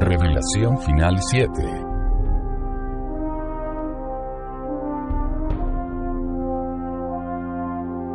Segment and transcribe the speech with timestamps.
[0.00, 1.94] Revelación Final 7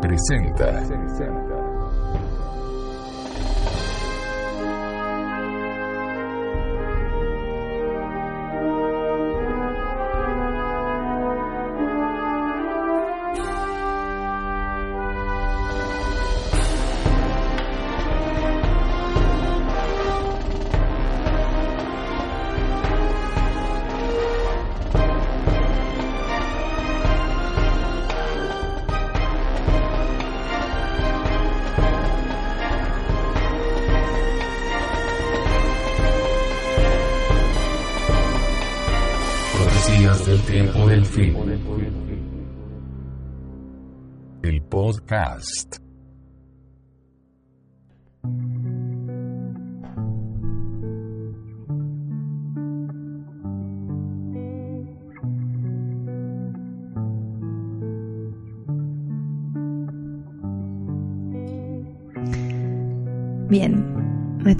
[0.01, 1.58] presenta.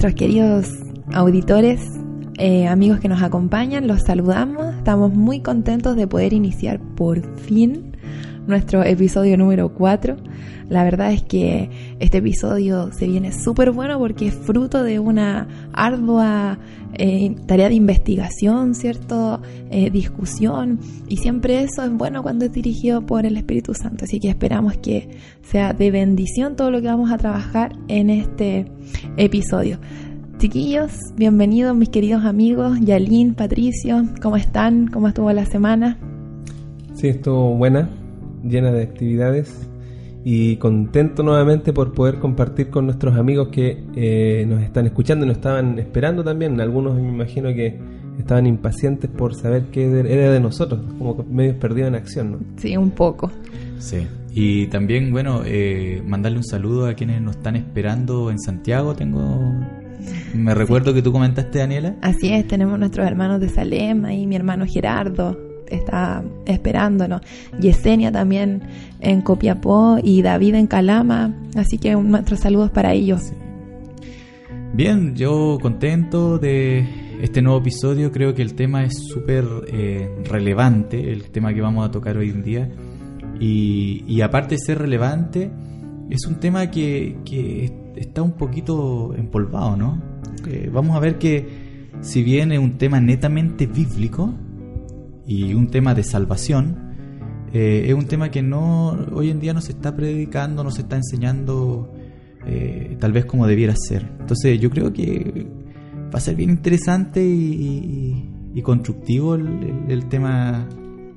[0.02, 0.70] Nuestros queridos
[1.12, 1.82] auditores
[2.38, 4.74] eh, amigos que nos acompañan, los saludamos.
[4.76, 7.98] Estamos muy contentos de poder iniciar por fin
[8.48, 10.16] nuestro episodio número 4.
[10.70, 15.50] La verdad es que este episodio se viene súper bueno porque es fruto de una
[15.74, 16.60] ardua
[17.00, 19.42] eh, tarea de investigación, ¿cierto?
[19.72, 20.80] Eh, discusión.
[21.08, 24.04] Y siempre eso es bueno cuando es dirigido por el Espíritu Santo.
[24.04, 25.10] Así que esperamos que
[25.42, 28.66] sea de bendición todo lo que vamos a trabajar en este
[29.16, 29.80] episodio.
[30.40, 34.88] Chiquillos, bienvenidos mis queridos amigos, Yalín, Patricio, ¿cómo están?
[34.88, 35.98] ¿Cómo estuvo la semana?
[36.96, 37.90] Sí, estuvo buena,
[38.44, 39.69] llena de actividades
[40.24, 45.28] y contento nuevamente por poder compartir con nuestros amigos que eh, nos están escuchando y
[45.28, 46.60] nos estaban esperando también.
[46.60, 47.80] Algunos me imagino que
[48.18, 52.40] estaban impacientes por saber qué era de nosotros, como medios perdidos en acción, ¿no?
[52.58, 53.32] Sí, un poco.
[53.78, 54.06] Sí.
[54.32, 58.94] Y también, bueno, eh, mandarle un saludo a quienes nos están esperando en Santiago.
[58.94, 59.40] Tengo
[60.34, 61.96] me recuerdo que tú comentaste, Daniela.
[62.02, 67.22] Así es, tenemos nuestros hermanos de Salem, ahí mi hermano Gerardo está esperándonos.
[67.60, 68.62] Yesenia también
[69.00, 71.34] en Copiapó y David en Calama.
[71.56, 73.32] Así que nuestros saludos para ellos.
[74.74, 76.86] Bien, yo contento de
[77.22, 78.12] este nuevo episodio.
[78.12, 82.30] Creo que el tema es súper eh, relevante, el tema que vamos a tocar hoy
[82.30, 82.70] en día.
[83.40, 85.50] Y, aparte de ser relevante,
[86.10, 90.02] es un tema que, que está un poquito empolvado, ¿no?
[90.48, 94.34] Eh, vamos a ver que si bien es un tema netamente bíblico
[95.30, 96.90] y un tema de salvación,
[97.54, 100.82] eh, es un tema que no hoy en día no se está predicando, no se
[100.82, 101.94] está enseñando
[102.48, 104.10] eh, tal vez como debiera ser.
[104.20, 105.48] Entonces yo creo que
[106.12, 110.68] va a ser bien interesante y, constructivo el tema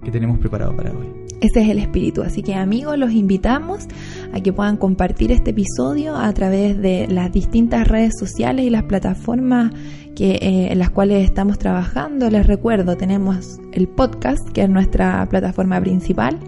[0.05, 1.22] que tenemos preparado para hoy.
[1.43, 2.23] Ese es el espíritu.
[2.23, 3.89] Así que amigos, los invitamos
[4.33, 8.85] a que puedan compartir este episodio a través de las distintas redes sociales y las
[8.85, 9.73] plataformas
[10.15, 12.31] que, eh, en las cuales estamos trabajando.
[12.31, 16.39] Les recuerdo, tenemos el podcast, que es nuestra plataforma principal,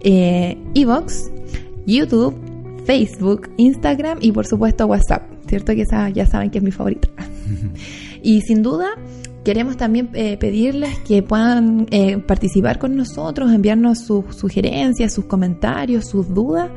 [0.00, 1.30] eh, Evox,
[1.86, 2.34] YouTube,
[2.86, 5.74] Facebook, Instagram y por supuesto WhatsApp, ¿cierto?
[5.74, 7.08] Que esa ya saben que es mi favorita.
[8.22, 8.88] y sin duda,
[9.46, 16.06] Queremos también eh, pedirles que puedan eh, participar con nosotros, enviarnos sus sugerencias, sus comentarios,
[16.06, 16.68] sus dudas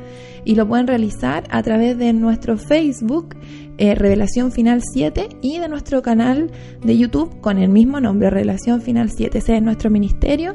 [0.46, 3.36] y lo pueden realizar a través de nuestro Facebook
[3.80, 6.52] eh, Revelación Final 7 y de nuestro canal
[6.84, 9.40] de YouTube con el mismo nombre, Revelación Final 7.
[9.40, 10.54] Ese es nuestro ministerio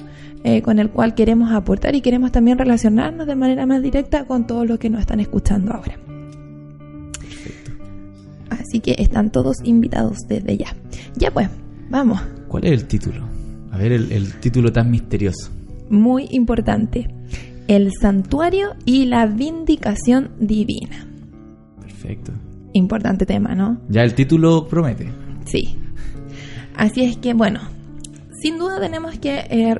[0.63, 4.69] con el cual queremos aportar y queremos también relacionarnos de manera más directa con todos
[4.69, 5.99] los que nos están escuchando ahora.
[8.51, 10.77] Así que están todos invitados desde ya.
[11.17, 11.49] Ya pues,
[11.91, 12.21] Vamos.
[12.49, 13.29] ¿Cuál es el título?
[13.71, 15.51] A ver, el, título tan misterioso.
[15.91, 17.09] Muy importante.
[17.67, 21.07] El santuario y la vindicación divina.
[21.81, 22.33] Perfecto.
[22.73, 23.81] Importante tema, ¿no?
[23.89, 25.11] Ya el título promete.
[25.47, 25.77] Sí.
[26.77, 27.61] Así es que, bueno,
[28.41, 29.77] sin duda tenemos que eh,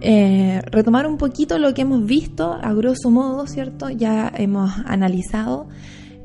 [0.00, 3.90] eh, retomar un poquito lo que hemos visto, a grosso modo, ¿cierto?
[3.90, 5.68] Ya hemos analizado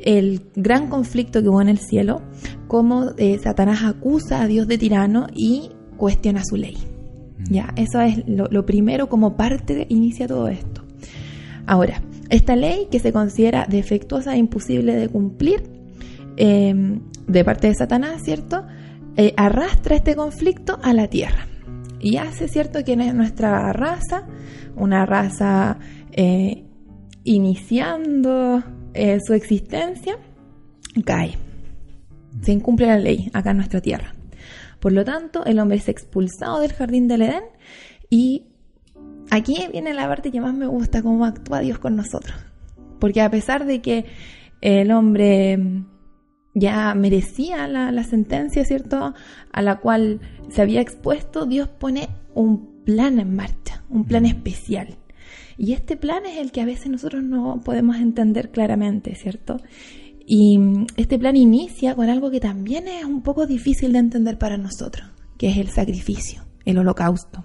[0.03, 2.21] el gran conflicto que hubo en el cielo,
[2.67, 6.77] cómo eh, Satanás acusa a Dios de tirano y cuestiona su ley.
[7.39, 7.53] Mm.
[7.53, 10.83] Ya, eso es lo, primero como parte de, inicia todo esto.
[11.65, 15.63] Ahora, esta ley que se considera defectuosa e imposible de cumplir
[16.35, 18.65] em, de parte de Satanás, ¿cierto?
[19.15, 21.47] Eh, arrastra este conflicto a la tierra
[21.99, 24.27] y hace, ¿cierto?, que nuestra raza,
[24.75, 25.77] una raza
[26.11, 26.65] eh,
[27.23, 30.17] iniciando eh, su existencia
[31.05, 31.37] cae.
[32.41, 34.13] Se incumple la ley acá en nuestra tierra.
[34.79, 37.43] Por lo tanto, el hombre es expulsado del jardín del Edén
[38.09, 38.47] y
[39.31, 42.35] aquí viene la parte que más me gusta, cómo actúa Dios con nosotros.
[42.99, 44.05] Porque a pesar de que
[44.61, 45.83] el hombre
[46.53, 49.13] ya merecía la, la, sentencia, ¿cierto?
[49.51, 50.19] A la cual
[50.49, 54.97] se había expuesto, Dios pone un plan en marcha, un plan especial.
[55.57, 59.57] Y este plan es el que a veces nosotros no podemos entender claramente, ¿cierto?
[60.25, 60.57] Y
[60.95, 65.07] este plan inicia con algo que también es un poco difícil de entender para nosotros,
[65.37, 67.43] que es el sacrificio, el holocausto.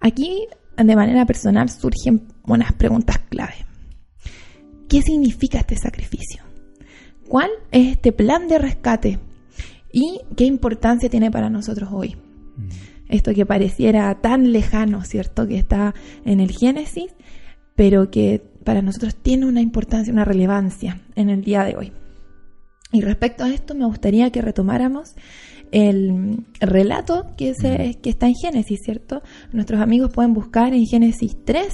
[0.00, 0.46] Aquí,
[0.76, 3.66] de manera personal, surgen unas preguntas clave.
[4.88, 6.42] ¿Qué significa este sacrificio?
[7.28, 9.18] ¿Cuál es este plan de rescate?
[9.92, 12.16] ¿Y qué importancia tiene para nosotros hoy?
[13.12, 15.46] Esto que pareciera tan lejano, ¿cierto?
[15.46, 15.94] Que está
[16.24, 17.14] en el Génesis,
[17.76, 21.92] pero que para nosotros tiene una importancia, una relevancia en el día de hoy.
[22.90, 25.14] Y respecto a esto, me gustaría que retomáramos
[25.72, 29.22] el relato que, se, que está en Génesis, ¿cierto?
[29.52, 31.68] Nuestros amigos pueden buscar en Génesis 3,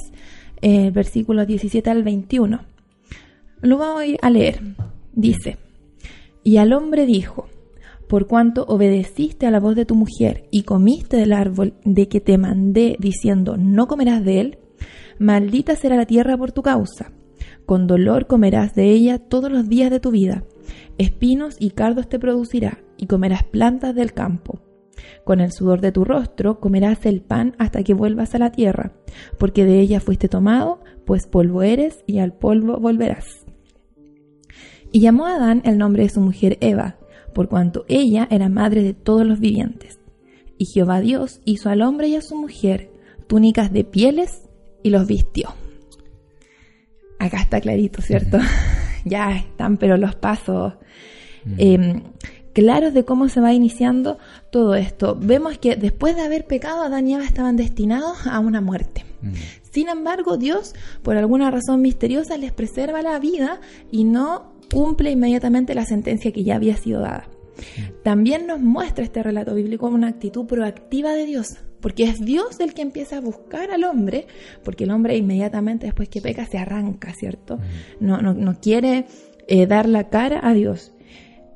[0.61, 2.59] eh, versículos 17 al 21.
[3.61, 4.59] Lo voy a leer.
[5.13, 5.57] Dice,
[6.43, 7.47] y al hombre dijo,
[8.09, 12.19] por cuanto obedeciste a la voz de tu mujer y comiste del árbol de que
[12.19, 14.57] te mandé diciendo, no comerás de él,
[15.19, 17.11] maldita será la tierra por tu causa.
[17.67, 20.43] Con dolor comerás de ella todos los días de tu vida.
[20.97, 24.59] Espinos y cardos te producirá, y comerás plantas del campo.
[25.23, 28.91] Con el sudor de tu rostro comerás el pan hasta que vuelvas a la tierra,
[29.37, 33.45] porque de ella fuiste tomado, pues polvo eres y al polvo volverás.
[34.91, 36.98] Y llamó a Adán el nombre de su mujer Eva,
[37.33, 39.99] por cuanto ella era madre de todos los vivientes.
[40.57, 42.91] Y Jehová Dios hizo al hombre y a su mujer
[43.27, 44.49] túnicas de pieles
[44.83, 45.53] y los vistió.
[47.19, 48.39] Acá está clarito, ¿cierto?
[49.05, 50.73] ya están, pero los pasos
[51.57, 52.01] eh,
[52.53, 54.17] claros de cómo se va iniciando
[54.51, 55.17] todo esto.
[55.19, 59.05] Vemos que después de haber pecado, Adán y Eva estaban destinados a una muerte.
[59.71, 60.73] Sin embargo, Dios,
[61.03, 63.59] por alguna razón misteriosa, les preserva la vida
[63.91, 67.29] y no cumple inmediatamente la sentencia que ya había sido dada.
[68.03, 72.73] También nos muestra este relato bíblico una actitud proactiva de Dios, porque es Dios el
[72.73, 74.27] que empieza a buscar al hombre,
[74.63, 77.59] porque el hombre inmediatamente después que peca se arranca, ¿cierto?
[77.99, 79.05] No, no, no quiere
[79.47, 80.93] eh, dar la cara a Dios.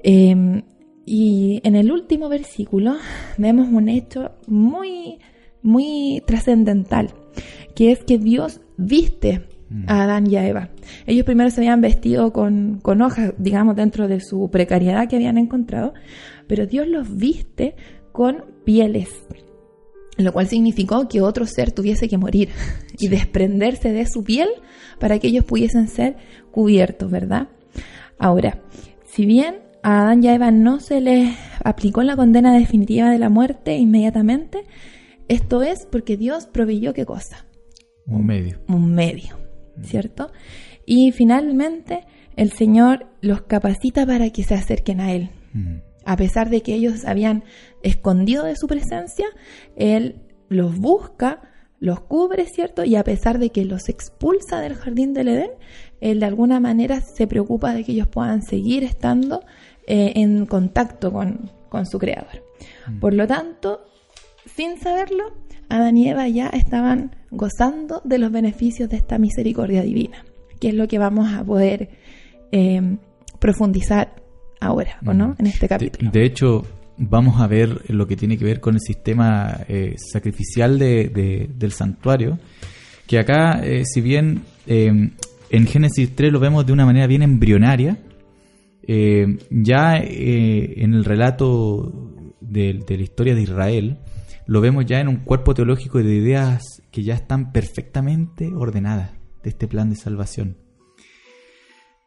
[0.03, 0.63] Eh,
[1.05, 2.95] y en el último versículo
[3.37, 5.19] vemos un hecho muy,
[5.61, 7.13] muy trascendental,
[7.75, 9.47] que es que Dios viste
[9.87, 10.69] a Adán y a Eva.
[11.05, 15.37] Ellos primero se habían vestido con, con hojas, digamos, dentro de su precariedad que habían
[15.37, 15.93] encontrado,
[16.47, 17.75] pero Dios los viste
[18.11, 19.09] con pieles,
[20.17, 22.49] lo cual significó que otro ser tuviese que morir
[22.99, 24.49] y desprenderse de su piel
[24.99, 26.17] para que ellos pudiesen ser
[26.51, 27.49] cubiertos, ¿verdad?
[28.19, 28.61] Ahora,
[29.05, 33.19] si bien a Adán y a Eva no se les aplicó la condena definitiva de
[33.19, 34.63] la muerte inmediatamente,
[35.27, 37.45] esto es porque Dios proveyó qué cosa?
[38.05, 38.59] Un medio.
[38.67, 39.42] Un medio.
[39.81, 40.31] ¿Cierto?
[40.85, 42.05] Y finalmente
[42.35, 45.29] el Señor los capacita para que se acerquen a Él.
[46.05, 47.43] A pesar de que ellos habían
[47.83, 49.27] escondido de su presencia,
[49.75, 51.41] Él los busca,
[51.79, 52.83] los cubre, ¿cierto?
[52.83, 55.51] Y a pesar de que los expulsa del jardín del Edén,
[56.01, 59.41] Él de alguna manera se preocupa de que ellos puedan seguir estando
[59.87, 62.43] eh, en contacto con, con su Creador.
[62.99, 63.85] Por lo tanto,
[64.45, 65.33] sin saberlo,
[65.69, 70.23] Adán y Eva ya estaban gozando de los beneficios de esta misericordia divina,
[70.59, 71.89] que es lo que vamos a poder
[72.51, 72.97] eh,
[73.39, 74.15] profundizar
[74.61, 75.35] ahora, ¿o no?
[75.39, 76.11] En este capítulo.
[76.11, 76.65] De, hecho,
[76.97, 81.71] vamos a ver lo que tiene que ver con el sistema eh, sacrificial de, del
[81.71, 82.39] santuario,
[83.07, 87.97] que acá, eh, si bien en Génesis 3 lo vemos de una manera bien embrionaria,
[88.85, 93.97] ya en el relato de, de, la historia de Israel,
[94.45, 99.11] lo vemos ya en un cuerpo teológico de ideas que ya están perfectamente ordenadas
[99.43, 100.57] de este plan de salvación.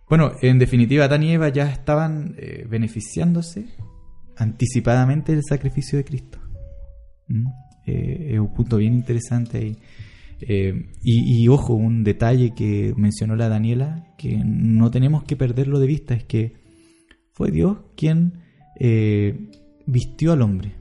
[0.08, 3.66] Bueno, en definitiva, Adán y Eva ya estaban eh, beneficiándose
[4.36, 6.38] anticipadamente del sacrificio de Cristo.
[7.28, 7.46] ¿Mm?
[7.86, 9.76] Eh, es un punto bien interesante ahí.
[10.40, 15.80] Eh, y, y, ojo, un detalle que mencionó la Daniela, que no tenemos que perderlo
[15.80, 16.52] de vista, es que
[17.32, 18.44] fue Dios quien
[19.86, 20.74] vistió al hombre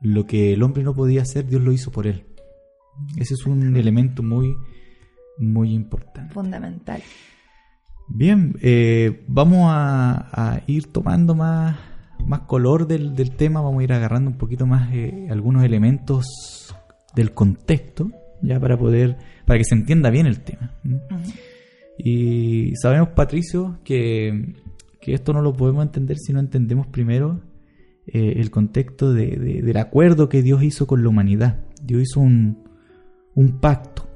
[0.00, 2.24] lo que el hombre no podía hacer, Dios lo hizo por él.
[3.16, 4.56] Ese es un elemento muy,
[5.38, 6.32] muy importante.
[6.32, 7.02] Fundamental.
[8.08, 11.78] Bien, eh, vamos a, ir tomando más,
[12.26, 16.74] más color del, tema, vamos a ir agarrando un poquito más eh, algunos elementos
[17.14, 18.10] del contexto,
[18.42, 19.16] ya para poder,
[19.46, 20.74] para que se entienda bien el tema.
[21.98, 24.54] Y sabemos, Patricio, que,
[25.00, 27.40] que esto no lo podemos entender si no entendemos primero
[28.12, 31.58] eh, el contexto de- de- del acuerdo que Dios hizo con la humanidad.
[31.82, 32.58] Dios hizo un,
[33.34, 34.06] un pacto.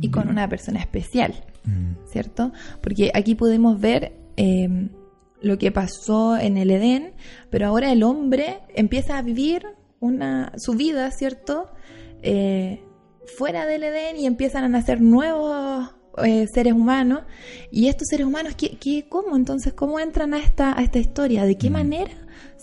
[0.00, 1.34] Y con una persona especial.
[1.64, 2.52] Mm, ¿cierto?
[2.82, 4.88] Porque aquí podemos ver eh,
[5.40, 7.12] lo que pasó en el Edén,
[7.50, 9.62] pero ahora el hombre empieza a vivir
[10.00, 11.70] una, su vida, ¿cierto?
[12.22, 12.82] Eh,
[13.38, 17.22] fuera del Edén y empiezan a nacer nuevos eh, seres humanos.
[17.70, 19.72] Y estos seres humanos, ¿qué, qué- cómo entonces?
[19.72, 21.44] ¿Cómo entran a esta, a esta historia?
[21.44, 21.72] ¿De qué Mm.
[21.72, 22.12] manera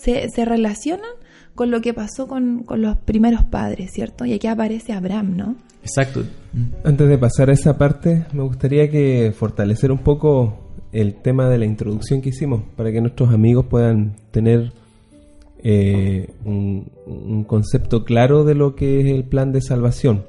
[0.02, 1.10] se, se relacionan
[1.54, 4.24] con lo que pasó con, con los primeros padres, ¿cierto?
[4.24, 5.56] Y aquí aparece Abraham, ¿no?
[5.82, 6.22] Exacto.
[6.52, 10.58] Mm, Antes de pasar a esa parte, me gustaría que fortalecer un poco
[10.92, 14.72] el tema de la introducción que hicimos para que nuestros amigos puedan tener
[15.64, 20.24] eh, un, un concepto claro de lo que es el plan de salvación.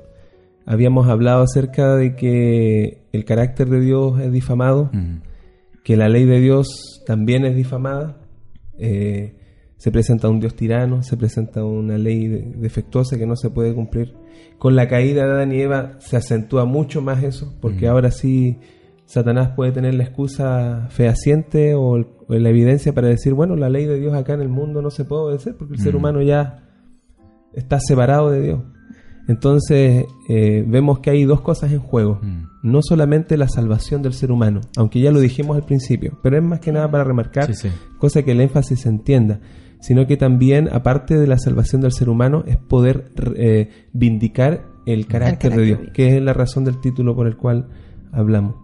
[0.66, 5.16] Habíamos hablado acerca de que el carácter de Dios es difamado, mm,
[5.84, 8.18] que la ley de Dios también es difamada.
[8.78, 9.36] eh,
[9.84, 13.74] se presenta un Dios tirano, se presenta una ley de- defectuosa que no se puede
[13.76, 14.14] cumplir.
[14.58, 17.90] Con la caída de Adán y Eva se acentúa mucho más eso, porque Mm.
[17.90, 18.60] ahora sí
[19.06, 23.68] Satanás puede tener la excusa fehaciente o, el- o la evidencia para decir, bueno, la
[23.70, 25.98] ley de Dios acá en el mundo no se puede obedecer porque el ser Mm.
[25.98, 26.64] humano ya
[27.54, 28.62] está separado de Dios.
[29.28, 32.44] Entonces eh, vemos que hay dos cosas en juego mm.
[32.64, 36.44] no solamente la salvación del ser humano, aunque ya lo dijimos al principio, pero es
[36.44, 37.70] más que nada para remarcar, Sí, sí.
[38.00, 39.40] cosa que el énfasis se entienda,
[39.84, 45.06] sino que también, aparte de la salvación del ser humano, es poder eh, vindicar el
[45.08, 45.94] carácter, carácter de Dios, de Dios.
[45.96, 47.68] que es la razón del título por el cual
[48.12, 48.56] hablamos.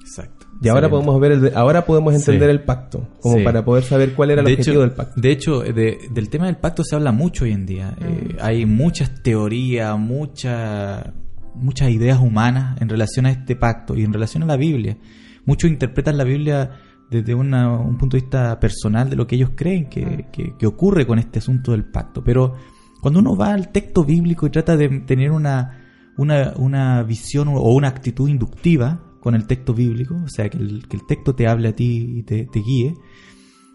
[0.00, 0.46] Exacto.
[0.62, 2.52] Y ahora podemos ver, el de- ahora podemos entender Sí.
[2.52, 3.44] el pacto, como Sí.
[3.44, 5.20] para poder saber cuál era el de objetivo hecho, del pacto.
[5.20, 7.96] De hecho, de- del tema del pacto se habla mucho hoy en día.
[8.00, 11.14] Eh, hay muchas teorías, mucha-
[11.54, 14.98] muchas ideas humanas en relación a este pacto y en relación a la Biblia.
[15.46, 16.70] Muchos interpretan la Biblia
[17.10, 20.66] desde una- un punto de vista personal de lo que ellos creen que, que- que
[20.66, 22.22] ocurre con este asunto del pacto.
[22.22, 22.54] Pero
[23.00, 25.78] cuando uno va al texto bíblico y trata de tener una,
[26.16, 30.86] una, una visión o una actitud inductiva con el texto bíblico, o sea, que el,
[30.88, 32.94] que el texto te hable a ti y te, te guíe,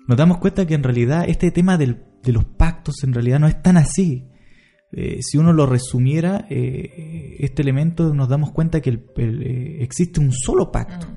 [0.08, 3.48] nos damos cuenta que en realidad este tema del- de los pactos en realidad no
[3.48, 4.28] es tan así.
[4.92, 9.84] Eh, si uno lo resumiera, eh, este elemento nos damos cuenta que el- el, eh,
[9.84, 11.08] existe un solo pacto,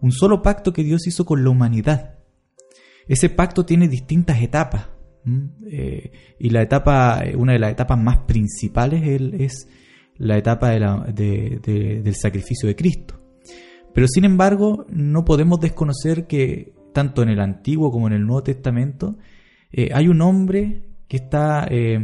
[0.00, 2.18] un solo pacto que Dios hizo con la humanidad.
[3.06, 4.88] Ese pacto tiene distintas etapas.
[5.66, 9.02] Eh, y la etapa, eh, una de las etapas más principales
[9.38, 9.68] es,
[10.16, 13.20] la etapa del sacrificio de Cristo.
[13.94, 18.42] Pero sin embargo, no podemos desconocer que tanto en el Antiguo como en el Nuevo
[18.42, 19.16] Testamento
[19.70, 21.98] eh, hay un hombre que está eh,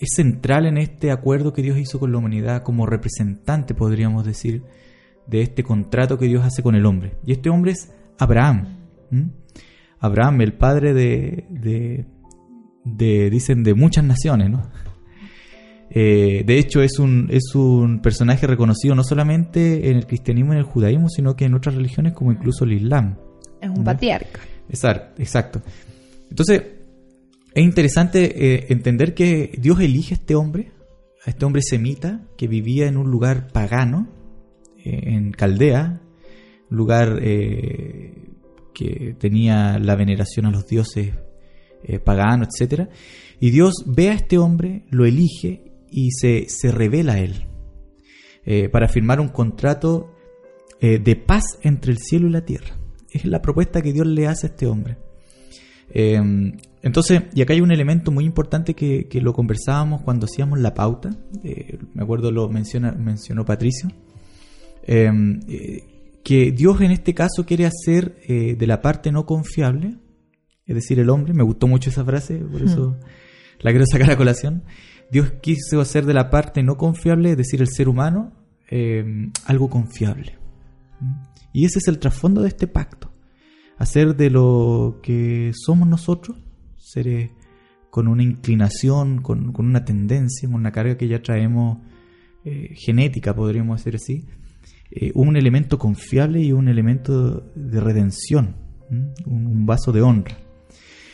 [0.00, 4.64] es central en este acuerdo que Dios hizo con la humanidad como representante, podríamos decir,
[5.26, 7.14] de este contrato que Dios hace con el hombre.
[7.26, 8.78] Y este hombre es Abraham.
[9.98, 12.06] Abraham, el padre de, de,
[12.84, 14.62] de- dicen, de muchas naciones, ¿no?
[15.94, 20.56] Eh, de hecho, es un, es un personaje reconocido no solamente en el cristianismo y
[20.56, 23.16] en el judaísmo, sino que en otras religiones como incluso el islam.
[23.60, 24.40] Es un patriarca.
[24.70, 25.20] Exacto.
[25.22, 25.62] exacto.
[26.30, 26.62] Entonces,
[27.54, 30.72] es interesante eh, entender que Dios elige a este hombre,
[31.26, 34.08] a este hombre semita que vivía en un lugar pagano,
[34.84, 36.00] en Caldea,
[36.68, 38.14] lugar eh,
[38.74, 41.12] que tenía la veneración a los dioses
[41.84, 42.88] eh, paganos, etc.
[43.40, 47.46] Y Dios ve a este hombre, lo elige y se, se revela a él
[48.44, 50.14] eh, para firmar un contrato
[50.80, 52.78] eh, de paz entre el cielo y la tierra.
[53.10, 54.96] Es la propuesta que Dios le hace a este hombre.
[55.90, 56.20] Eh,
[56.82, 60.74] entonces, y acá hay un elemento muy importante que, que lo conversábamos cuando hacíamos la
[60.74, 61.10] pauta.
[61.44, 63.90] eh, me acuerdo lo menciona, mencionó Patricio.
[64.86, 65.10] Eh,
[65.48, 65.92] eh,
[66.24, 69.98] que Dios en este caso quiere hacer eh, de la parte no confiable,
[70.66, 72.96] es decir, el hombre, me gustó mucho esa frase, por eso
[73.60, 74.64] la quiero sacar a colación.
[75.10, 78.32] Dios quiso hacer de la parte no confiable, es decir, el ser humano,
[78.70, 80.38] eh, algo confiable.
[81.52, 83.12] Y ese es el trasfondo de este pacto.
[83.76, 86.38] Hacer de lo que somos nosotros,
[86.78, 87.30] seres
[87.90, 91.78] con una inclinación, con, con una tendencia, con una carga que ya traemos
[92.44, 94.26] eh, genética, podríamos decir así,
[94.94, 98.56] eh, un elemento confiable y un elemento de redención,
[99.26, 100.36] un, vaso de honra.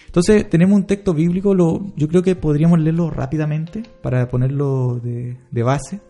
[0.07, 1.55] Entonces tenemos un texto bíblico,
[1.97, 6.01] yo creo que podríamos leerlo rápidamente para ponerlo de, base,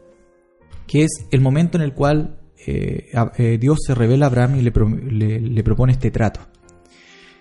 [0.86, 4.62] que es el momento en el cual eh, eh, Dios se revela a Abraham y
[4.62, 4.72] le,
[5.10, 6.40] le- le propone este trato.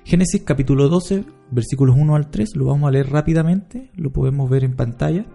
[0.03, 4.63] Génesis capítulo 12, versículos 1 al 3, lo vamos a leer rápidamente, lo podemos ver
[4.63, 5.25] en pantalla.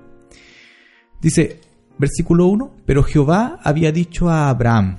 [1.21, 1.61] Dice,
[1.99, 4.99] versículo 1, pero Jehová había dicho a Abraham,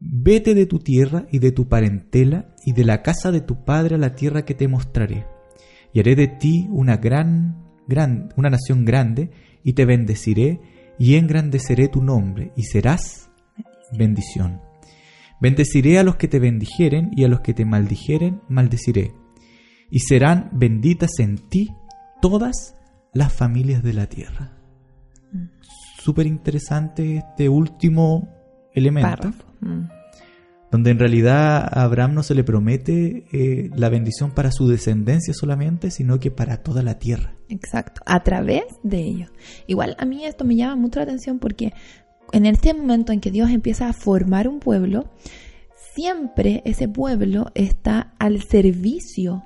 [0.00, 3.96] vete de tu tierra y de tu parentela y de la casa de tu padre
[3.96, 5.26] a la tierra que te mostraré.
[5.94, 9.30] y haré de ti una gran, gran, una nación grande,
[9.62, 10.58] y te bendeciré,
[10.98, 13.30] y engrandeceré tu nombre, y serás
[13.92, 14.62] bendición.
[15.40, 19.12] Bendeciré a los que te bendijeren, y a los que te maldijeren, maldeciré.
[19.90, 21.74] Y serán benditas en ti
[22.22, 22.74] todas
[23.12, 24.61] las familias de la tierra.
[26.02, 28.28] Súper interesante este último
[28.72, 29.32] elemento.
[29.60, 29.88] Mm.
[30.72, 35.32] donde en realidad a Abraham no se le promete eh, la bendición para su descendencia
[35.32, 37.36] solamente, sino que para toda la tierra.
[37.48, 39.30] Exacto, a través de ellos.
[39.68, 41.72] Igual a mí esto me llama mucho la atención porque
[42.32, 45.08] en este momento en que Dios empieza a formar un pueblo,
[45.94, 49.44] siempre ese pueblo está al servicio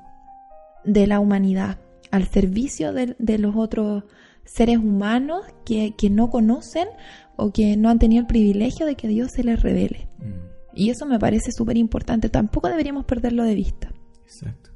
[0.85, 1.79] de la humanidad,
[2.11, 4.05] al servicio de, de los otros
[4.47, 6.89] seres humanos que, que no conocen
[7.37, 10.09] o que no han tenido el privilegio de que Dios se les revele.
[10.75, 12.29] Y eso me parece súper importante.
[12.29, 13.93] Tampoco deberíamos perderlo de vista.
[14.25, 14.71] Exacto.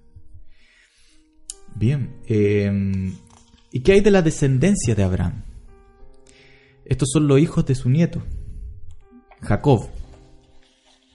[1.75, 2.17] Bien.
[2.27, 3.13] eh,
[3.73, 5.45] ¿Y qué hay de la descendencia de Abraham?
[6.85, 8.21] Estos son los hijos de su nieto,
[9.43, 9.89] Jacob,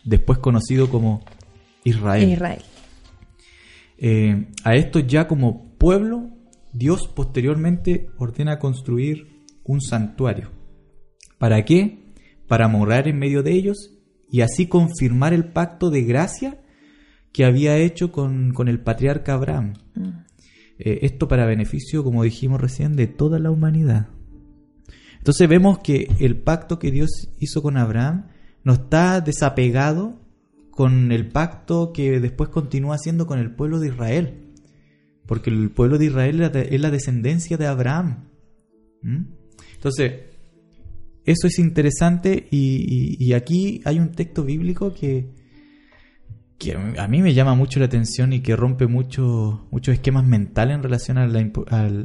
[0.05, 1.21] después conocido como
[1.83, 2.31] Israel.
[2.31, 2.61] Israel.
[3.97, 6.29] Eh, a estos ya como pueblo,
[6.77, 10.51] Dios posteriormente ordena construir un santuario.
[11.37, 12.13] ¿Para qué?
[12.47, 13.91] Para morar en medio de ellos
[14.29, 16.61] y así confirmar el pacto de gracia
[17.31, 19.75] que había hecho con, con el patriarca Abraham.
[19.95, 20.09] Mm.
[20.79, 24.09] Eh, esto para beneficio, como dijimos recién, de toda la humanidad.
[25.17, 28.27] Entonces vemos que el pacto que Dios hizo con Abraham
[28.65, 30.19] no está desapegado
[30.71, 34.44] con el pacto que después continúa haciendo con el pueblo de Israel.
[35.25, 38.25] Porque el pueblo de Israel es la de- es la descendencia de Abraham.
[39.01, 39.23] ¿Mm?
[39.75, 40.13] Entonces,
[41.25, 45.31] eso es interesante y, y- y aquí hay un texto bíblico que,
[46.57, 50.75] que a mí me llama mucho la atención y que rompe mucho- muchos esquemas mentales
[50.75, 51.51] en relación a la,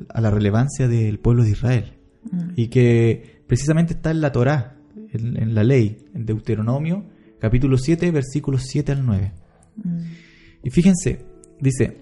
[0.08, 1.92] a relevancia del pueblo de Israel.
[2.30, 2.38] Mm.
[2.56, 4.76] Y que precisamente está en la Torá,
[5.12, 7.04] en, en la ley, en Deuteronomio,
[7.38, 9.32] capítulo 7, versículos 7 al 9.
[9.76, 10.00] Mm.
[10.64, 11.24] Y fíjense,
[11.60, 11.98] dice,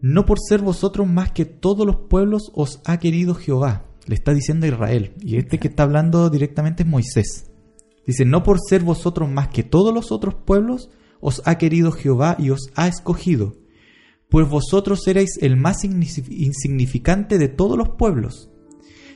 [0.00, 4.32] no por ser vosotros más que todos los pueblos os ha querido Jehová, le está
[4.34, 7.50] diciendo a Israel, y este que está hablando directamente es Moisés.
[8.06, 12.36] Dice, no por ser vosotros más que todos los otros pueblos os ha querido Jehová
[12.38, 13.54] y os ha escogido,
[14.28, 18.50] pues vosotros erais el más insignifi- insignificante de todos los pueblos,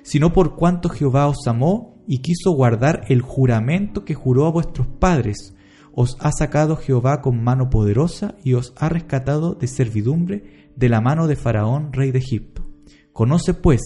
[0.02, 4.86] sino por cuanto Jehová os amó y quiso guardar el juramento que juró a vuestros
[4.86, 5.54] padres,
[5.92, 11.02] os ha sacado Jehová con mano poderosa y os ha rescatado de servidumbre de la
[11.02, 12.66] mano de Faraón, rey de Egipto.
[13.12, 13.80] Conoce pues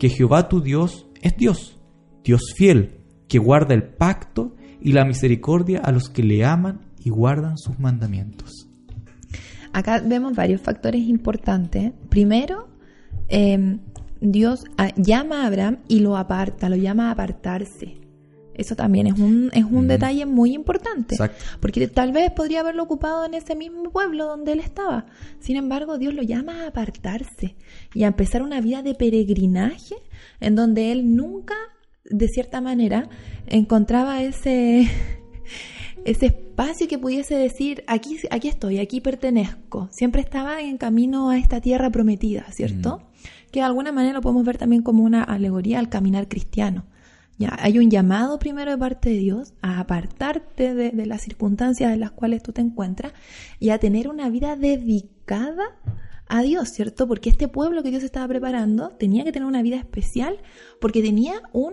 [0.00, 1.80] que Jehová tu Dios es Dios,
[2.24, 7.10] Dios fiel, que guarda el pacto y la misericordia a los que le aman y
[7.10, 8.68] guardan sus mandamientos.
[9.72, 11.92] Acá vemos varios factores importantes.
[12.08, 12.68] Primero,
[13.28, 13.78] eh,
[14.20, 18.00] Dios ah, llama a Abraham y lo aparta, lo llama a apartarse.
[18.60, 21.14] Eso también es un, es un detalle muy importante.
[21.14, 21.42] Exacto.
[21.60, 25.06] Porque tal vez podría haberlo ocupado en ese mismo pueblo donde él estaba.
[25.38, 27.56] Sin embargo, Dios lo llama a apartarse
[27.94, 29.94] y a empezar una vida de peregrinaje
[30.40, 31.54] en donde él nunca,
[32.04, 33.08] de cierta manera,
[33.46, 34.86] encontraba ese,
[36.04, 39.88] ese espacio que pudiese decir, aquí, aquí estoy, aquí pertenezco.
[39.90, 43.00] Siempre estaba en camino a esta tierra prometida, ¿cierto?
[43.50, 46.84] Que de alguna manera lo podemos ver también como una alegoría al caminar cristiano.
[47.40, 51.90] Ya, hay un llamado primero de parte de Dios a apartarte de, de las circunstancias
[51.90, 53.14] en las cuales tú te encuentras
[53.58, 55.64] y a tener una vida dedicada
[56.28, 57.08] a Dios, ¿cierto?
[57.08, 60.36] Porque este pueblo que Dios estaba preparando tenía que tener una vida especial
[60.82, 61.72] porque tenía un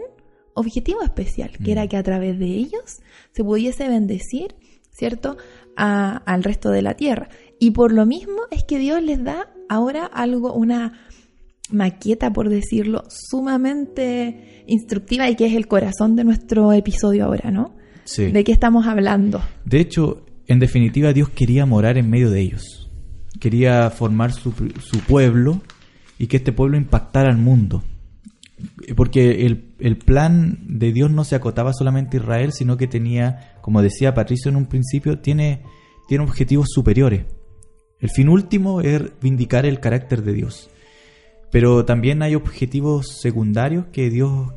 [0.54, 3.02] objetivo especial, que era que a través de ellos
[3.34, 4.56] se pudiese bendecir,
[4.90, 5.36] ¿cierto?
[5.76, 7.28] A- al resto de la tierra.
[7.60, 10.94] Y por lo mismo es que Dios les da ahora algo, una
[11.72, 17.76] maqueta, por decirlo, sumamente instructiva y que es el corazón de nuestro episodio ahora, ¿no?
[18.04, 18.32] Sí.
[18.32, 19.42] ¿De qué estamos hablando?
[19.66, 22.90] De hecho, en definitiva, Dios quería morar en medio de ellos.
[23.40, 25.62] Quería formar su, su pueblo
[26.18, 27.84] y que este pueblo impactara al mundo.
[28.96, 33.58] Porque el, el plan de Dios no se acotaba solamente a Israel, sino que tenía,
[33.62, 35.64] como decía Patricio en un principio, tiene,
[36.08, 37.26] tiene objetivos superiores.
[38.00, 40.70] El fin último es vindicar el carácter de Dios.
[41.52, 44.54] Pero también hay objetivos secundarios que Dios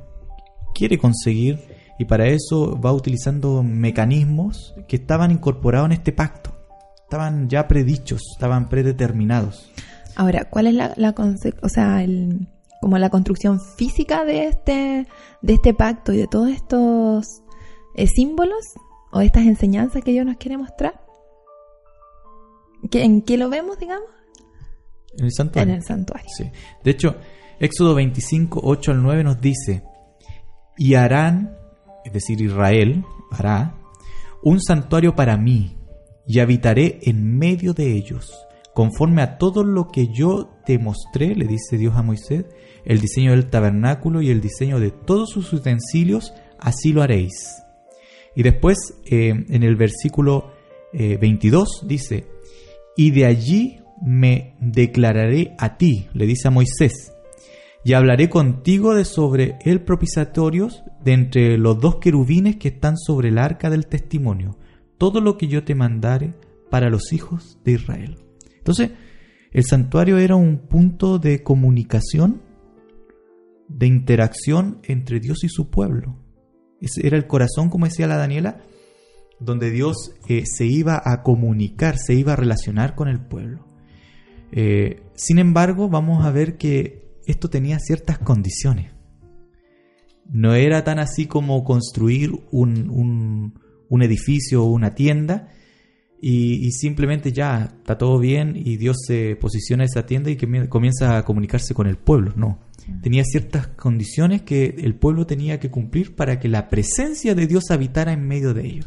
[0.74, 1.58] quiere conseguir
[1.98, 6.50] y para eso va utilizando mecanismos que estaban incorporados en este pacto.
[7.02, 9.70] Estaban ya predichos, estaban predeterminados.
[10.16, 11.14] Ahora, ¿cuál es la, la
[11.62, 12.48] o sea, el-
[12.80, 15.06] como la construcción física de este,
[15.42, 17.26] de este pacto y de todos estos
[17.94, 18.64] eh, símbolos
[19.12, 21.00] o estas enseñanzas que Dios nos quiere mostrar?
[22.90, 24.08] ¿Qué- ¿En qué lo vemos, digamos?
[25.18, 25.72] En el santuario.
[25.72, 26.28] en el santuario.
[26.36, 26.50] Sí.
[26.84, 27.16] De hecho,
[27.58, 29.82] Éxodo 25, 8 al 9 nos dice,
[30.78, 31.56] y harán,
[32.04, 33.76] es decir, Israel hará,
[34.42, 35.76] un santuario para mí,
[36.26, 38.30] y habitaré en medio de ellos,
[38.72, 42.46] conforme a todo lo que yo te mostré, le dice Dios a Moisés,
[42.84, 47.62] el diseño del tabernáculo y el diseño de todos sus utensilios, así lo haréis.
[48.34, 48.78] Y después,
[49.10, 50.52] eh, en el versículo
[50.92, 52.26] eh, 22, dice,
[52.96, 57.12] y de allí me declararé a ti, le dice a Moisés,
[57.84, 60.68] y hablaré contigo de sobre el propiciatorio
[61.02, 64.58] de entre los dos querubines que están sobre el arca del testimonio,
[64.98, 66.34] todo lo que yo te mandare
[66.70, 68.18] para los hijos de Israel.
[68.58, 68.90] Entonces,
[69.52, 72.42] el santuario era un punto de comunicación,
[73.68, 76.16] de interacción entre Dios y su pueblo.
[76.80, 78.62] Ese era el corazón, como decía la Daniela,
[79.38, 83.69] donde Dios eh, se iba a comunicar, se iba a relacionar con el pueblo.
[84.52, 88.92] Eh, sin embargo, vamos a ver que esto tenía ciertas condiciones.
[90.28, 95.48] No era tan así como construir un, un, un edificio o una tienda
[96.20, 100.68] y, y, simplemente ya está todo bien y Dios se posiciona esa tienda y que
[100.68, 102.32] comienza a comunicarse con el pueblo.
[102.36, 102.60] No.
[103.02, 107.70] Tenía ciertas condiciones que el pueblo tenía que cumplir para que la presencia de Dios
[107.70, 108.86] habitara en medio de ellos.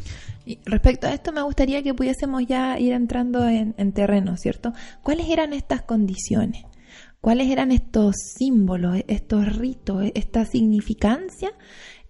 [0.66, 4.74] Respecto a esto, me gustaría que pudiésemos ya ir entrando en, en terreno, ¿cierto?
[5.02, 6.66] ¿Cuáles eran estas condiciones?
[7.22, 11.52] ¿Cuáles eran estos símbolos, estos ritos, esta significancia?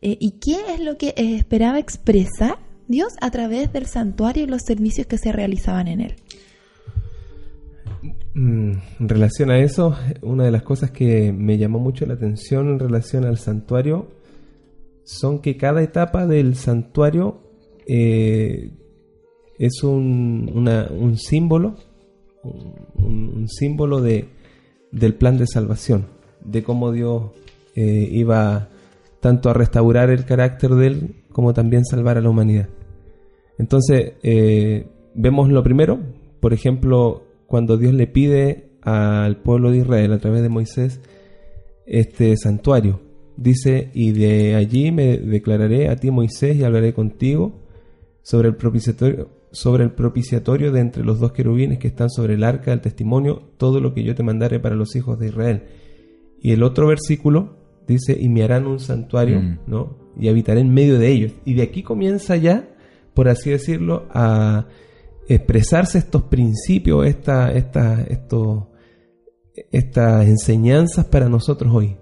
[0.01, 4.63] Eh, ¿Y qué es lo que esperaba expresar Dios a través del santuario y los
[4.63, 6.15] servicios que se realizaban en él?
[8.35, 12.79] En relación a eso, una de las cosas que me llamó mucho la atención en
[12.79, 14.07] relación al santuario
[15.03, 17.42] son que cada etapa del santuario
[17.87, 18.71] eh,
[19.59, 21.75] es un, un símbolo,
[22.43, 24.25] un, un símbolo de,
[24.91, 26.07] del plan de salvación,
[26.43, 27.31] de cómo Dios
[27.75, 28.69] eh, iba
[29.19, 32.69] tanto a restaurar el carácter de él como también salvar a la humanidad.
[33.57, 35.99] Entonces, eh, vemos lo primero,
[36.39, 40.99] por ejemplo, cuando Dios le pide al pueblo de Israel a través de Moisés
[41.85, 42.99] este santuario.
[43.37, 47.62] Dice, y de allí me declararé a ti Moisés y hablaré contigo
[48.23, 52.43] sobre el propiciatorio, sobre el propiciatorio de entre los dos querubines que están sobre el
[52.43, 55.63] arca del testimonio, todo lo que yo te mandaré para los hijos de Israel.
[56.41, 57.57] Y el otro versículo
[57.87, 59.59] dice, y me harán un santuario, mm.
[59.67, 59.97] ¿no?
[60.17, 61.33] Y habitaré en medio de ellos.
[61.45, 62.69] Y de aquí comienza ya,
[63.13, 64.67] por así decirlo, a
[65.27, 68.63] expresarse estos principios, esta, esta, estos,
[69.71, 71.97] estas enseñanzas para nosotros hoy.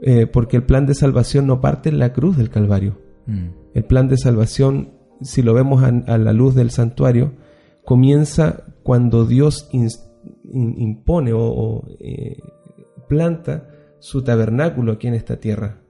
[0.00, 2.98] Eh, porque el plan de salvación no parte en la cruz del Calvario.
[3.26, 3.48] Mm.
[3.74, 7.32] El plan de salvación si lo vemos a, la luz del santuario,
[7.84, 12.38] comienza cuando Dios impone o, o eh,
[13.08, 15.80] planta su tabernáculo aquí en esta tierra.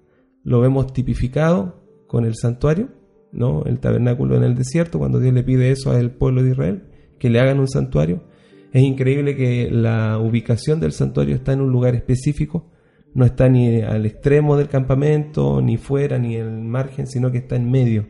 [0.45, 2.89] Lo vemos tipificado con el santuario,
[3.33, 3.65] ¿no?
[3.65, 6.83] El tabernáculo en el desierto, cuando Dios le pide eso al pueblo de Israel,
[7.19, 8.25] que le hagan un santuario.
[8.73, 12.71] Es increíble que la ubicación del santuario está en un lugar específico,
[13.15, 17.39] no está ni al extremo del campamento, ni fuera, ni en el margen, sino que
[17.39, 18.07] está en medio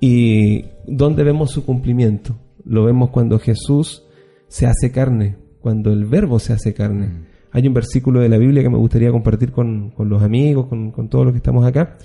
[0.00, 2.36] ¿Y dónde vemos su cumplimiento?
[2.64, 4.04] Lo vemos cuando Jesús
[4.46, 7.06] se hace carne, cuando el verbo se hace carne.
[7.06, 7.26] Mm.
[7.50, 10.92] Hay un versículo de la Biblia que me gustaría compartir con, con los amigos, con,
[10.92, 11.96] con, todos los que estamos acá,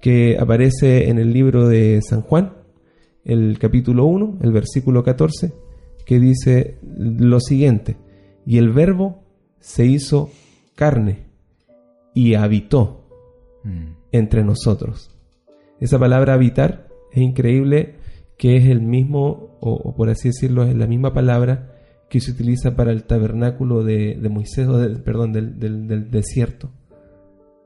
[0.00, 2.52] que aparece en el libro de San Juan,
[3.24, 5.52] el capítulo 1, el versículo 14,
[6.04, 7.96] que dice lo siguiente,
[8.46, 9.22] y el verbo
[9.60, 10.30] se hizo
[10.74, 11.24] carne
[12.12, 13.08] y habitó
[13.64, 13.86] mm.
[14.12, 15.10] entre nosotros.
[15.80, 16.83] Esa palabra habitar
[17.14, 17.94] es increíble
[18.36, 21.70] que es el mismo, o, por así decirlo, es la misma palabra
[22.10, 26.72] que se utiliza para el tabernáculo de, de Moisés, o del, perdón, del, del, desierto.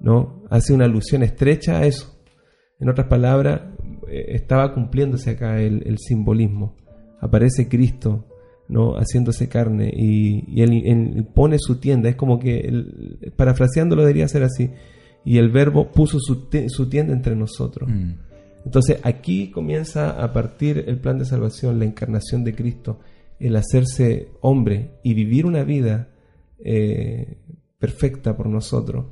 [0.01, 0.45] ¿no?
[0.51, 2.21] Hace una alusión estrecha a eso.
[2.79, 3.63] En otras palabras,
[4.09, 6.77] eh, estaba cumpliéndose acá el, simbolismo.
[7.21, 8.27] Aparece Cristo
[8.69, 8.93] ¿no?
[8.97, 12.11] haciéndose carne y, él, pone su tienda.
[12.11, 12.71] Es como que,
[13.35, 14.71] parafraseándolo debería ser así
[15.25, 17.91] y el verbo puso su, su tienda entre nosotros.
[17.91, 18.28] Mm.
[18.69, 23.01] Entonces aquí comienza a partir el plan de salvación, la encarnación de Cristo,
[23.41, 26.11] el hacerse hombre y vivir una vida
[26.63, 27.39] eh,
[27.79, 29.07] perfecta por nosotros.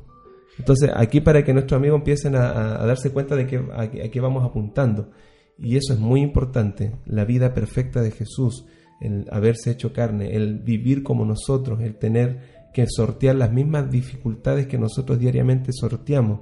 [0.59, 4.45] Entonces aquí para que nuestros amigos empiecen a, darse cuenta de que a, qué vamos
[4.45, 5.11] apuntando.
[5.59, 8.67] Y eso es muy importante, la vida perfecta de Jesús,
[9.01, 14.67] el haberse hecho carne, el vivir como nosotros, el tener que sortear las mismas dificultades
[14.67, 16.41] que nosotros diariamente sorteamos,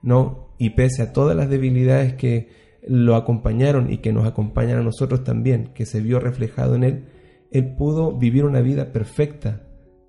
[0.00, 0.51] ¿no?
[0.62, 2.48] Y pese a todas las debilidades que
[2.86, 7.04] lo acompañaron y que nos acompañan a nosotros también, que se vio reflejado en él,
[7.50, 9.62] él pudo vivir una vida perfecta,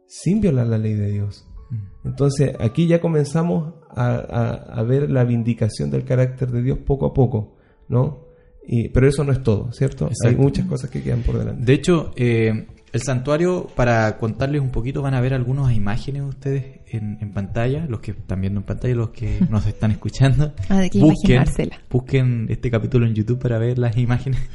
[0.08, 1.48] sin violar la ley de Dios.
[1.70, 2.08] Mm.
[2.08, 7.06] Entonces aquí ya comenzamos a, a- a ver la vindicación del carácter de Dios poco
[7.08, 7.56] a poco,
[7.90, 8.26] ¿no?
[8.66, 10.08] Y, pero eso no es todo, ¿cierto?
[10.26, 11.66] Hay muchas cosas que quedan por delante.
[11.66, 16.82] De hecho, eh, el santuario, para contarles un poquito, van a ver algunas imágenes ustedes
[16.88, 20.54] en, en pantalla, los que están viendo en pantalla, los que nos están escuchando.
[20.70, 21.44] Ah, de que busquen,
[21.90, 24.40] busquen este capítulo en YouTube para ver las imágenes.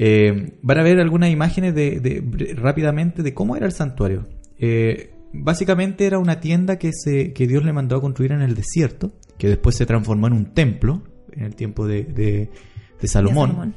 [0.00, 4.28] Eh, van a ver algunas imágenes de, de- rápidamente de cómo era el santuario.
[4.56, 8.54] Eh, básicamente era una tienda que, se, que Dios le mandó a construir en el
[8.54, 13.74] desierto, que después se transformó en un templo en el tiempo de, De Salomón.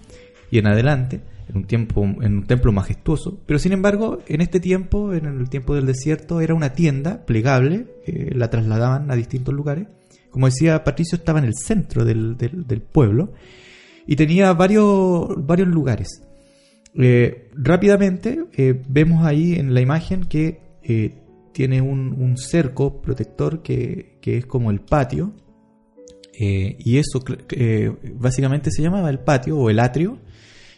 [0.52, 1.22] y en adelante,
[1.54, 1.58] en
[1.96, 3.40] un en un templo majestuoso.
[3.46, 7.88] Pero sin embargo, en este tiempo, en el tiempo del desierto, era una tienda plegable,
[8.34, 9.88] la trasladaban a distintos lugares.
[10.30, 13.34] Como decía Patricio, estaba en el centro del, del- pueblo
[14.08, 16.08] y tenía varios, varios lugares.
[16.96, 21.16] Eh, rápidamente eh, vemos ahí en la imagen que eh,
[21.54, 25.34] tiene un, un cerco protector que, que es como el patio.
[26.34, 27.20] Y eso
[28.16, 30.18] básicamente se llamaba el patio o el atrio.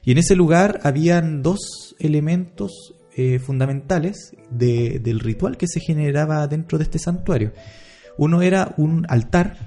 [0.04, 6.48] Y en ese lugar habían dos elementos eh, fundamentales de- del ritual que se generaba
[6.48, 7.54] dentro de este santuario.
[8.18, 9.58] Uno era un altar,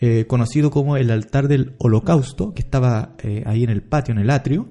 [0.00, 4.18] eh, conocido como el altar del holocausto, que estaba eh, ahí en el patio, en
[4.20, 4.68] el atrio.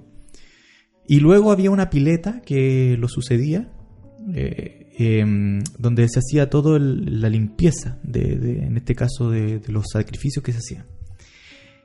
[1.07, 3.71] Y luego había una pileta que lo sucedía,
[4.33, 10.51] eh, em, donde se hacía toda la limpieza, en este caso de los sacrificios que
[10.51, 10.85] se hacían.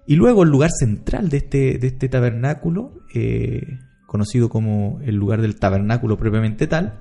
[0.07, 5.41] Y luego el lugar central de este, de este tabernáculo, eh, conocido como el lugar
[5.41, 7.01] del tabernáculo propiamente tal,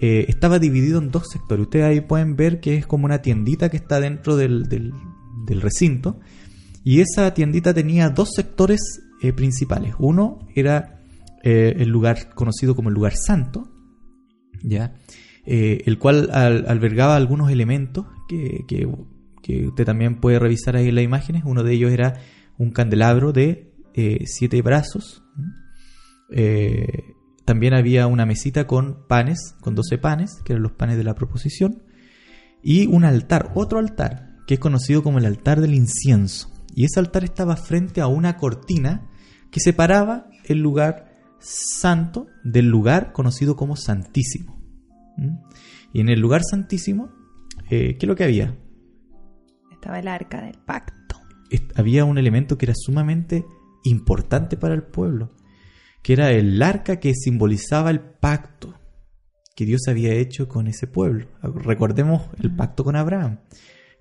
[0.00, 1.64] eh, estaba dividido en dos sectores.
[1.64, 4.92] Ustedes ahí pueden ver que es como una tiendita que está dentro del, del-
[5.60, 6.18] recinto.
[6.82, 8.80] Y esa tiendita tenía dos sectores
[9.22, 9.94] eh, principales.
[9.98, 11.00] Uno era
[11.42, 13.68] el lugar conocido como el lugar santo,
[14.62, 14.94] ¿ya?
[15.44, 18.88] El cual al- albergaba algunos elementos que, que-
[19.42, 21.42] que usted también puede revisar ahí en las imágenes.
[21.44, 22.14] Uno de ellos era
[22.58, 25.22] un candelabro de eh, siete brazos.
[26.30, 27.14] Eh,
[27.44, 31.14] también había una mesita con panes, con 12 panes, que eran los panes de la
[31.14, 31.82] proposición.
[32.62, 36.52] Y un altar, otro altar, que es conocido como el altar del incienso.
[36.74, 39.08] Y ese altar estaba frente a una cortina
[39.50, 44.60] que separaba el lugar santo del lugar conocido como santísimo.
[45.92, 47.10] Y en el lugar santísimo,
[47.70, 48.56] eh, ¿qué es lo que había?
[49.72, 50.95] Estaba el arca del pacto.
[51.74, 53.44] Había un elemento que era sumamente
[53.84, 55.30] importante para el pueblo,
[56.02, 58.74] que era el arca que simbolizaba el pacto
[59.54, 61.28] que Dios había hecho con ese pueblo.
[61.42, 63.40] Recordemos el pacto con Abraham.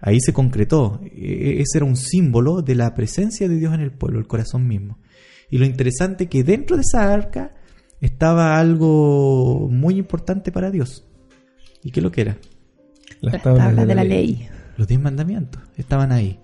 [0.01, 0.99] Ahí se concretó.
[1.05, 4.67] E- Ese era un símbolo de la presencia de Dios en el pueblo, el corazón
[4.67, 4.99] mismo.
[5.49, 7.53] Y lo interesante que dentro de esa arca
[8.01, 11.07] estaba algo muy importante para Dios.
[11.83, 12.37] ¿Y qué es lo que era?
[13.21, 14.49] Las Las tablas tablas de la ley.
[14.77, 16.39] Los diez mandamientos estaban ahí.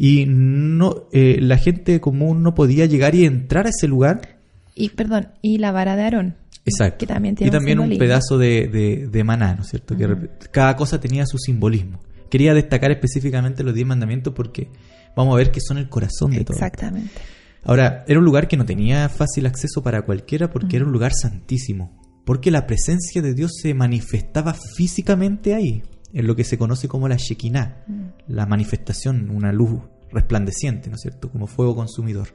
[0.00, 4.38] Y no, eh, la gente común no podía llegar y entrar a ese lugar.
[4.76, 6.36] Y, perdón, y la vara de Aarón.
[6.64, 6.98] Exacto.
[6.98, 9.96] Que también tiene y también un, pedazo de, de, de maná, ¿no es cierto?
[9.96, 10.06] Que
[10.52, 11.98] cada cosa tenía su simbolismo.
[12.30, 14.68] Quería destacar específicamente los diez mandamientos porque
[15.16, 16.56] vamos a ver que son el corazón de todo.
[16.56, 17.20] Exactamente.
[17.64, 21.10] Ahora, era un lugar que no tenía fácil acceso para cualquiera porque era un lugar
[21.12, 21.98] santísimo.
[22.24, 27.08] Porque la presencia de Dios se manifestaba físicamente ahí, en lo que se conoce como
[27.08, 27.84] la Shekinah,
[28.28, 31.30] la manifestación, una luz resplandeciente, ¿no es cierto?
[31.30, 32.28] Como fuego consumidor.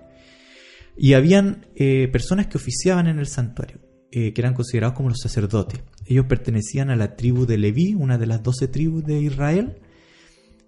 [0.95, 3.79] Y habían eh, personas que oficiaban en el santuario,
[4.11, 5.81] eh, que eran considerados como los sacerdotes.
[6.05, 9.81] Ellos pertenecían a la tribu de Leví, una de las doce tribus de Israel,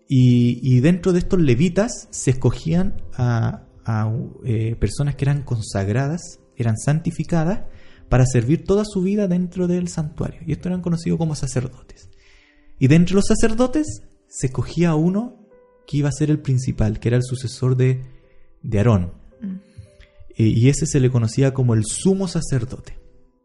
[0.08, 4.12] y, y dentro de estos levitas se escogían a, a,
[4.44, 7.62] eh, personas que eran consagradas, eran santificadas,
[8.10, 10.42] para servir toda su vida dentro del santuario.
[10.46, 12.10] Y estos eran conocidos como sacerdotes.
[12.80, 15.38] Y de entre los sacerdotes se escogía a uno
[15.88, 18.02] que iba a ser el principal, que era el sucesor de,
[18.64, 19.14] de Aarón.
[20.38, 22.98] Eh, y ese se le conocía como el sumo sacerdote.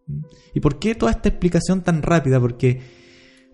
[0.07, 0.21] ¿Mm?
[0.55, 2.41] ¿Y por qué toda esta explicación tan rápida?
[2.41, 2.81] Porque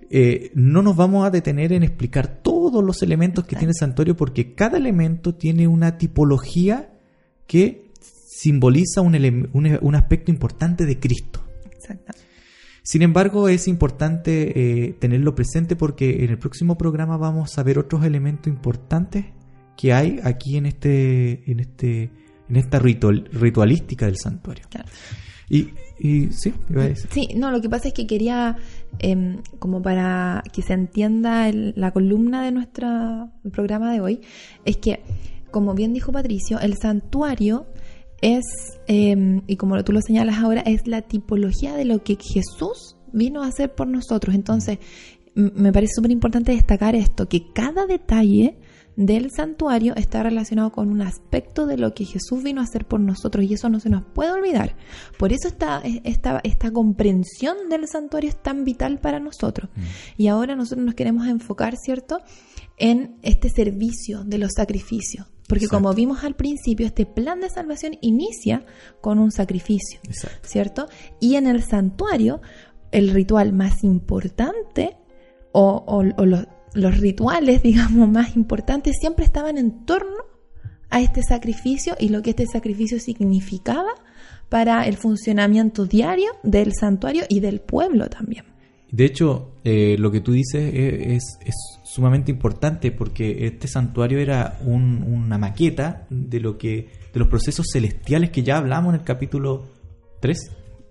[0.09, 4.17] eh, no nos vamos a detener en explicar todos los elementos que tiene el santuario,
[4.17, 6.95] porque cada elemento tiene una tipología
[7.47, 9.15] que simboliza un,
[9.53, 11.45] un- un aspecto importante de Cristo.
[11.73, 12.26] Exactamente.
[12.89, 17.81] Sin embargo, es importante eh, tenerlo presente porque en el próximo programa vamos a ver
[17.81, 19.25] otros elementos importantes
[19.77, 22.11] que hay aquí en este, en este,
[22.49, 24.67] en esta ritual- ritualística del santuario.
[24.71, 24.89] Claro.
[25.49, 27.11] Y, y sí, iba a decir.
[27.13, 28.57] Sí, no, lo que pasa es que quería,
[29.01, 34.21] em, como para que se entienda el- la columna de nuestro programa de hoy,
[34.65, 35.01] es que,
[35.51, 37.67] como bien dijo Patricio, el santuario
[38.23, 38.45] es,
[38.87, 43.43] em, y como tú lo señalas ahora, es la tipología de lo que Jesús vino
[43.43, 44.35] a hacer por nosotros.
[44.35, 44.79] Entonces,
[45.35, 48.59] me parece súper importante destacar esto, que cada detalle
[48.97, 52.99] del santuario está relacionado con un aspecto de lo que Jesús vino a hacer por
[52.99, 54.77] nosotros y eso no se nos puede olvidar.
[55.19, 59.71] Por eso esta, esta, esta comprensión del santuario es tan vital para nosotros.
[60.17, 62.21] Y ahora nosotros nos queremos enfocar, ¿cierto?,
[62.79, 65.27] en este servicio de los sacrificios.
[65.49, 65.83] Porque Exacto.
[65.85, 68.65] como vimos al principio, este plan de salvación inicia
[69.01, 70.01] con un sacrificio.
[70.09, 70.39] Exacto.
[70.49, 70.89] ¿cierto?
[71.21, 72.41] Y en el santuario,
[72.91, 74.97] el ritual más importante
[75.53, 80.17] o, o- o los, los rituales, digamos, más importantes siempre estaban en torno
[80.91, 83.91] a este sacrificio y lo que este sacrificio significaba
[84.49, 88.45] para el funcionamiento diario del santuario y del pueblo también.
[88.93, 94.19] De hecho, eh, lo que tú dices es, es- es sumamente importante porque este santuario
[94.19, 99.01] era un- una maqueta de lo que de los procesos celestiales que ya hablamos en
[99.01, 99.65] el capítulo
[100.21, 100.39] 3,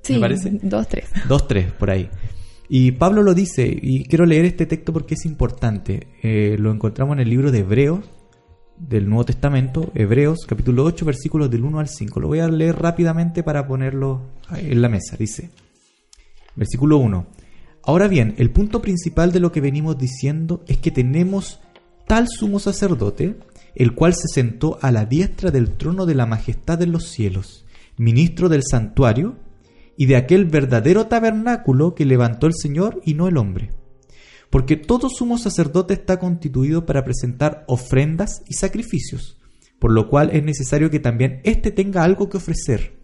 [0.01, 0.51] Sí, me parece.
[0.63, 1.05] dos, tres.
[1.29, 2.09] 2, 3, por ahí.
[2.67, 6.07] Y Pablo lo dice, y quiero leer este texto porque es importante.
[6.23, 7.99] Eh, lo encontramos en el libro de Hebreos,
[8.77, 12.19] del Nuevo Testamento, Hebreos, capítulo 8, versículos del 1 al 5.
[12.19, 15.15] Lo voy a leer rápidamente para ponerlo en la mesa.
[15.17, 15.51] Dice,
[16.55, 17.27] versículo 1.
[17.85, 21.59] Ahora bien, el punto principal de lo que venimos diciendo es que tenemos
[22.07, 23.35] tal sumo sacerdote,
[23.75, 27.65] el cual se sentó a la diestra del trono de la majestad en los cielos,
[27.97, 29.37] ministro del santuario,
[29.97, 33.71] y de aquel verdadero tabernáculo que levantó el Señor y no el hombre.
[34.49, 39.37] Porque todo sumo sacerdote está constituido para presentar ofrendas y sacrificios,
[39.79, 42.95] por lo cual es necesario que también éste tenga algo que ofrecer.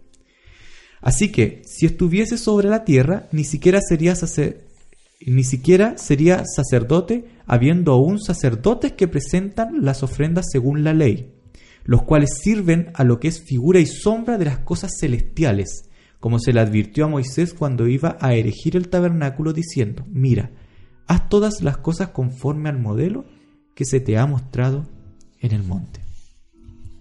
[1.00, 4.71] Así que, si estuviese sobre la tierra, ni siquiera sería sacer-
[5.26, 11.32] ni siquiera sería sacerdote, habiendo aún sacerdotes que presentan las ofrendas según la ley,
[11.84, 15.88] los cuales sirven a lo que es figura y sombra de las cosas celestiales,
[16.20, 20.50] como se le advirtió a Moisés cuando iba a erigir el tabernáculo diciendo, mira,
[21.06, 23.24] haz todas las cosas conforme al modelo
[23.74, 24.86] que se te ha mostrado
[25.40, 26.00] en el monte.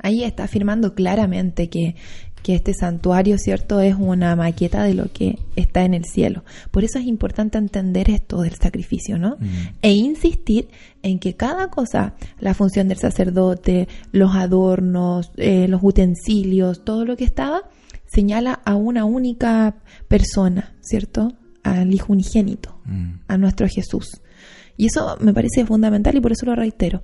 [0.04, 1.96] Ahí está afirmando claramente que,
[2.44, 6.44] que este santuario, ¿cierto?, es una maqueta de lo que está en el cielo.
[6.72, 9.38] Por eso es importante entender esto del sacrificio, ¿no?
[9.40, 9.46] Mm.
[9.82, 10.70] E insistir
[11.04, 17.16] en que cada cosa, la función del sacerdote, los adornos, eh, los utensilios, todo lo
[17.18, 17.64] que estaba,
[18.08, 19.76] señala a una única
[20.08, 21.34] persona, ¿cierto?
[21.64, 23.20] Al Hijo Unigénito, Mm.
[23.28, 24.22] a nuestro Jesús.
[24.78, 27.04] Y eso me parece fundamental y por eso lo reitero.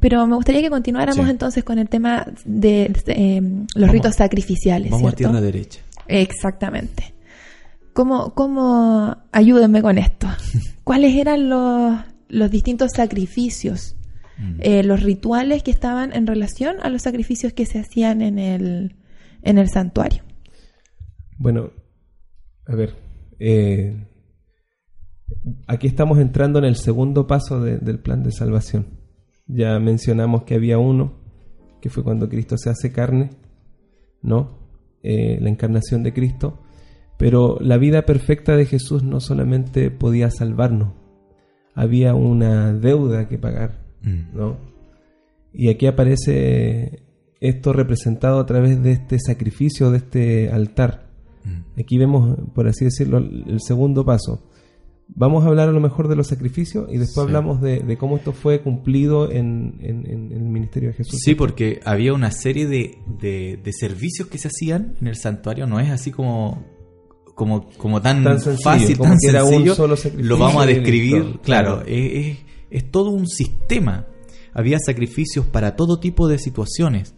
[0.00, 1.30] Pero me gustaría que continuáramos Sí.
[1.30, 5.32] entonces con el tema de, de, eh, los Vamos- ritos sacrificiales, Vamos a ¿cierto?
[5.32, 5.80] tierra derecha.
[6.06, 7.14] Exactamente.
[7.92, 10.28] ¿Cómo, cómo, ayúdenme con esto?
[10.84, 11.98] ¿Cuáles eran los,
[12.28, 13.96] los distintos sacrificios,
[14.38, 14.56] Mm.
[14.60, 18.96] eh, los rituales que estaban en relación a los sacrificios que se hacían en el,
[19.42, 20.22] en el santuario?
[21.36, 21.72] Bueno,
[22.66, 22.94] a ver,
[23.38, 24.06] eh,
[25.66, 28.86] aquí estamos entrando en el segundo paso de- del plan de salvación.
[29.52, 31.12] Ya mencionamos que había uno,
[31.80, 33.30] que fue cuando Cristo se hace carne,
[34.22, 34.58] ¿no?
[35.02, 36.60] Eh, la encarnación de Cristo.
[37.16, 40.94] Pero la vida perfecta de Jesús no solamente podía salvarnos,
[41.74, 43.80] había una deuda que pagar.
[44.02, 44.36] Mm.
[44.36, 44.56] ¿no?
[45.52, 47.02] Y aquí aparece
[47.40, 51.08] esto representado a través de este sacrificio, de este altar.
[51.44, 51.80] Mm.
[51.80, 54.49] Aquí vemos, por así decirlo, el segundo paso.
[55.14, 57.20] Vamos a hablar a lo mejor de los sacrificios y después Sí.
[57.20, 61.20] hablamos de, de cómo esto fue cumplido en, en- en el ministerio de Jesús.
[61.22, 65.66] Sí, porque había una serie de, de- de servicios que se hacían en el santuario.
[65.66, 66.64] No es así como,
[67.34, 69.74] como, como tan, Tan sencillo, fácil, como tan que era un sencillo.
[69.74, 71.88] solo Lo vamos a describir, listo, claro, claro.
[71.88, 72.38] Es, es-
[72.70, 74.06] es todo un sistema.
[74.54, 77.14] Había sacrificios para todo tipo de situaciones.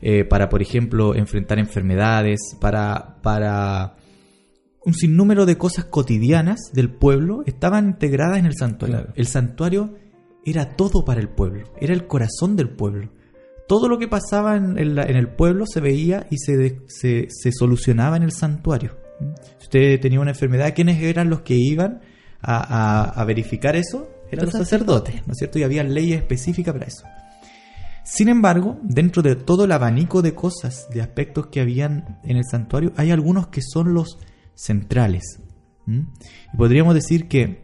[0.00, 3.96] Eh, para, por ejemplo, enfrentar enfermedades, para, para
[4.88, 8.96] un sinnúmero de cosas cotidianas del pueblo estaban integradas en el santuario.
[8.96, 9.12] Claro.
[9.16, 9.94] El santuario
[10.44, 13.10] era todo para el pueblo, era el corazón del pueblo.
[13.68, 17.26] Todo lo que pasaba en, en la- en el pueblo se veía y se, se,
[17.28, 18.96] se solucionaba en el santuario.
[19.58, 22.00] Si usted tenía una enfermedad, ¿quiénes eran los que iban
[22.40, 24.08] a, a- a verificar eso?
[24.30, 25.26] Eran los, Los sacerdotes, sacerdotes.
[25.26, 25.58] ¿no es cierto?
[25.58, 27.04] Y había leyes específicas para eso.
[28.04, 32.44] Sin embargo, dentro de todo el abanico de cosas, de aspectos que habían en el
[32.50, 34.18] santuario, hay algunos que son los
[34.58, 35.40] centrales.
[35.86, 37.62] Y podríamos decir que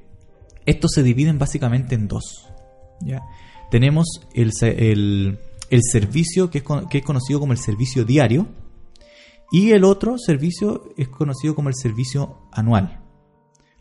[0.65, 2.49] estos se dividen básicamente en dos.
[3.03, 3.21] ¿ya?
[3.71, 5.39] Tenemos el, el-
[5.91, 8.47] servicio que es, conocido como el servicio diario
[9.51, 13.01] y el otro servicio es conocido como el servicio anual.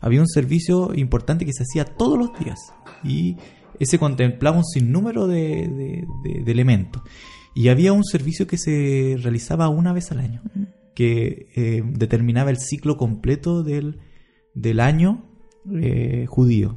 [0.00, 2.58] Había un servicio importante que se hacía todos los días
[3.04, 3.36] y
[3.80, 6.04] ese contemplaba un sinnúmero de-
[6.44, 7.02] de elementos.
[7.54, 10.42] Y había un servicio que se realizaba una vez al año,
[10.94, 13.98] que eh, determinaba el ciclo completo del,
[14.54, 15.24] del año
[15.72, 16.76] eh, judío.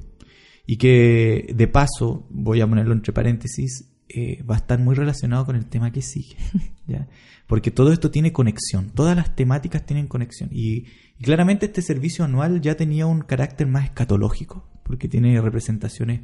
[0.65, 5.45] Y que de paso, voy a ponerlo entre paréntesis, eh, va a estar muy relacionado
[5.45, 6.36] con el tema que sigue.
[6.88, 7.07] ¿ya?
[7.47, 10.49] Porque todo esto tiene conexión, todas las temáticas tienen conexión.
[10.51, 10.86] Y,
[11.18, 16.22] y claramente este servicio anual ya tenía un carácter más escatológico, porque tiene representaciones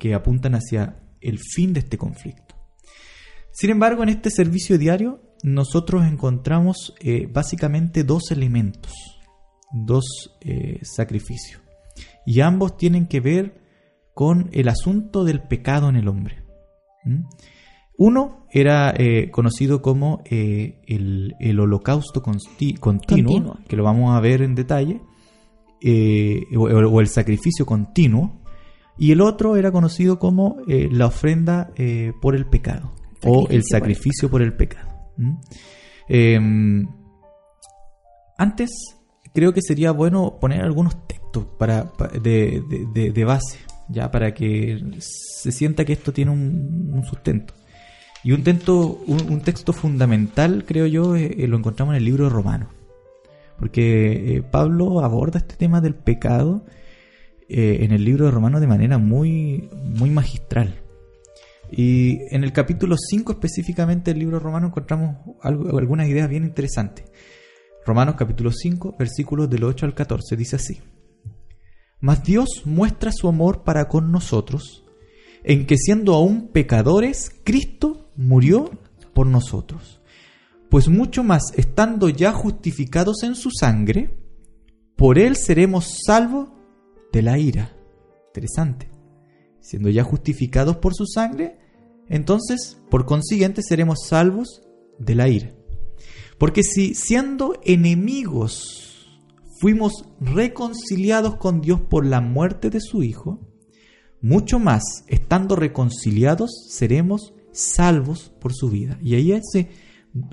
[0.00, 2.56] que apuntan hacia el fin de este conflicto.
[3.52, 8.92] Sin embargo, en este servicio diario nosotros encontramos eh, básicamente dos elementos,
[9.72, 11.62] dos eh, sacrificios.
[12.26, 13.60] Y ambos tienen que ver
[14.14, 16.44] con el asunto del pecado en el hombre.
[17.04, 17.24] ¿Mm?
[17.96, 23.58] Uno era eh, conocido como el, el holocausto continuo, Continuo.
[23.66, 25.00] que lo vamos a ver en detalle,
[26.56, 28.40] o, o el sacrificio continuo,
[28.98, 31.72] y el otro era conocido como la ofrenda
[32.20, 32.92] por el pecado,
[33.24, 34.87] o el Sacrificio por el sacrificio por el pecado.
[35.18, 35.32] ¿Mm?
[36.08, 36.40] Eh,
[38.38, 38.70] antes
[39.34, 42.62] creo que sería bueno poner algunos textos para, pa- de,
[42.94, 43.58] de- de- base,
[43.88, 47.54] ya para que se sienta que esto tiene un, sustento.
[48.24, 52.24] Y un, texto, un, texto fundamental, creo yo, eh, eh, lo encontramos en el libro
[52.24, 52.68] de Romanos.
[53.58, 56.64] Porque eh, Pablo aborda este tema del pecado
[57.50, 60.74] en el libro de Romanos de manera muy, muy magistral.
[61.70, 66.44] Y en el capítulo 5 específicamente del libro de Romanos encontramos algo- algunas ideas bien
[66.44, 67.04] interesantes.
[67.84, 70.80] Romanos capítulo 5, versículos del 8 al 14, dice así.
[72.00, 74.84] Mas Dios muestra su amor para con nosotros,
[75.42, 78.70] en que siendo aún pecadores, Cristo murió
[79.14, 80.00] por nosotros.
[80.70, 84.18] Pues mucho más, estando ya justificados en su sangre,
[84.96, 86.50] por él seremos salvos
[87.12, 87.72] de la ira.
[88.28, 88.90] Interesante.
[89.60, 91.58] Siendo ya justificados por su sangre,
[92.08, 94.62] entonces, por consiguiente, seremos salvos
[94.98, 95.54] de la ira.
[96.38, 98.84] Porque si siendo enemigos
[99.60, 103.40] fuimos reconciliados con Dios por la muerte de su Hijo,
[104.20, 108.98] mucho más, estando reconciliados, seremos salvos por su vida.
[109.02, 109.68] Y ahí hace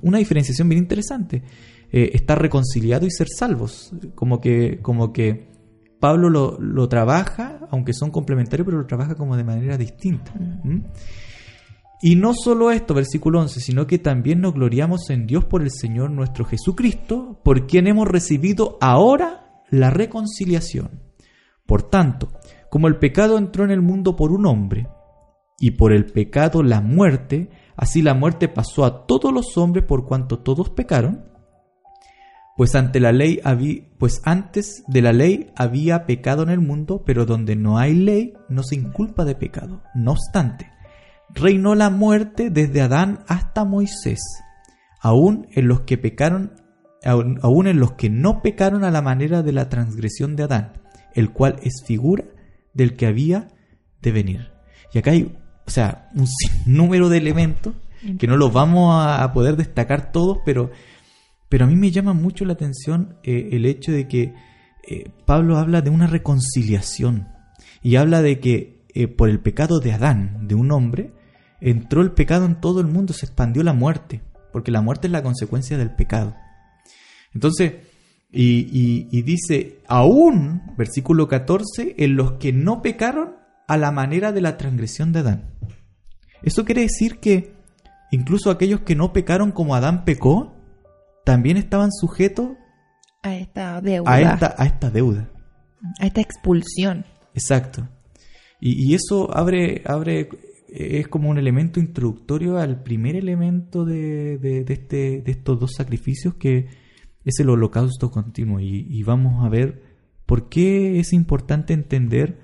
[0.02, 1.44] una diferenciación bien interesante.
[1.92, 3.92] Eh, estar reconciliado y ser salvos.
[4.16, 5.55] Como que, como que
[6.00, 10.34] Pablo lo, lo trabaja, aunque son complementarios, pero lo trabaja como de manera distinta.
[10.36, 10.84] ¿Mm?
[12.02, 15.72] Y no solo esto, versículo 11, sino que también nos gloriamos en Dios por el
[15.72, 21.02] Señor nuestro Jesucristo, por quien hemos recibido ahora la reconciliación.
[21.66, 22.34] Por tanto,
[22.70, 24.88] como el pecado entró en el mundo por un hombre,
[25.60, 30.06] y por el pecado la muerte, así la muerte pasó a todos los hombres por
[30.06, 31.26] cuanto todos pecaron,
[32.56, 33.42] pues ante la ley
[33.98, 38.34] pues antes de la ley había pecado en el mundo, pero donde no hay ley
[38.50, 39.84] no se inculpa de pecado.
[39.94, 40.72] No obstante,
[41.34, 44.20] reinó la muerte desde Adán hasta Moisés,
[45.02, 46.54] aún en los que pecaron,
[47.04, 50.74] aún en los que no pecaron a la manera de la transgresión de Adán,
[51.14, 52.24] el cual es figura
[52.74, 53.50] del que había
[54.02, 54.52] de venir.
[54.94, 55.36] Y acá hay,
[55.66, 57.74] o sea, un sinnúmero de elementos
[58.20, 60.72] que no los vamos a poder destacar todos, pero,
[61.56, 64.34] pero a mí me llama mucho la atención eh, el hecho de que
[64.86, 67.30] eh, Pablo habla de una reconciliación
[67.82, 71.14] y habla de que eh, por el pecado de Adán, de un hombre,
[71.62, 75.14] entró el pecado en todo el mundo, se expandió la muerte, porque la muerte es
[75.14, 76.36] la consecuencia del pecado.
[77.34, 77.76] Entonces,
[78.34, 83.36] y, y- dice, aún, versículo 14, en los que no pecaron
[83.70, 85.52] a la manera de la transgresión de Adán.
[86.44, 87.54] Eso quiere decir que
[88.12, 90.55] incluso aquellos que no pecaron como Adán pecó,
[91.26, 92.52] también estaban sujetos
[93.24, 94.10] A esta deuda.
[94.14, 95.30] a esta, a esta deuda.
[96.00, 97.06] a esta expulsión.
[97.34, 97.90] Exacto.
[98.62, 100.30] Y, y eso abre, abre,
[100.70, 105.74] es como un elemento introductorio al primer elemento de, de- de este, de estos dos
[105.74, 106.68] sacrificios que
[107.26, 108.60] es el holocausto continuo.
[108.62, 109.82] Y, y vamos a ver
[110.26, 112.40] por qué es importante entender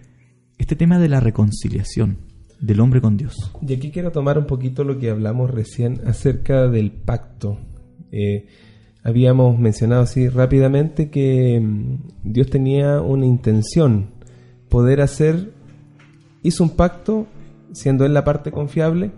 [0.57, 2.17] este tema de la reconciliación
[2.59, 3.35] del hombre con Dios.
[3.67, 7.57] Y aquí quiero tomar un poquito lo que hablamos recién acerca del pacto.
[8.11, 8.47] Eh,
[9.03, 14.07] habíamos mencionado así rápidamente que mm, Dios tenía una intención,
[14.69, 15.51] poder hacer,
[16.43, 17.27] hizo un pacto
[17.71, 19.11] siendo Él la parte confiable,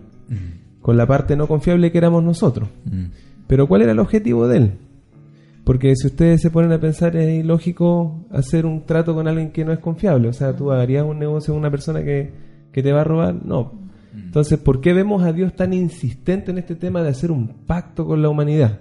[0.80, 2.68] con la parte no confiable que éramos nosotros.
[2.84, 3.06] Mm.
[3.46, 4.72] Pero ¿cuál era el objetivo de Él?
[5.64, 9.64] Porque si ustedes se ponen a pensar, es ilógico hacer un trato con alguien que
[9.64, 10.28] no es confiable.
[10.28, 12.32] O sea, tú harías un negocio con una persona que,
[12.70, 13.34] que te va a robar.
[13.44, 13.72] No.
[14.14, 18.04] Entonces, ¿por qué vemos a Dios tan insistente en este tema de hacer un pacto
[18.06, 18.78] con la humanidad?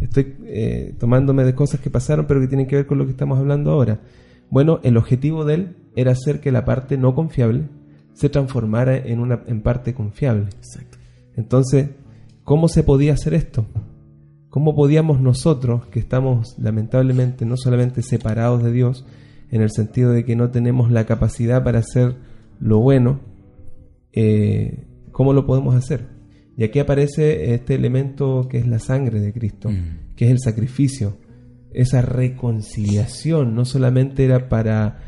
[0.00, 3.12] Estoy eh, tomándome de cosas que pasaron, pero que tienen que ver con lo que
[3.12, 4.00] estamos hablando ahora.
[4.50, 7.64] Bueno, el objetivo de Él era hacer que la parte no confiable
[8.14, 10.46] se transformara en una en parte confiable.
[10.56, 10.98] Exacto.
[11.36, 11.90] Entonces,
[12.44, 13.66] ¿cómo se podía hacer esto?
[14.48, 19.06] ¿Cómo podíamos nosotros, que estamos lamentablemente no solamente separados de Dios,
[19.50, 22.16] en el sentido de que no tenemos la capacidad para hacer
[22.58, 23.20] lo bueno,
[24.12, 26.06] eh, ¿cómo lo podemos hacer?
[26.60, 30.14] Y aquí aparece este elemento que es la sangre de Cristo, Mm.
[30.14, 31.16] que es el sacrificio,
[31.72, 34.98] esa reconciliación, no solamente era para,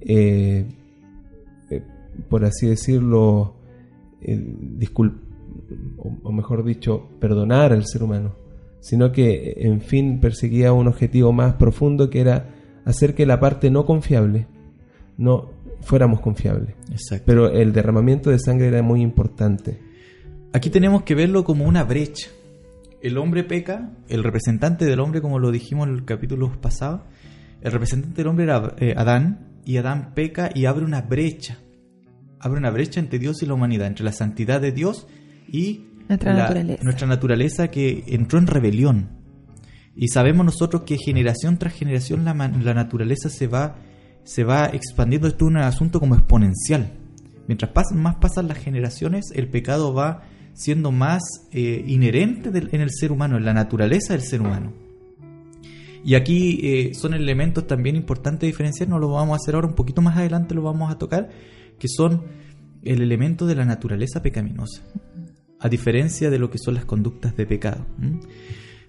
[0.00, 0.64] eh,
[1.68, 1.82] eh,
[2.30, 3.56] por así decirlo,
[4.22, 5.20] disculpar,
[5.98, 8.34] o, o mejor dicho, perdonar al ser humano,
[8.80, 12.48] sino que, en fin, perseguía un objetivo más profundo que era
[12.86, 14.46] hacer que la parte no confiable
[15.18, 15.50] no
[15.82, 16.74] fuéramos confiables.
[16.90, 17.24] Exacto.
[17.26, 19.91] Pero el derramamiento de sangre era muy importante.
[20.52, 22.28] Aquí tenemos que verlo como una brecha.
[23.00, 27.04] El hombre peca, el representante del hombre, como lo dijimos en el capítulo pasado,
[27.60, 31.58] el representante del hombre era eh, Adán, y Adán peca y abre una brecha.
[32.40, 35.06] Abre una brecha entre Dios y la humanidad, entre la santidad de Dios
[35.48, 36.82] y Nuestra la- naturaleza.
[36.84, 39.08] nuestra naturaleza que entró en rebelión.
[39.94, 43.76] Y sabemos nosotros que generación tras generación la, la naturaleza se va,
[44.24, 45.28] se va expandiendo.
[45.28, 46.92] Esto es un asunto como exponencial.
[47.46, 50.22] Mientras pasan, más pasan las generaciones, el pecado va
[50.54, 51.22] siendo más
[51.52, 54.72] eh, inherente en el ser humano, en la naturaleza del ser humano.
[56.04, 59.68] Y aquí eh, son elementos también importantes de diferenciar, no lo vamos a hacer ahora,
[59.68, 61.30] un poquito más adelante lo vamos a tocar,
[61.78, 62.24] que son
[62.82, 64.82] el elemento de la naturaleza pecaminosa,
[65.60, 67.86] a diferencia de lo que son las conductas de pecado.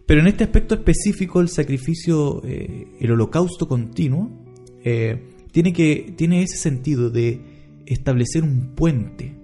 [0.08, 4.42] Pero en este aspecto específico, el sacrificio, eh, el holocausto continuo,
[4.84, 7.40] tiene, que, tiene ese sentido de
[7.86, 9.43] establecer un puente,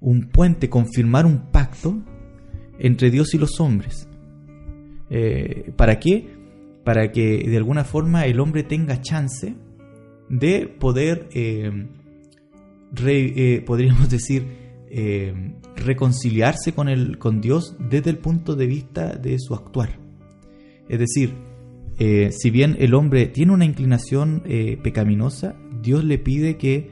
[0.00, 1.98] un puente, confirmar un pacto
[2.78, 4.08] entre Dios y los hombres.
[5.10, 6.28] Eh, ¿Para qué?
[6.84, 9.54] Para que de alguna forma el hombre tenga chance
[10.28, 11.86] de poder, eh,
[13.06, 14.60] eh, podríamos decir,
[15.76, 20.00] reconciliarse con, el, con Dios desde el punto de vista de su actuar.
[20.88, 21.34] Es decir,
[21.96, 24.42] si bien el hombre tiene una inclinación
[24.82, 26.90] pecaminosa, Dios le pide que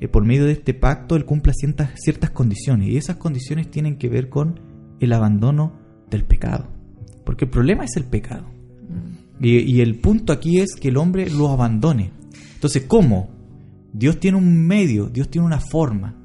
[0.00, 3.96] eh, por medio de este pacto él cumpla ciertas, ciertas condiciones y esas condiciones tienen
[3.96, 4.60] que ver con
[5.00, 5.72] el abandono
[6.10, 6.68] del pecado.
[7.24, 8.46] Porque el problema es el pecado.
[9.40, 12.10] Y, y el punto aquí es que el hombre lo abandone.
[12.54, 13.28] Entonces, ¿cómo?
[13.92, 16.16] Dios tiene un medio, Dios tiene una forma.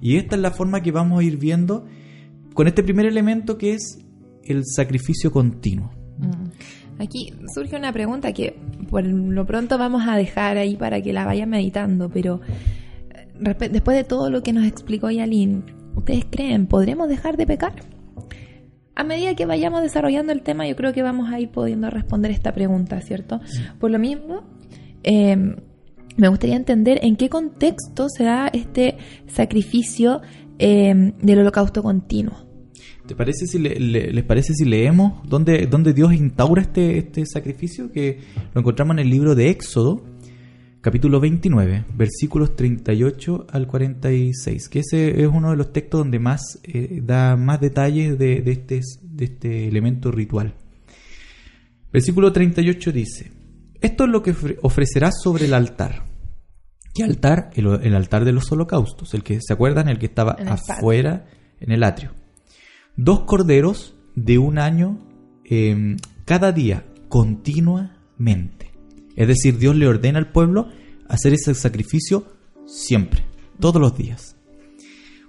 [0.00, 1.86] Y esta es la forma que vamos a ir viendo
[2.54, 3.98] con este primer elemento que es
[4.44, 5.90] el sacrificio continuo.
[6.18, 7.02] Mm.
[7.02, 8.56] Aquí surge una pregunta que
[8.88, 12.40] por lo pronto vamos a dejar ahí para que la vayan meditando, pero
[13.40, 15.64] después de todo lo que nos explicó Yalin,
[15.94, 17.74] ¿ustedes creen podremos dejar de pecar?
[18.94, 22.30] A medida que vayamos desarrollando el tema, yo creo que vamos a ir pudiendo responder
[22.30, 23.40] esta pregunta, ¿cierto?
[23.78, 24.42] Por lo mismo,
[25.02, 25.36] eh,
[26.16, 30.22] me gustaría entender en qué contexto se da este sacrificio
[30.58, 32.46] eh, del holocausto continuo.
[33.06, 37.24] ¿Te parece si le- le- ¿Les parece si leemos dónde, dónde Dios instaura este, este
[37.26, 37.92] sacrificio?
[37.92, 38.18] Que
[38.54, 40.02] lo encontramos en el libro de Éxodo,
[40.86, 46.60] capítulo 29, versículos 38 al 46, que ese es uno de los textos donde más
[46.62, 50.54] eh, da más detalles de, de este, de este elemento ritual.
[51.92, 53.32] Versículo 38 dice,
[53.80, 56.04] esto es lo que ofre- ofrecerás sobre el altar.
[56.94, 57.50] ¿Qué altar?
[57.54, 60.54] El, el altar de los holocaustos, el que se acuerdan, el que estaba En el
[60.54, 60.74] patio.
[60.74, 61.26] afuera
[61.58, 62.12] en el atrio.
[62.96, 65.00] Dos corderos de un año
[65.44, 68.55] eh, cada día, continuamente.
[69.16, 70.68] Es decir, Dios le ordena al pueblo
[71.08, 72.26] hacer ese sacrificio
[72.66, 73.24] siempre,
[73.58, 74.36] todos los días.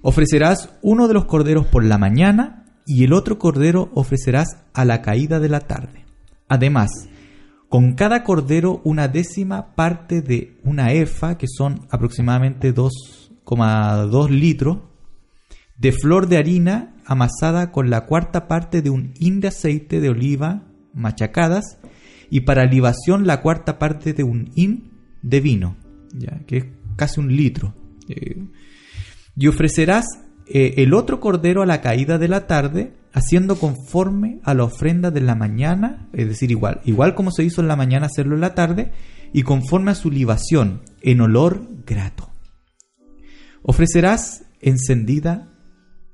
[0.02, 5.02] Ofrecerás uno de los corderos por la mañana y el otro cordero ofrecerás a la
[5.02, 6.06] caída de la tarde.
[6.48, 6.90] Además,
[7.70, 14.78] con cada cordero una décima parte de una efa, que son aproximadamente 2,2 litros,
[15.78, 20.10] de flor de harina amasada con la cuarta parte de un hin de aceite de
[20.10, 20.64] oliva
[20.94, 21.78] machacadas
[22.30, 25.78] y para libación la cuarta parte de un hin de vino,
[26.14, 26.66] ya que es
[26.96, 27.74] casi un litro.
[28.10, 28.44] Eh,
[29.36, 30.06] y ofrecerás
[30.48, 35.12] eh, el otro cordero a la caída de la tarde, haciendo conforme a la ofrenda
[35.12, 38.42] de la mañana, es decir, igual, igual como se hizo en la mañana, hacerlo en
[38.42, 38.92] la tarde,
[39.34, 42.30] y conforme a su libación, en olor grato.
[43.62, 45.50] Ofrecerás encendida,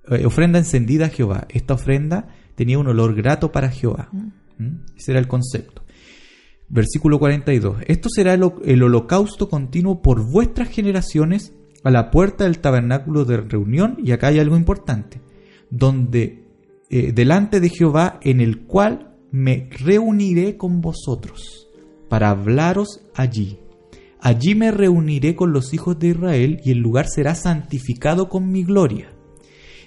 [0.10, 1.46] eh, ofrenda encendida a Jehová.
[1.50, 4.10] Esta ofrenda tenía un olor grato para Jehová.
[4.12, 4.86] ¿Mm?
[4.98, 5.83] Ese era el concepto.
[6.74, 7.84] Versículo 42.
[7.88, 11.54] Esto será el, ho- el holocausto continuo por vuestras generaciones
[11.84, 13.98] a la puerta del tabernáculo de reunión.
[14.04, 15.22] Y acá hay algo importante.
[15.70, 16.46] Donde
[16.90, 21.68] eh, delante de Jehová, en el cual me reuniré con vosotros
[22.10, 23.60] para hablaros allí.
[24.20, 28.64] Allí me reuniré con los hijos de Israel y el lugar será santificado con mi
[28.64, 29.12] gloria.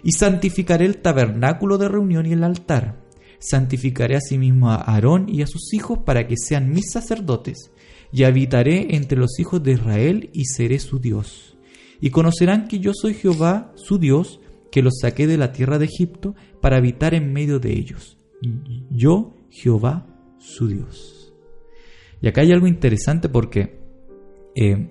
[0.05, 3.03] Y santificaré el tabernáculo de reunión y el altar.
[3.39, 7.70] Santificaré asimismo a Aarón y a sus hijos para que sean mis sacerdotes,
[8.12, 11.57] y habitaré entre los hijos de Israel y seré su Dios.
[12.01, 15.87] Y conocerán que yo soy Jehová, su Dios, que los saqué de la tierra de
[15.87, 18.18] Egipto para habitar en medio de ellos.
[18.91, 20.07] Yo, Jehová,
[20.39, 21.32] su Dios.
[22.20, 23.80] Y acá hay algo interesante porque
[24.55, 24.91] eh,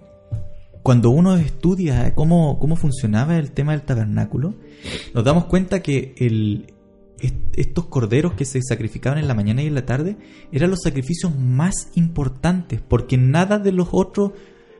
[0.83, 4.53] cuando uno estudia cómo, cómo funcionaba el tema del tabernáculo,
[5.13, 6.74] nos damos cuenta que el,
[7.53, 10.17] estos corderos que se sacrificaban en la mañana y en la tarde
[10.51, 14.31] eran los sacrificios más importantes, porque nada de los otros,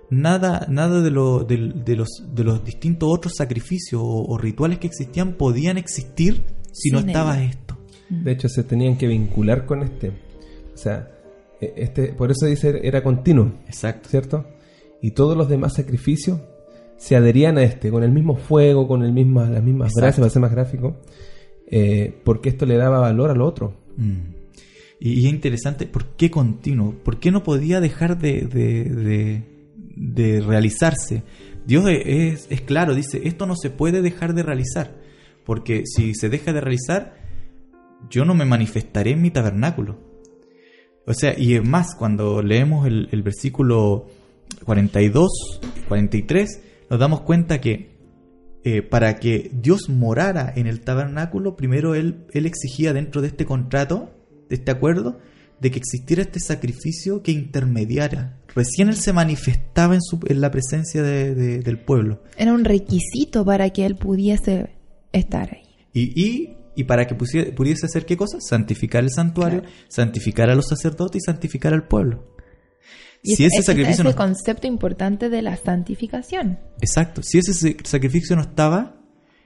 [0.09, 4.79] nada, nada de, lo- del- de los, de los distintos otros sacrificios o, o rituales
[4.79, 7.77] que existían podían existir si no estaba esto.
[8.09, 10.09] De hecho, se tenían que vincular con este.
[10.73, 11.09] O sea,
[11.61, 14.09] e- este, por eso dice era continuo, Exacto.
[14.09, 14.45] ¿cierto?
[15.01, 16.39] Y todos los demás sacrificios
[16.97, 20.29] se adherían a este, con el mismo fuego, con el mismo, las mismas brasas, para
[20.29, 20.97] ser más gráfico,
[21.67, 23.73] eh, porque esto le daba valor al otro.
[23.97, 24.35] Mm.
[24.99, 26.93] Y, es interesante, ¿por qué continuo?
[27.03, 29.43] ¿Por qué no podía dejar de, de,
[29.95, 31.23] de- realizarse?
[31.65, 34.95] Dios es, es claro, dice, esto no se puede dejar de realizar,
[35.43, 37.15] porque si se deja de realizar,
[38.09, 39.99] yo no me manifestaré en mi tabernáculo.
[41.07, 44.07] O sea, y es más, cuando leemos el, el versículo
[44.63, 47.94] 42, 43, nos damos cuenta que
[48.65, 53.45] eh, para que Dios morara en el tabernáculo, primero él, él exigía dentro de este
[53.45, 54.09] contrato,
[54.49, 55.19] de este acuerdo,
[55.61, 58.37] de que existiera este sacrificio que intermediara.
[58.53, 62.21] Recién él se manifestaba en, su- en la presencia de- de- del pueblo.
[62.37, 64.69] Era un requisito para que él pudiese
[65.13, 65.63] estar ahí.
[65.93, 68.39] Y, y, y para que pusie- pudiese hacer qué cosa?
[68.41, 69.75] Santificar el santuario, Claro.
[69.87, 72.34] santificar a los sacerdotes y santificar al pueblo.
[73.25, 76.59] Y si es- ese es- sacrificio ese no, concepto importante de la santificación.
[76.81, 77.21] Exacto.
[77.23, 79.01] Si ese sa- sacrificio no estaba,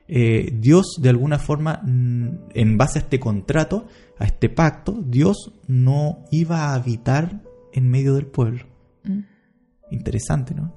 [0.08, 5.54] eh, Dios de alguna forma, mm, en base a este contrato, a este pacto, Dios
[5.68, 7.42] no iba a habitar
[7.74, 8.66] en medio del pueblo.
[9.04, 9.20] Mm.
[9.92, 10.76] Interesante, ¿no?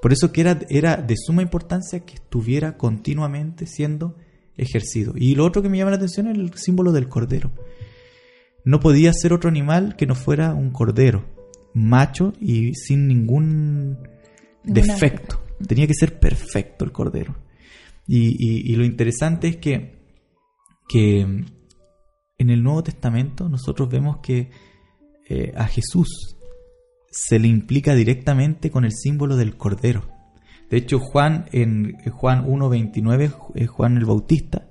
[0.00, 4.16] Por eso que era, era de suma importancia que estuviera continuamente siendo
[4.56, 5.14] ejercido.
[5.16, 7.50] Y lo otro que me llama la atención es el símbolo del cordero.
[8.64, 11.24] No podía ser otro animal que no fuera un cordero,
[11.74, 13.98] macho y sin ningún
[14.64, 15.40] defecto.
[15.66, 17.36] Tenía que ser perfecto el cordero.
[18.06, 19.98] Y, y- y lo interesante es que,
[20.88, 24.50] que en el Nuevo Testamento nosotros vemos que
[25.28, 26.36] eh, a Jesús
[27.10, 30.08] se le implica directamente con el símbolo del cordero.
[30.70, 34.68] De hecho, Juan en Juan 1.29, eh, Juan el Bautista,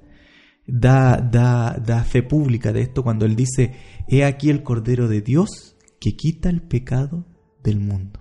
[0.66, 3.74] da, da, da fe pública de esto cuando él dice,
[4.08, 7.26] he aquí el cordero de Dios que quita el pecado
[7.64, 8.20] del mundo.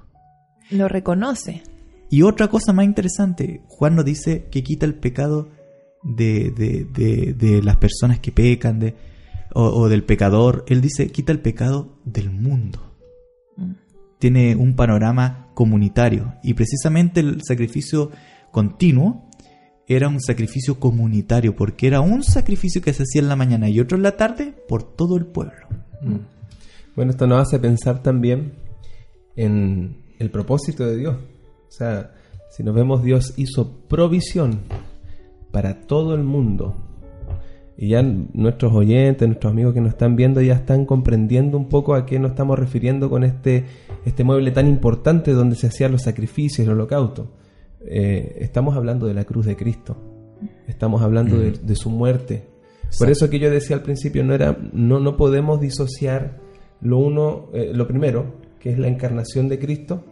[0.71, 1.63] Lo reconoce.
[2.11, 5.49] Y otra cosa más interesante, Juan nos dice que quita el pecado
[6.03, 8.95] de, de- de- de las personas que pecan de,
[9.55, 10.65] o, o del pecador.
[10.69, 12.95] Él dice, quita el pecado del mundo.
[13.57, 13.73] Mm.
[14.19, 16.35] Tiene un panorama comunitario.
[16.43, 18.11] Y precisamente el sacrificio
[18.53, 19.29] continuo
[19.89, 23.79] era un sacrificio comunitario, porque era un sacrificio que se hacía en la mañana y
[23.81, 25.67] otro en la tarde por todo el pueblo.
[26.03, 26.17] Mm.
[26.97, 28.55] Bueno, esto nos hace pensar también
[29.37, 31.17] en el propósito de Dios.
[31.69, 32.15] O sea,
[32.51, 34.61] si nos vemos, Dios hizo provisión
[35.53, 36.75] para todo el mundo.
[37.77, 41.95] Y ya nuestros oyentes, nuestros amigos que nos están viendo ya están comprendiendo un poco
[41.95, 43.67] a qué nos estamos refiriendo con este,
[44.07, 47.31] este mueble tan importante donde se hacían los sacrificios, el holocausto.
[47.85, 49.99] Eh, estamos hablando de la cruz de Cristo.
[50.67, 52.47] Estamos hablando de, de su muerte.
[52.99, 56.46] Por eso que yo decía al principio, no, era, no, no podemos disociar
[56.81, 60.05] lo uno, eh, lo primero, que es la encarnación de Cristo,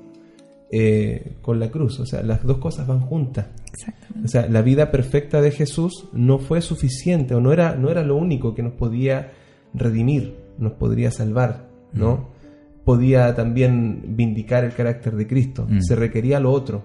[0.71, 2.01] eh, con la cruz.
[2.01, 3.47] O sea, las dos cosas van juntas.
[3.73, 4.25] Exactamente.
[4.25, 8.03] O sea, la vida perfecta de Jesús no fue suficiente o no era, no era
[8.03, 9.33] lo único que nos podía
[9.73, 12.29] redimir, nos podría salvar, ¿no?
[12.85, 15.67] Podía también vindicar el carácter de Cristo.
[15.69, 15.81] Mm.
[15.81, 16.85] Se requería lo otro,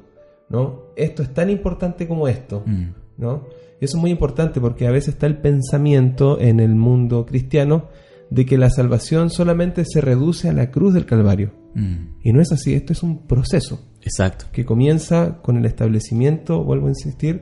[0.50, 0.84] ¿no?
[0.96, 2.86] Esto es tan importante como esto, Mm.
[3.18, 3.46] ¿no?
[3.82, 7.86] Y eso es muy importante porque a veces está el pensamiento en el mundo cristiano
[8.30, 11.52] de que la salvación solamente se reduce a la cruz del Calvario.
[11.76, 12.18] Mm.
[12.24, 14.46] Y no es así, esto es un proceso Exacto.
[14.52, 17.42] que comienza con el establecimiento, vuelvo a insistir,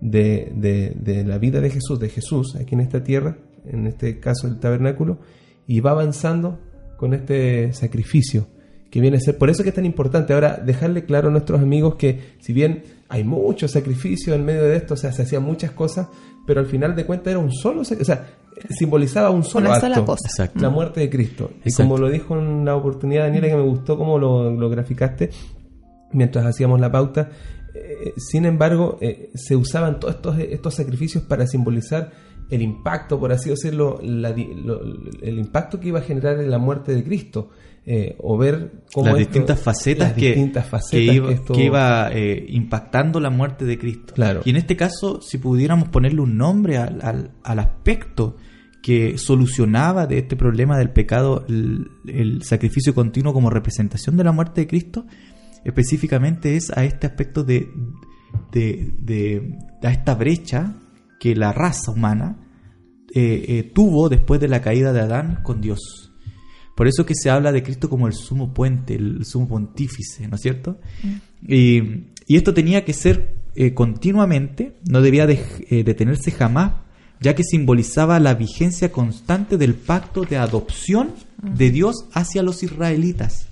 [0.00, 4.18] de, de- de la vida de Jesús, de Jesús aquí en esta tierra, en este
[4.20, 5.20] caso el tabernáculo,
[5.66, 6.58] y va avanzando
[6.96, 8.46] con este sacrificio
[8.90, 9.38] que viene a ser.
[9.38, 12.82] Por eso que es tan importante ahora dejarle claro a nuestros amigos que si bien
[13.08, 16.08] hay mucho sacrificio en medio de esto, o sea, se hacían muchas cosas,
[16.46, 18.26] pero al final de cuentas era un solo, o sea,
[18.70, 20.28] simbolizaba un solo Una acto, sola cosa.
[20.28, 20.60] Exacto.
[20.60, 21.50] la muerte de Cristo.
[21.64, 25.30] Y como lo dijo en la oportunidad Daniela, que me gustó cómo lo, lo graficaste,
[26.12, 27.30] mientras hacíamos la pauta.
[27.74, 32.10] eh, sin embargo, eh, se usaban todos estos, estos sacrificios para simbolizar
[32.50, 34.82] el impacto, por así decirlo, la di- lo-
[35.22, 37.48] el impacto que iba a generar en la muerte de Cristo.
[37.84, 41.34] eh, o ver cómo las esto- distintas facetas, las que, distintas que facetas iba, que
[41.34, 44.14] esto- que iba, eh, impactando la muerte de Cristo.
[44.14, 44.42] Claro.
[44.44, 48.36] Y en este caso, si pudiéramos ponerle un nombre al, al- al aspecto
[48.82, 54.32] que solucionaba de este problema del pecado el, el sacrificio continuo como representación de la
[54.32, 55.06] muerte de Cristo,
[55.64, 57.68] específicamente es a este aspecto de,
[58.52, 60.74] de, de- a esta brecha
[61.20, 62.38] que la raza humana
[63.14, 66.12] eh, eh, tuvo después de la caída de Adán con Dios.
[66.76, 70.36] Por eso que se habla de Cristo como el sumo puente, el sumo pontífice, ¿no
[70.36, 70.80] es cierto?
[71.46, 76.72] Y, y esto tenía que ser eh, continuamente, no debía de- detenerse jamás,
[77.22, 81.12] ya que simbolizaba la vigencia constante del pacto de adopción
[81.42, 83.48] de Dios hacia los israelitas,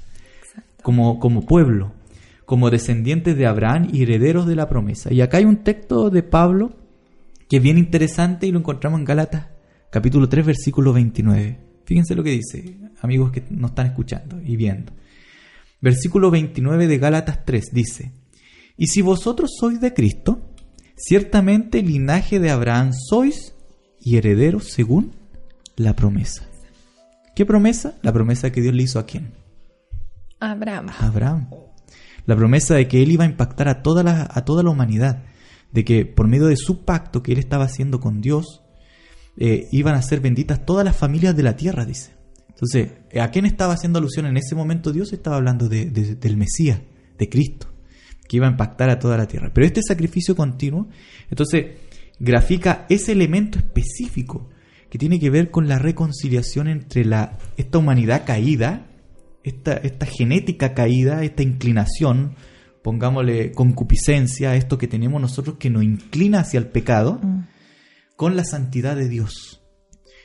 [0.83, 1.93] como, como pueblo,
[2.45, 5.13] como descendientes de Abraham y herederos de la promesa.
[5.13, 6.73] Y acá hay un texto de Pablo
[7.49, 9.47] que es bien interesante y lo encontramos en Gálatas
[9.91, 11.59] capítulo 3 versículo 29.
[11.85, 14.93] Fíjense lo que dice, amigos que nos están escuchando y viendo.
[15.81, 18.13] Versículo 29 de Gálatas 3 dice,
[18.77, 20.53] Y si vosotros sois de Cristo,
[20.97, 23.55] ciertamente linaje de Abraham sois
[24.01, 25.13] y herederos según
[25.77, 26.47] la promesa.
[27.35, 27.95] ¿Qué promesa?
[28.03, 29.33] La promesa que Dios le hizo a quién?
[30.41, 30.89] Abraham.
[30.89, 31.49] a Abraham.
[32.27, 35.23] La promesa de que él iba a impactar a toda la, a toda la humanidad,
[35.73, 38.63] de que por medio de su pacto que él estaba haciendo con Dios,
[39.37, 42.13] eh, iban a ser benditas todas las familias de la tierra, dice.
[42.49, 44.93] Entonces, ¿a quién estaba haciendo alusión en ese momento?
[44.93, 46.81] Dios estaba hablando de- de- del Mesías,
[47.19, 47.69] de Cristo,
[48.29, 49.51] que iba a impactar a toda la tierra.
[49.55, 50.89] Pero este sacrificio continuo,
[51.31, 51.67] entonces,
[52.21, 54.49] grafica ese elemento específico
[54.91, 58.87] que tiene que ver con la reconciliación entre la, esta humanidad caída,
[59.43, 62.37] esta, esta genética caída, esta inclinación,
[62.83, 67.45] pongámosle concupiscencia, esto que tenemos nosotros que nos inclina hacia el pecado, Mm.
[68.17, 69.63] con la santidad de Dios.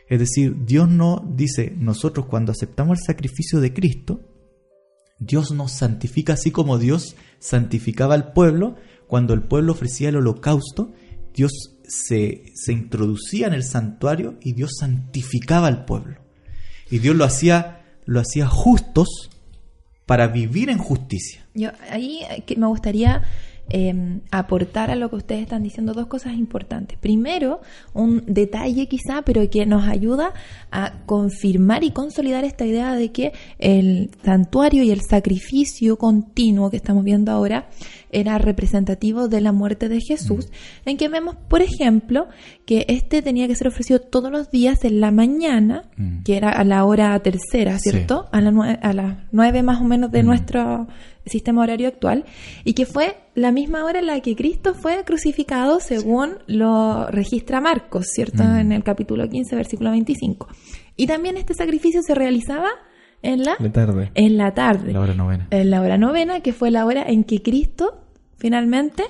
[0.10, 4.22] Es decir, Dios no dice, nosotros cuando aceptamos el sacrificio de Cristo,
[5.18, 8.76] Dios nos santifica así como Dios santificaba al pueblo,
[9.08, 10.91] cuando el pueblo ofrecía el holocausto,
[11.34, 16.19] Dios se, se introducía en el santuario y Dios santificaba al pueblo.
[16.89, 19.29] Y Dios lo hacía, lo hacía justos
[20.05, 21.45] para vivir en justicia.
[21.53, 23.23] Yo ahí eh, me gustaría
[23.69, 26.99] eh, aportar a lo que ustedes están diciendo dos cosas importantes.
[26.99, 27.61] Primero,
[27.93, 30.33] un detalle quizá, pero que nos ayuda
[30.69, 36.77] a confirmar y consolidar esta idea de que el santuario y el sacrificio continuo que
[36.77, 37.67] estamos viendo ahora
[38.16, 40.49] era representativo de la muerte de Jesús,
[40.86, 42.28] en que vemos, por ejemplo,
[42.66, 46.24] que este tenía que ser ofrecido todos los días en la mañana, Mm.
[46.24, 47.89] que era a la hora tercera, Sí.
[47.91, 48.28] ¿cierto?
[48.32, 50.26] A, la nue- a las nueve más o menos de Mm.
[50.26, 50.88] nuestro
[51.26, 52.26] sistema horario actual,
[52.63, 57.61] y que fue la misma hora en la que Cristo fue crucificado, según lo registra
[57.61, 58.43] Marcos, ¿cierto?
[58.43, 58.57] Mm.
[58.59, 60.47] En el capítulo 15, versículo 25.
[60.95, 62.70] Y también este sacrificio se realizaba
[63.22, 64.11] en la, de tarde.
[64.13, 65.47] en la tarde, La hora novena.
[65.49, 68.05] en la hora novena, que fue la hora en que Cristo
[68.38, 69.03] finalmente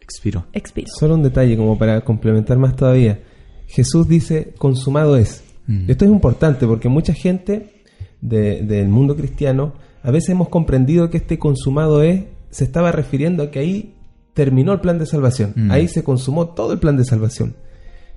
[0.00, 0.46] Expiró.
[0.52, 0.88] expiró.
[0.98, 3.20] Solo un detalle como para complementar más todavía.
[3.68, 5.42] Jesús dice, consumado es.
[5.66, 5.90] Mm.
[5.90, 7.72] Esto es importante porque mucha gente
[8.20, 13.44] de- del mundo cristiano a veces hemos comprendido que este consumado es se estaba refiriendo
[13.44, 13.94] a que ahí
[14.34, 15.52] terminó el plan de salvación.
[15.54, 15.70] Mm.
[15.70, 17.54] Ahí se consumó todo el plan de salvación.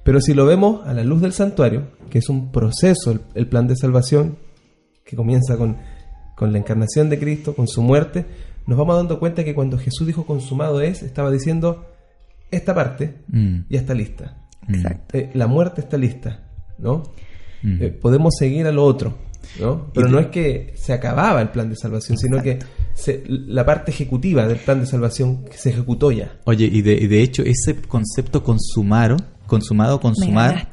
[0.03, 3.47] Pero si lo vemos a la luz del santuario, que es un proceso, el, el
[3.47, 4.37] plan de salvación,
[5.05, 5.77] que comienza con,
[6.35, 8.25] con la encarnación de Cristo, con su muerte,
[8.67, 11.85] nos vamos dando cuenta que cuando Jesús dijo consumado es, estaba diciendo,
[12.51, 13.59] esta parte Mm.
[13.69, 14.37] ya está lista.
[14.67, 14.75] Mm.
[14.75, 15.17] Exacto.
[15.17, 16.43] Eh, la muerte está lista,
[16.77, 17.03] ¿no?
[17.63, 17.81] Mm.
[17.81, 19.17] Eh, podemos seguir a lo otro,
[19.59, 19.91] ¿no?
[19.93, 22.59] Pero no es que se acababa el plan de salvación, sino que
[22.93, 26.37] se- la parte ejecutiva del plan de salvación que se ejecutó ya.
[26.45, 30.69] Oye, y de, y de hecho ese concepto consumaro, consumado, Me consumar,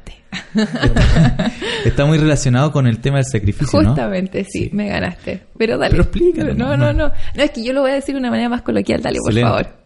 [0.55, 1.89] ganaste.
[1.89, 3.89] está muy relacionado con el tema del sacrificio, ¿no?
[3.91, 4.71] Justamente, sí, Sí.
[4.73, 5.43] me ganaste.
[5.59, 5.91] Pero dale.
[5.91, 7.09] Pero explícalo, No, no, no, no.
[7.35, 9.03] No, es que yo lo voy a decir de una manera más coloquial.
[9.03, 9.51] Dale, por Excelente.
[9.51, 9.83] favor.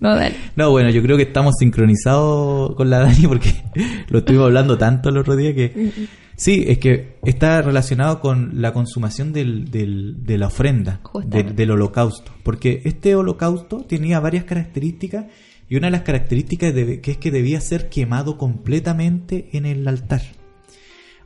[0.00, 0.36] No, dale.
[0.54, 3.50] No, bueno, yo creo que estamos sincronizados con la Dani porque
[4.08, 5.92] lo estuvimos hablando tanto el otro día que...
[6.36, 11.70] Sí, es que está relacionado con la consumación del, del- de la ofrenda, del, del
[11.72, 12.32] holocausto.
[12.42, 15.26] Porque este holocausto tenía varias características
[15.72, 20.20] y una de las características que es que debía ser quemado completamente en el altar.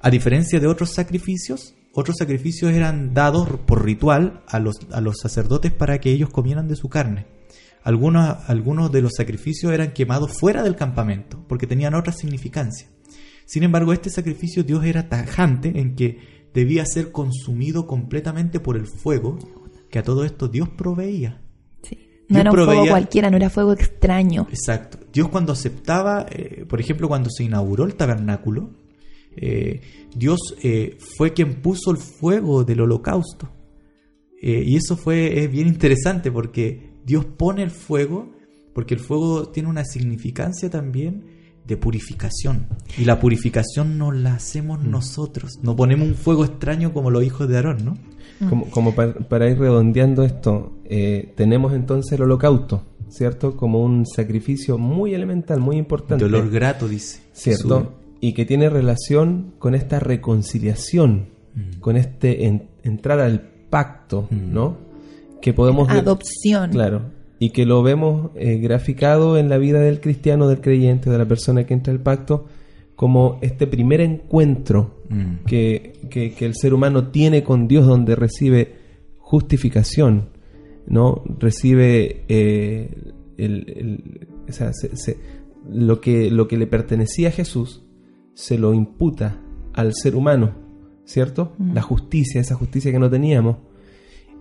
[0.01, 5.17] A diferencia de otros sacrificios, otros sacrificios eran dados por ritual a los, a los
[5.21, 7.27] sacerdotes para que ellos comieran de su carne.
[7.83, 12.87] Algunos, algunos de los sacrificios eran quemados fuera del campamento porque tenían otra significancia.
[13.47, 18.87] Sin embargo, este sacrificio Dios era tajante en que debía ser consumido completamente por el
[18.87, 19.41] fuego
[19.91, 21.43] que a todo esto Dios proveía.
[22.29, 24.47] No Dios era un fuego cualquiera, no era fuego extraño.
[24.51, 24.99] Exacto.
[25.13, 28.71] Dios cuando aceptaba, eh, por ejemplo, cuando se inauguró el tabernáculo,
[29.37, 29.81] eh,
[30.15, 33.51] Dios eh, fue quien puso el fuego del holocausto.
[34.41, 38.33] Eh, y eso fue es bien interesante porque Dios pone el fuego,
[38.75, 41.25] porque el fuego tiene una significancia también
[41.67, 42.69] de purificación.
[42.97, 45.59] Y la purificación no la hacemos nosotros.
[45.63, 47.99] No ponemos un fuego extraño como los hijos de Aarón, ¿no?
[48.49, 53.57] Como, como pa- para, ir redondeando esto, eh, tenemos entonces el holocausto, ¿cierto?
[53.57, 56.25] Como un sacrificio muy elemental, muy importante.
[56.25, 57.21] De olor grato, dice.
[57.33, 57.79] ¿cierto?
[57.79, 57.93] Jesús.
[58.21, 61.81] Y que tiene relación con esta reconciliación, Mm.
[61.81, 64.53] con este en- entrar al pacto, Mm.
[64.53, 64.77] ¿no?
[65.41, 66.71] Que podemos ver- Adopción.
[66.71, 67.03] Claro.
[67.39, 71.27] Y que lo vemos eh, graficado en la vida del cristiano, del creyente, de la
[71.27, 72.47] persona que entra al pacto,
[72.97, 75.45] como este primer encuentro Mm.
[75.47, 78.75] que, que- que el ser humano tiene con Dios, donde recibe
[79.19, 80.31] justificación,
[80.87, 81.23] ¿no?
[81.39, 82.91] Recibe eh,
[83.37, 85.17] el- el- o sea, se- se-
[85.71, 87.83] lo, que, lo que le pertenecía a Jesús,
[88.35, 89.41] se lo imputa
[89.75, 90.55] al ser humano,
[91.05, 91.53] ¿cierto?
[91.59, 91.75] Mm.
[91.75, 93.57] La justicia, esa justicia que no teníamos.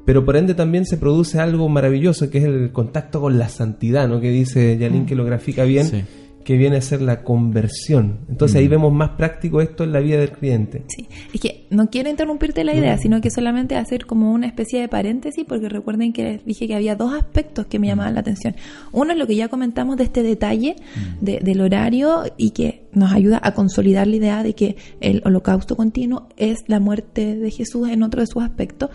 [0.05, 4.07] Pero por ende también se produce algo maravilloso que es el contacto con la santidad,
[4.07, 4.21] ¿no?
[4.21, 6.03] Que dice Yalín que lo grafica bien, Sí.
[6.45, 8.19] Que viene a ser la conversión.
[8.29, 8.59] Entonces Mm.
[8.59, 10.83] ahí vemos más práctico esto en la vida del creyente.
[10.87, 14.79] Sí, es que no quiero interrumpirte la idea, sino que solamente hacer como una especie
[14.79, 18.19] de paréntesis, porque recuerden que les dije que había dos aspectos que me llamaban la
[18.21, 18.55] atención.
[18.93, 20.75] Uno es lo que ya comentamos de este detalle
[21.19, 25.75] de- del horario y que nos ayuda a consolidar la idea de que el holocausto
[25.75, 28.91] continuo es la muerte de Jesús en otro de sus aspectos.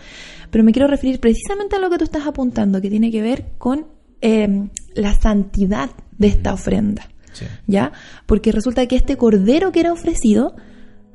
[0.49, 3.45] Pero me quiero referir precisamente a lo que tú estás apuntando, que tiene que ver
[3.57, 3.85] con
[4.21, 7.07] eh, la santidad de esta ofrenda.
[7.33, 7.45] Sí.
[7.67, 7.91] ¿ya?
[8.25, 10.55] Porque resulta que este cordero que era ofrecido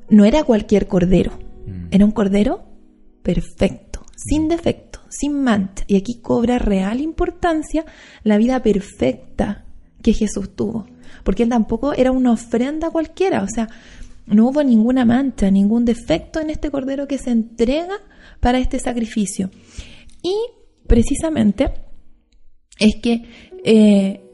[0.08, 1.32] no era cualquier cordero,
[1.66, 1.88] Mm.
[1.90, 2.64] era un cordero
[3.22, 5.84] perfecto, sin defecto, sin mancha.
[5.88, 7.84] Y aquí cobra real importancia
[8.22, 9.64] la vida perfecta
[10.02, 10.86] que Jesús tuvo,
[11.24, 13.68] porque él tampoco era una ofrenda cualquiera, o sea,
[14.26, 17.94] no hubo ninguna mancha, ningún defecto en este cordero que se entrega
[18.40, 19.50] para este sacrificio.
[20.22, 20.34] Y
[20.86, 21.72] precisamente
[22.78, 23.24] es que
[23.64, 24.25] eh,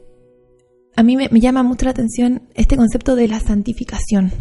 [0.95, 4.31] a mí me, me llama mucho la atención este concepto de la santificación.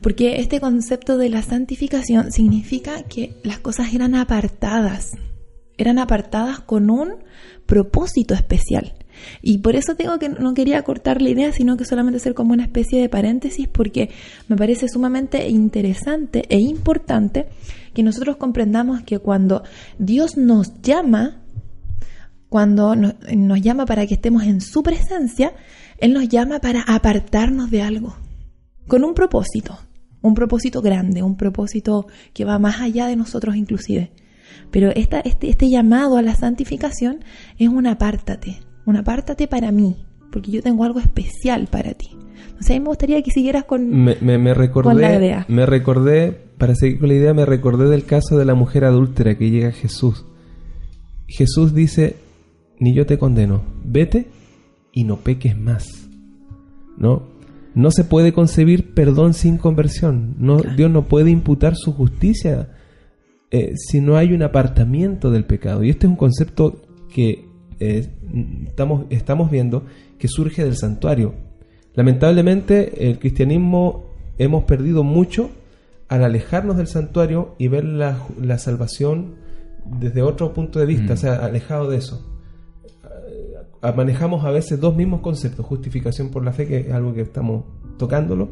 [0.00, 5.12] Porque este concepto de la santificación significa que las cosas eran apartadas.
[5.76, 7.16] Eran apartadas con un
[7.66, 8.94] propósito especial.
[9.42, 12.52] Y por eso digo que no quería cortar la idea, sino que solamente hacer como
[12.52, 14.10] una especie de paréntesis, porque
[14.48, 17.46] me parece sumamente interesante e importante
[17.94, 19.62] que nosotros comprendamos que cuando
[19.98, 21.42] Dios nos llama,
[22.50, 25.54] cuando nos, nos llama para que estemos en su presencia,
[25.98, 28.16] Él nos llama para apartarnos de algo,
[28.88, 29.78] con un propósito,
[30.20, 34.10] un propósito grande, un propósito que va más allá de nosotros inclusive.
[34.72, 37.20] Pero esta, este, este llamado a la santificación
[37.56, 42.10] es un apártate, un apártate para mí, porque yo tengo algo especial para ti.
[42.58, 43.88] O sea, a mí me gustaría que siguieras con...
[43.88, 45.46] Me, me, me recordé, Con la idea.
[45.48, 49.38] me recordé, para seguir con la idea, me recordé del caso de la mujer adúltera
[49.38, 50.26] que llega a Jesús.
[51.28, 52.16] Jesús dice,
[52.80, 54.26] ni yo te condeno, vete
[54.92, 56.08] y no peques más.
[56.96, 57.28] ¿No?
[57.74, 60.34] No se puede concebir perdón sin conversión.
[60.38, 62.70] No, Dios no puede imputar su justicia
[63.50, 65.84] eh, si no hay un apartamiento del pecado.
[65.84, 66.82] Y este es un concepto
[67.14, 67.46] que
[67.78, 68.08] eh,
[68.66, 69.84] estamos, estamos viendo
[70.18, 71.34] que surge del santuario.
[71.94, 75.50] Lamentablemente el cristianismo hemos perdido mucho
[76.08, 79.36] al alejarnos del santuario y ver la, la salvación
[79.84, 81.16] desde otro punto de vista, Mm.
[81.16, 82.26] o sea, alejado de eso.
[83.82, 87.64] Manejamos a veces dos mismos conceptos, justificación por la fe, que es algo que estamos
[87.98, 88.50] tocándolo,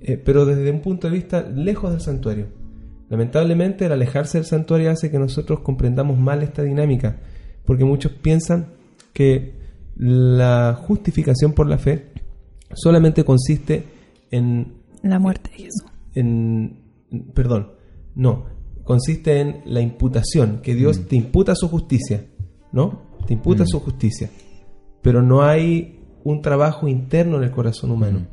[0.00, 2.46] eh, pero desde un punto de vista lejos del santuario.
[3.08, 7.18] Lamentablemente el alejarse del santuario hace que nosotros comprendamos mal esta dinámica,
[7.64, 8.68] porque muchos piensan
[9.12, 9.54] que
[9.96, 12.06] la justificación por la fe
[12.72, 13.84] solamente consiste
[14.30, 15.90] en, La muerte de Jesús.
[16.14, 16.78] en
[17.34, 17.72] perdón,
[18.14, 18.46] no,
[18.84, 22.24] consiste en la imputación, que Dios te imputa su justicia,
[22.72, 23.02] ¿no?
[23.26, 23.66] Te imputa Mm.
[23.66, 24.30] su justicia,
[25.02, 28.26] pero no hay un trabajo interno en el corazón humano.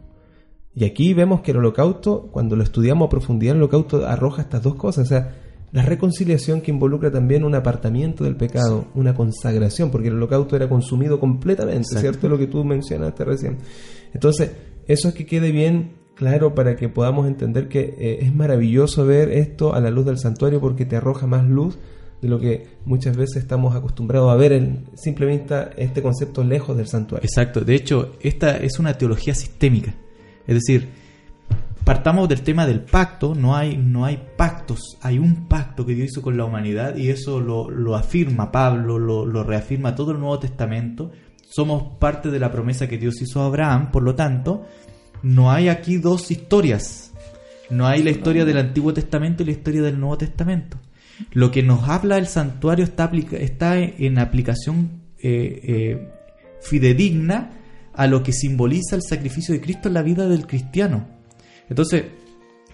[0.76, 4.61] Y aquí vemos que el holocausto, cuando lo estudiamos a profundidad, el holocausto arroja estas
[4.61, 5.05] dos cosas.
[5.05, 5.36] O sea,
[5.72, 10.70] la reconciliación que involucra también un apartamiento del pecado, una consagración, porque el holocausto era
[10.70, 12.01] consumido completamente, Exacto.
[12.01, 12.30] ¿cierto?
[12.30, 13.57] Lo que tú mencionaste recién.
[14.13, 14.51] Entonces,
[14.88, 19.32] eso es que quede bien claro para que podamos entender que eh, es maravilloso ver
[19.32, 21.78] esto a la luz del santuario porque te arroja más luz
[22.22, 26.88] de lo que muchas veces estamos acostumbrados a ver en simplemente este concepto lejos del
[26.88, 27.26] santuario.
[27.26, 27.61] Exacto.
[27.61, 29.93] De hecho, esta es una teología sistémica.
[30.47, 30.88] Es decir,
[31.84, 33.36] partamos del tema del pacto.
[33.36, 34.97] No hay, no hay pactos.
[35.01, 38.97] Hay un pacto que Dios hizo con la humanidad y eso lo, lo afirma Pablo,
[38.97, 41.11] lo, lo reafirma todo el Nuevo Testamento
[41.49, 44.65] somos parte de la promesa que Dios hizo a Abraham, por lo tanto,
[45.24, 47.13] no hay aquí dos historias.
[47.70, 50.78] No hay la historia del Antiguo Testamento y la historia del Nuevo Testamento.
[51.32, 56.13] Lo que nos habla el santuario está, está en aplicación eh, eh,
[56.61, 57.51] fidedigna
[57.93, 61.07] a lo que simboliza el sacrificio de Cristo en la vida del cristiano.
[61.70, 62.05] Entonces,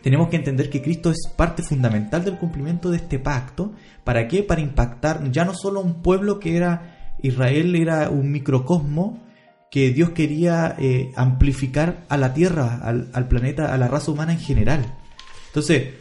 [0.02, 3.72] tenemos que entender que Cristo es parte fundamental del cumplimiento de este pacto.
[4.04, 4.44] ¿Para qué?
[4.44, 9.24] Para impactar ya no solo a un pueblo que era Israel, era un microcosmo
[9.72, 14.40] que Dios quería eh, amplificar a la tierra, al, planeta, a la raza humana en
[14.40, 14.94] general.
[15.48, 15.94] Entonces,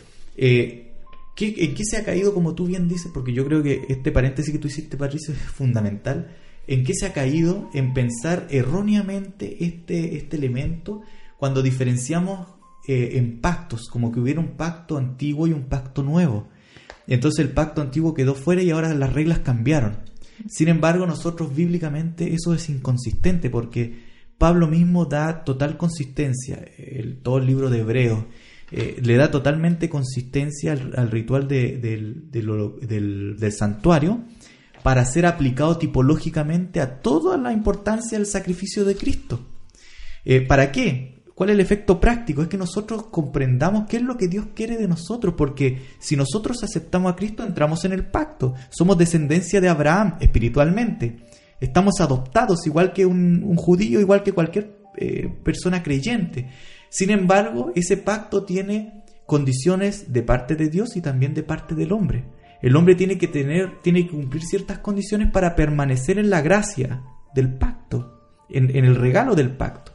[1.34, 3.10] ¿qué, ¿en qué se ha caído, como tú bien dices?
[3.12, 6.36] Porque yo creo que este paréntesis que tú hiciste, Patricio, es fundamental.
[6.66, 11.02] ¿En qué se ha caído en pensar erróneamente este, este elemento
[11.38, 12.48] cuando diferenciamos
[12.86, 16.48] eh, en pactos, como que hubiera un pacto antiguo y un pacto nuevo?
[17.06, 19.98] Entonces el pacto antiguo quedó fuera y ahora las reglas cambiaron.
[20.48, 27.38] Sin embargo, nosotros bíblicamente eso es inconsistente porque Pablo mismo da total consistencia, el, todo
[27.38, 28.24] el libro de Hebreos,
[28.72, 34.24] eh, le da totalmente consistencia al, al ritual de- del, santuario
[34.82, 39.40] para ser aplicado tipológicamente a toda la importancia del sacrificio de Cristo.
[40.24, 41.22] Eh, ¿Para qué?
[41.34, 42.42] ¿Cuál es el efecto práctico?
[42.42, 46.62] Es que nosotros comprendamos qué es lo que Dios quiere de nosotros, porque si nosotros
[46.62, 48.54] aceptamos a Cristo, entramos en el pacto.
[48.70, 51.16] Somos descendencia de Abraham espiritualmente.
[51.60, 56.48] Estamos adoptados igual que un, un judío, igual que cualquier eh, persona creyente.
[56.92, 61.90] Sin embargo, ese pacto tiene condiciones de parte de Dios y también de parte del
[61.92, 62.26] hombre.
[62.60, 67.02] El hombre tiene que tener, tiene que cumplir ciertas condiciones para permanecer en la gracia
[67.34, 68.20] del pacto,
[68.50, 69.92] en, el regalo del pacto.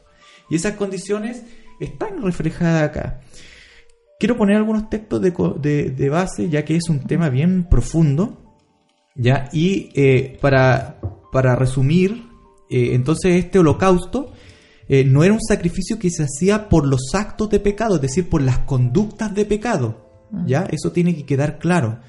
[0.50, 1.44] Y esas condiciones
[1.78, 3.20] están reflejadas acá.
[4.18, 5.30] Quiero poner algunos textos de,
[5.60, 8.56] de- de base, ya que es un tema bien profundo.
[9.14, 9.48] ¿ya?
[9.52, 10.98] Y eh, para,
[11.30, 12.24] para resumir,
[12.70, 14.32] eh, entonces este holocausto
[14.88, 18.28] eh, no era un sacrificio que se hacía por los actos de pecado, es decir,
[18.28, 20.06] por las conductas de pecado.
[20.46, 20.66] ¿ya?
[20.70, 22.00] Eso tiene que quedar claro.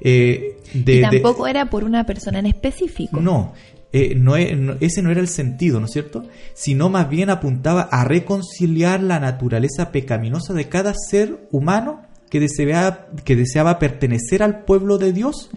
[0.00, 3.20] Eh, de- y de- tampoco era por una persona en específico.
[3.20, 3.52] no,
[3.92, 6.24] eh, no no- ese no era el sentido, ¿no es cierto?
[6.54, 13.06] Sino más bien apuntaba a reconciliar la naturaleza pecaminosa de cada ser humano que deseaba,
[13.24, 15.50] que deseaba pertenecer al pueblo de Dios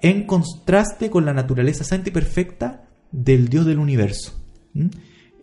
[0.00, 4.32] en contraste con la naturaleza santa y perfecta del Dios del universo.
[4.74, 4.86] ¿Mm?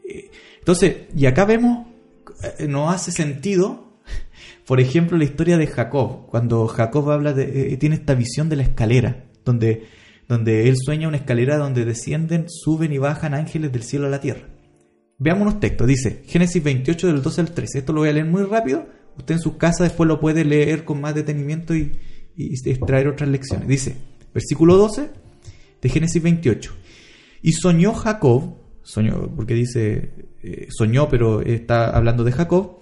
[0.09, 0.31] Eh,
[0.69, 1.87] Entonces, y acá vemos,
[2.59, 3.99] eh, no hace sentido,
[4.67, 8.57] por ejemplo, la historia de Jacob, cuando Jacob habla de, eh, tiene esta visión de
[8.57, 9.87] la escalera, donde,
[10.27, 14.21] donde él sueña una escalera donde descienden, suben y bajan ángeles del cielo a la
[14.21, 14.47] tierra.
[15.17, 18.27] Veamos unos textos, dice Génesis 28 del 12 al 13, esto lo voy a leer
[18.27, 18.85] muy rápido,
[19.17, 21.93] usted en su casa después lo puede leer con más detenimiento y,
[22.37, 23.67] y extraer otras lecciones.
[23.67, 23.95] Dice,
[24.35, 25.09] versículo 12
[25.81, 26.71] de Génesis 28,
[27.41, 28.58] y soñó Jacob,
[28.89, 32.79] soñó, porque dice, eh, soñó, pero está hablando de Jacob,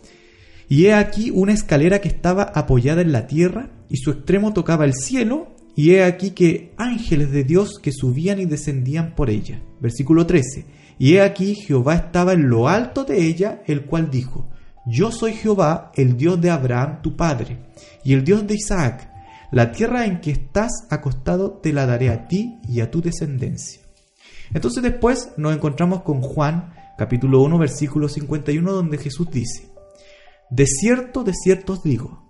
[0.70, 4.86] y he aquí una escalera que estaba apoyada en la tierra, y su extremo tocaba
[4.86, 9.62] el cielo, y he aquí que ángeles de Dios que subían y descendían por ella.
[9.80, 10.66] Versículo 13.
[10.98, 14.50] Y he aquí Jehová estaba en lo alto de ella, el cual dijo,
[14.88, 17.60] Yo soy Jehová, el Dios de Abraham tu padre,
[18.04, 19.12] y el Dios de Isaac.
[19.52, 23.87] La tierra en que estás acostado te la daré a ti y a tu descendencia.
[24.54, 29.70] Entonces después nos encontramos con Juan capítulo 1 versículo 51 donde Jesús dice,
[30.50, 32.24] De cierto, de cierto os digo,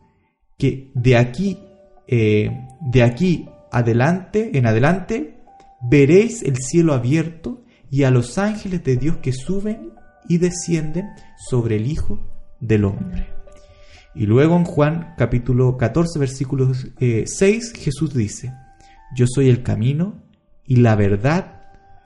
[0.57, 1.59] que de aquí,
[2.07, 2.51] eh,
[2.81, 5.37] de aquí adelante, en adelante,
[5.81, 9.93] veréis el cielo abierto y a los ángeles de Dios que suben
[10.27, 11.09] y descienden
[11.49, 12.19] sobre el Hijo
[12.59, 13.27] del Hombre.
[14.15, 18.51] Y luego en Juan capítulo 14 versículo eh, 6 Jesús dice,
[19.15, 20.23] Yo soy el camino
[20.65, 21.56] y la verdad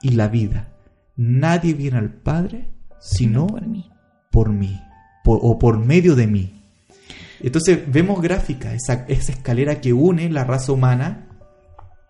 [0.01, 0.69] y la vida.
[1.15, 3.89] Nadie viene al Padre sino por mí.
[4.31, 4.79] por mí
[5.23, 6.61] por- o por medio de mí.
[7.39, 11.27] Entonces vemos gráfica, esa, esa escalera que une la raza humana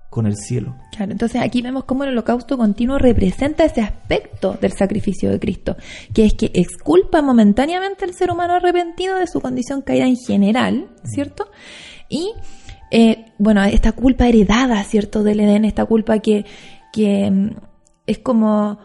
[0.09, 0.75] con el cielo.
[0.95, 5.77] Claro, entonces aquí vemos cómo el holocausto continuo representa ese aspecto del sacrificio de Cristo,
[6.13, 10.89] que es que exculpa momentáneamente al ser humano arrepentido de su condición caída en general,
[11.05, 11.49] ¿cierto?
[12.09, 12.33] Y,
[12.91, 15.23] eh, bueno, esta culpa heredada, ¿cierto?
[15.23, 16.45] Del Edén, esta culpa que,
[16.91, 17.49] que mm,
[18.07, 18.79] es como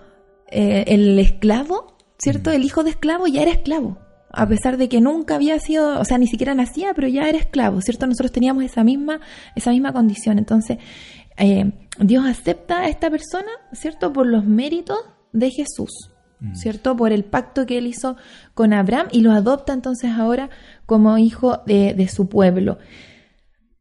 [0.48, 2.50] eh, el esclavo, ¿cierto?
[2.50, 3.98] El hijo de esclavo ya era esclavo.
[4.30, 7.38] A pesar de que nunca había sido, o sea, ni siquiera nacía, pero ya era
[7.38, 8.06] esclavo, ¿cierto?
[8.06, 9.20] Nosotros teníamos esa misma,
[9.54, 10.38] esa misma condición.
[10.38, 10.78] Entonces,
[11.38, 14.12] eh, Dios acepta a esta persona, ¿cierto?
[14.12, 14.98] Por los méritos
[15.32, 16.10] de Jesús,
[16.52, 16.96] ¿cierto?
[16.96, 18.16] Por el pacto que él hizo
[18.54, 20.50] con Abraham y lo adopta entonces ahora
[20.84, 22.78] como hijo de, de su pueblo.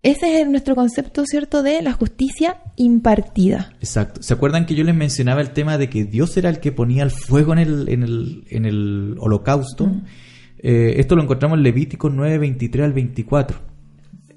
[0.05, 3.73] Ese es nuestro concepto, ¿cierto?, de la justicia impartida.
[3.79, 4.21] Exacto.
[4.21, 7.01] ¿Se acuerdan que yo les mencionaba el tema de que Dios era el que ponía
[7.01, 9.87] el fuego en el, en el, en el holocausto?
[9.87, 10.05] Mm.
[10.59, 13.57] Eh, esto lo encontramos en Levítico 9, 23 al 24.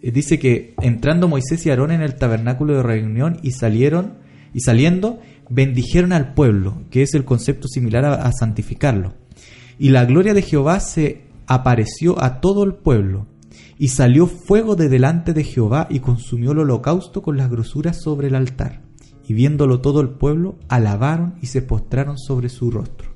[0.00, 4.14] Eh, dice que entrando Moisés y Aarón en el tabernáculo de reunión y salieron,
[4.54, 9.12] y saliendo, bendijeron al pueblo, que es el concepto similar a, a santificarlo.
[9.78, 13.26] Y la gloria de Jehová se apareció a todo el pueblo
[13.78, 18.28] y salió fuego de delante de Jehová y consumió el holocausto con las grosuras sobre
[18.28, 18.82] el altar.
[19.26, 23.14] Y viéndolo todo el pueblo, alabaron y se postraron sobre su rostro.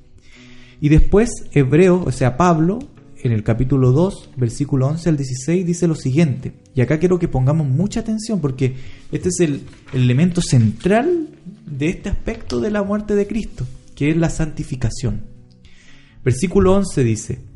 [0.81, 2.79] Y después Hebreo, o sea Pablo,
[3.23, 6.55] en el capítulo 2, versículo 11 al 16, dice lo siguiente.
[6.75, 8.75] Y acá quiero que pongamos mucha atención porque
[9.11, 11.29] este es el, el elemento central
[11.67, 15.23] de este aspecto de la muerte de Cristo, que es la santificación.
[16.25, 17.52] Versículo 11 dice,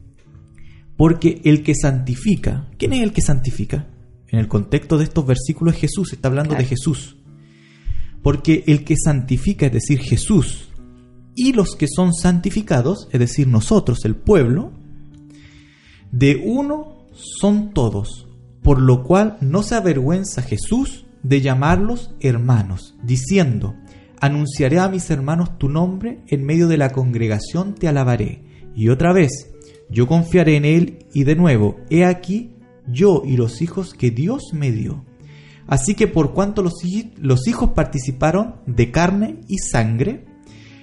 [0.97, 3.87] porque el que santifica, ¿quién es el que santifica?
[4.29, 6.65] En el contexto de estos versículos es Jesús, está hablando de.
[6.65, 7.17] Jesús.
[8.23, 10.71] Porque el que santifica, es decir, Jesús,
[11.35, 14.73] y los que son santificados, es decir, nosotros, el pueblo,
[16.11, 18.27] de uno son todos,
[18.63, 23.75] por lo cual no se avergüenza Jesús de llamarlos hermanos, diciendo,
[24.21, 28.43] anunciaré a mis hermanos tu nombre, en medio de la congregación te alabaré.
[28.75, 29.51] Y otra vez,
[29.89, 32.51] yo confiaré en él y de nuevo, he aquí
[32.89, 35.05] yo y los hijos que Dios me dio.
[35.67, 40.25] Así que por cuanto los, hij- los hijos participaron de carne y sangre,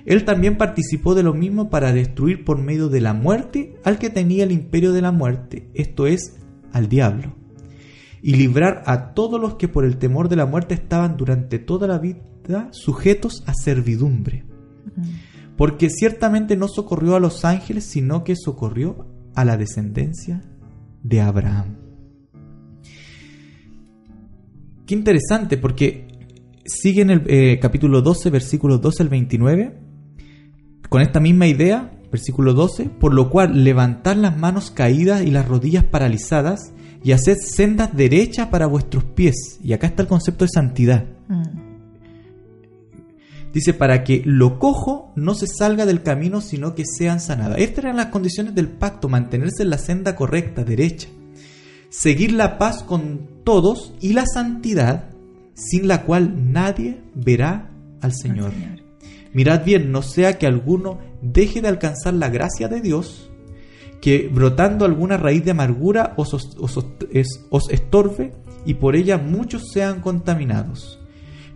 [0.05, 4.09] él también participó de lo mismo para destruir por medio de la muerte al que
[4.09, 6.35] tenía el imperio de la muerte, esto es,
[6.73, 7.33] al diablo,
[8.21, 11.87] y librar a todos los que por el temor de la muerte estaban durante toda
[11.87, 14.43] la vida sujetos a servidumbre.
[15.57, 20.41] Porque ciertamente no socorrió a los ángeles, sino que socorrió a la descendencia
[21.03, 21.77] de Abraham.
[24.85, 26.07] Qué interesante, porque
[26.65, 29.77] sigue en el eh, capítulo 12, versículos 12 al 29,
[30.89, 35.47] con esta misma idea, versículo 12, por lo cual levantad las manos caídas y las
[35.47, 36.73] rodillas paralizadas
[37.03, 39.59] y haced sendas derechas para vuestros pies.
[39.63, 41.05] Y acá está el concepto de santidad.
[41.27, 41.62] Mm.
[43.53, 47.59] Dice, para que lo cojo no se salga del camino, sino que sean sanadas.
[47.59, 51.07] Estas eran las condiciones del pacto, mantenerse en la senda correcta, derecha.
[51.89, 55.05] Seguir la paz con todos y la santidad,
[55.53, 57.69] sin la cual nadie verá
[58.01, 58.51] al Señor.
[59.33, 63.29] Mirad bien, no sea que alguno deje de alcanzar la gracia de Dios,
[64.01, 66.85] que brotando alguna raíz de amargura os, os- os-
[67.49, 68.33] os estorbe
[68.65, 70.99] y por ella muchos sean contaminados.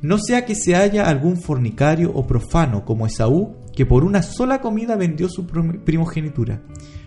[0.02, 4.62] No sea que se haya algún fornicario o profano como Esaú, que por una sola
[4.62, 6.62] comida vendió su primogenitura.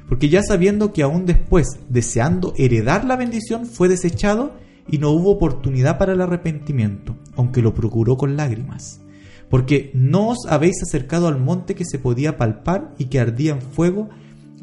[0.09, 4.55] Porque ya sabiendo que aún después, deseando heredar la bendición, fue desechado
[4.89, 9.01] y no hubo oportunidad para el arrepentimiento, aunque lo procuró con lágrimas.
[9.49, 13.63] Porque no os habéis acercado al monte que se podía palpar y que ardía en
[13.63, 14.09] fuego,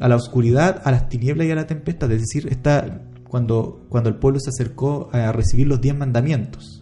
[0.00, 2.10] a la oscuridad, a las tinieblas y a la tempestad.
[2.12, 6.77] Es decir, está cuando, cuando el pueblo se acercó a recibir los diez mandamientos.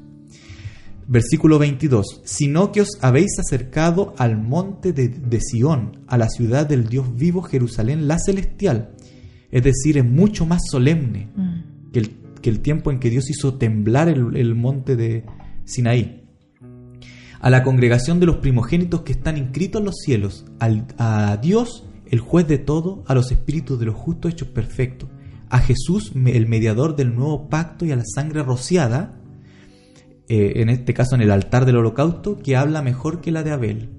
[1.09, 2.23] Versículo 22.
[2.25, 7.15] Sino que os habéis acercado al monte de, de Sión, a la ciudad del Dios
[7.17, 8.91] vivo, Jerusalén, la celestial.
[9.51, 11.91] Es decir, es mucho más solemne Mm.
[11.93, 12.11] que el,
[12.43, 15.25] que el tiempo en que Dios hizo temblar el, el monte de
[15.65, 16.25] Sinaí.
[17.41, 21.85] A la congregación de los primogénitos que están inscritos en los cielos, al- a Dios,
[22.07, 25.09] el juez de todo, a los espíritus de los justos hechos perfectos,
[25.49, 29.21] a Jesús, el mediador del nuevo pacto, y a la sangre rociada,
[30.29, 33.53] eh, en este caso en el altar del holocausto, que habla mejor que la de
[33.53, 33.91] Abel.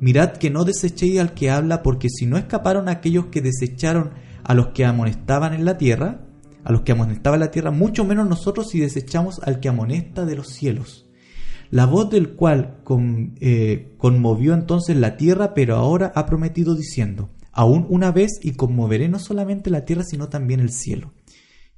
[0.00, 4.10] Mirad que no desechéis al que habla, porque si no escaparon aquellos que desecharon
[4.42, 6.26] a los que amonestaban en la tierra,
[6.64, 10.24] a los que amonestaban en la tierra, mucho menos nosotros si desechamos al que amonesta
[10.24, 11.06] de los cielos.
[11.70, 17.30] La voz del cual con- eh, conmovió entonces la tierra, pero ahora ha prometido diciendo,
[17.52, 21.12] aún una vez y conmoveré no solamente la tierra, sino también el cielo.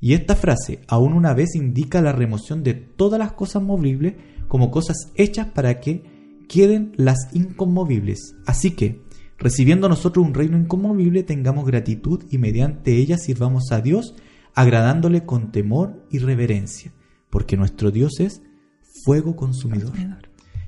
[0.04, 4.16] Y esta frase, aún una vez, indica la remoción de todas las cosas movibles
[4.48, 6.02] como cosas hechas para que
[6.46, 8.34] queden las inconmovibles.
[8.44, 9.00] Así que,
[9.38, 14.14] recibiendo nosotros un reino inconmovible, tengamos gratitud y mediante ella sirvamos a Dios,
[14.52, 16.92] agradándole con temor y reverencia,
[17.30, 18.42] porque nuestro Dios es
[19.06, 19.94] fuego consumidor.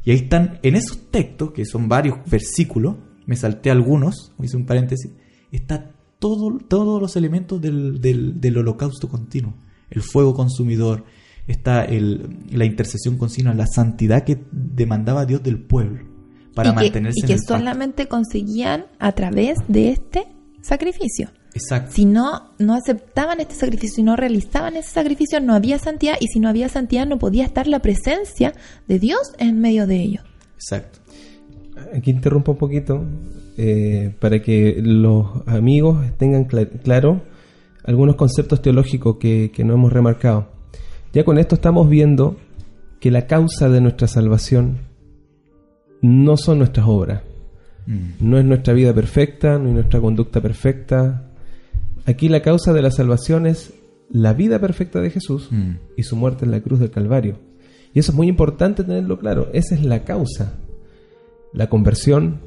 [0.03, 2.97] Y ahí están, en esos textos, que son varios versículos,
[3.27, 5.13] me salté algunos, hice un paréntesis,
[5.53, 9.55] está todo, todos los elementos del, del- del holocausto continuo.
[9.91, 11.05] El fuego consumidor,
[11.47, 16.05] está el, la intercesión continua, la santidad que demandaba Dios del pueblo
[16.55, 17.55] para y que, mantenerse y en que el pacto.
[17.59, 20.27] solamente conseguían a través de este
[20.63, 21.31] sacrificio.
[21.55, 21.93] Exacto.
[21.95, 26.27] Si no, no aceptaban este sacrificio y no realizaban ese sacrificio, no había santidad y
[26.27, 28.53] si no había santidad no podía estar la presencia
[28.89, 30.25] de Dios en medio de ellos.
[30.57, 30.99] Exacto.
[31.95, 33.05] Aquí interrumpo un poquito
[33.57, 37.23] eh, para que los amigos tengan cla- claro
[37.85, 40.49] algunos conceptos teológicos que, que no hemos remarcado.
[41.13, 42.37] Ya con esto estamos viendo
[43.01, 44.79] que la causa de nuestra salvación
[46.03, 47.23] no son nuestras obras,
[47.87, 48.09] Mm.
[48.29, 51.31] no es nuestra vida perfecta, no es nuestra conducta perfecta.
[52.05, 53.75] Aquí la causa de la salvación es
[54.11, 55.71] la vida perfecta de Jesús Mm.
[55.97, 57.39] y su muerte en la cruz del Calvario.
[57.95, 59.49] Y eso es muy importante tenerlo claro.
[59.53, 60.55] Esa es la causa.
[61.53, 62.41] La conversión,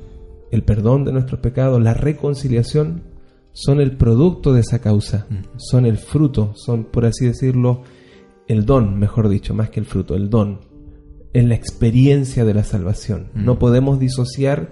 [0.51, 3.03] el perdón de nuestros pecados, la reconciliación
[3.51, 5.27] son el producto de esa causa.
[5.57, 7.84] Son el fruto, son, por así decirlo,
[8.47, 10.61] el don, mejor dicho, más que el fruto, el don.
[11.34, 13.30] Es la experiencia de la salvación.
[13.35, 14.71] No podemos disociar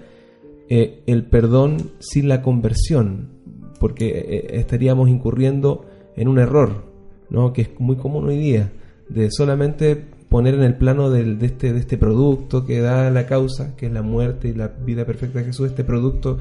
[0.68, 3.30] eh, el perdón sin la conversión,
[3.78, 5.86] porque eh, estaríamos incurriendo
[6.16, 6.92] en un error,
[7.30, 7.52] ¿no?
[7.52, 8.72] que es muy común hoy día,
[9.08, 13.26] de solamente poner en el plano del- de, este, de este producto que da la
[13.26, 16.38] causa, que es la muerte y la vida perfecta de Jesús, este producto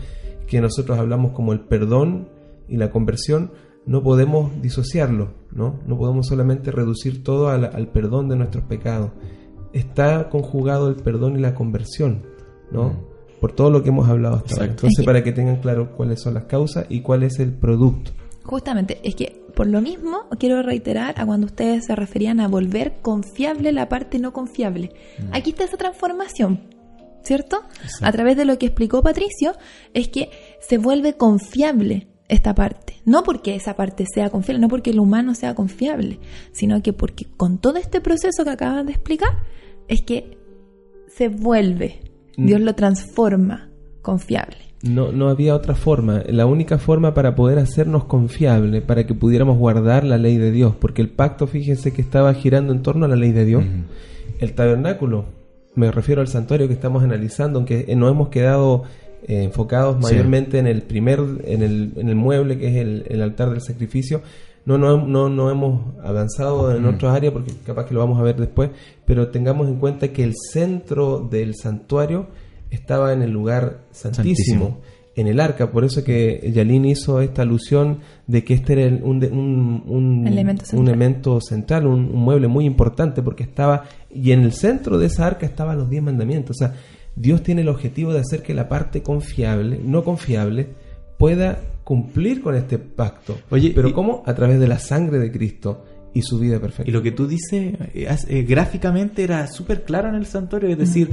[0.48, 2.28] que nosotros hablamos como el perdón
[2.68, 3.52] y la conversión,
[3.86, 5.80] no podemos disociarlo, ¿no?
[5.88, 9.12] No podemos solamente reducir todo al, al perdón de nuestros pecados.
[9.74, 12.24] Está conjugado el perdón y la conversión,
[12.72, 12.94] ¿no?
[13.40, 14.66] Por todo lo que hemos hablado hasta ahora.
[14.72, 17.54] Entonces, Es que- para que tengan claro cuáles son las causas y cuál es el
[17.54, 18.12] producto.
[18.44, 23.00] Justamente, es que por lo mismo quiero reiterar a cuando ustedes se referían a volver
[23.02, 24.92] confiable la parte no confiable.
[25.32, 26.62] Aquí está esa transformación,
[27.24, 27.64] ¿cierto?
[28.04, 29.54] A través de lo que explicó Patricio,
[29.96, 30.30] es que
[30.62, 33.02] se vuelve confiable esta parte.
[33.04, 36.20] No porque esa parte sea confiable, no porque el humano sea confiable,
[36.52, 39.40] sino que porque con todo este proceso que acaban de explicar,
[39.88, 40.38] es que
[41.08, 42.02] se vuelve,
[42.38, 43.72] Dios lo transforma
[44.04, 44.67] confiable.
[44.84, 46.24] No, no había otra forma.
[46.30, 50.76] La única forma para poder hacernos confiable, para que pudiéramos guardar la ley de Dios,
[50.80, 53.64] porque el pacto, fíjense que estaba girando en torno a la ley de Dios.
[54.40, 55.26] El tabernáculo,
[55.74, 58.84] me refiero al santuario que estamos analizando, aunque no hemos quedado
[59.28, 60.14] eh, enfocados Sí.
[60.14, 63.62] mayormente en el primer, en el, en el mueble que es el, el altar del
[63.62, 64.22] sacrificio.
[64.66, 68.24] No, no, no, no hemos avanzado en otras áreas porque capaz que lo vamos a
[68.24, 68.70] ver después,
[69.06, 72.28] pero tengamos en cuenta que el centro del santuario
[72.72, 74.16] estaba en el lugar santísimo,
[74.66, 74.78] Santísimo.
[75.16, 75.72] en el arca.
[75.72, 79.84] Por eso que Yalín hizo esta alusión de que este era el- un, de- un,
[79.88, 80.88] un- Elemento un central.
[80.88, 83.84] elemento central, un, un mueble muy importante porque estaba,
[84.14, 86.56] y en el centro de esa arca estaban los diez mandamientos.
[86.56, 86.74] O sea,
[87.16, 90.68] Dios tiene el objetivo de hacer que la parte confiable, no confiable,
[91.18, 93.38] pueda cumplir con este pacto.
[93.50, 94.22] Oye, pero y- ¿cómo?
[94.26, 95.84] A través de la sangre de Cristo
[96.14, 96.90] y su vida perfecta.
[96.90, 100.78] Y lo que tú dices eh, eh, gráficamente era súper claro en el santuario, es
[100.78, 101.10] decir,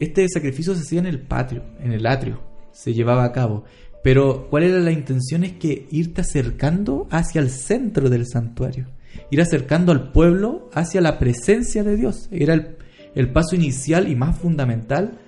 [0.00, 2.40] este sacrificio se hacía en el patio, en el atrio,
[2.72, 3.64] se llevaba a cabo.
[4.02, 5.44] Pero ¿cuál era la intención?
[5.44, 8.86] Es que irte acercando hacia el centro del santuario,
[9.30, 12.28] ir acercando al pueblo hacia la presencia de Dios.
[12.32, 12.76] Era el,
[13.14, 15.18] el paso inicial y más fundamental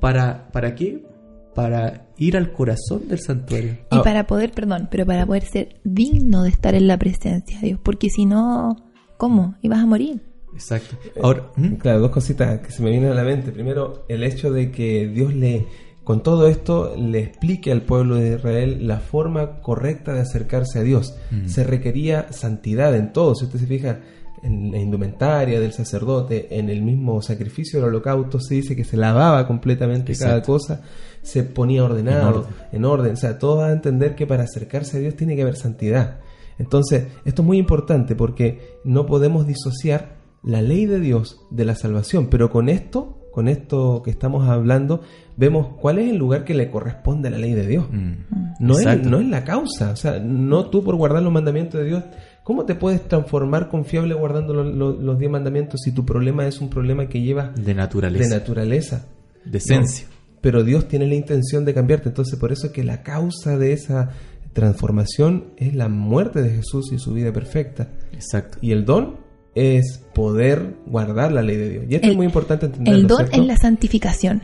[0.00, 1.06] para, ¿para qué?
[1.54, 3.72] Para ir al corazón del santuario.
[3.92, 4.02] Y Ah.
[4.02, 7.80] para poder, perdón, pero para poder ser digno de estar en la presencia de Dios,
[7.82, 8.76] porque si no,
[9.18, 9.54] ¿cómo?
[9.62, 10.20] Ibas a morir.
[10.56, 10.96] Exacto.
[11.22, 11.74] Ahora, ¿Mm?
[11.74, 13.52] Claro, dos cositas que se me vienen a la mente.
[13.52, 15.66] Primero, el hecho de que Dios le,
[16.02, 20.82] con todo esto, le explique al pueblo de Israel la forma correcta de acercarse a
[20.82, 21.14] Dios.
[21.30, 21.48] Mm.
[21.48, 23.34] Se requería santidad en todo.
[23.34, 24.00] Si usted se fija
[24.42, 28.96] en la indumentaria del sacerdote, en el mismo sacrificio del holocausto, se dice que se
[28.96, 30.82] lavaba completamente cada cosa,
[31.22, 32.54] se ponía ordenado, En orden.
[32.72, 33.12] en orden.
[33.12, 36.20] O sea, todo va a entender que para acercarse a Dios tiene que haber santidad.
[36.58, 40.16] Entonces, esto es muy importante porque no podemos disociar
[40.46, 45.02] la ley de Dios de la salvación, pero con esto, con esto que estamos hablando,
[45.36, 47.86] vemos cuál es el lugar que le corresponde a la ley de Dios.
[47.92, 48.12] Mm.
[48.60, 51.86] No es, no es la causa, o sea, no tú por guardar los mandamientos de
[51.86, 52.04] Dios,
[52.44, 56.60] ¿cómo te puedes transformar confiable guardando lo- lo- los diez mandamientos si tu problema es
[56.62, 59.06] un problema que lleva de naturaleza, de naturaleza?
[59.44, 60.06] de esencia.
[60.08, 62.08] No, pero Dios tiene la intención de cambiarte.
[62.08, 64.10] Entonces, por eso es que la causa de esa
[64.52, 67.88] transformación es la muerte de Jesús y su vida perfecta.
[68.12, 68.58] Exacto.
[68.60, 69.16] Y el don
[69.56, 71.84] es poder guardar la ley de Dios.
[71.88, 73.00] Y esto El- es muy importante entenderlo.
[73.00, 73.40] El don ¿cierto?
[73.40, 74.42] es la santificación.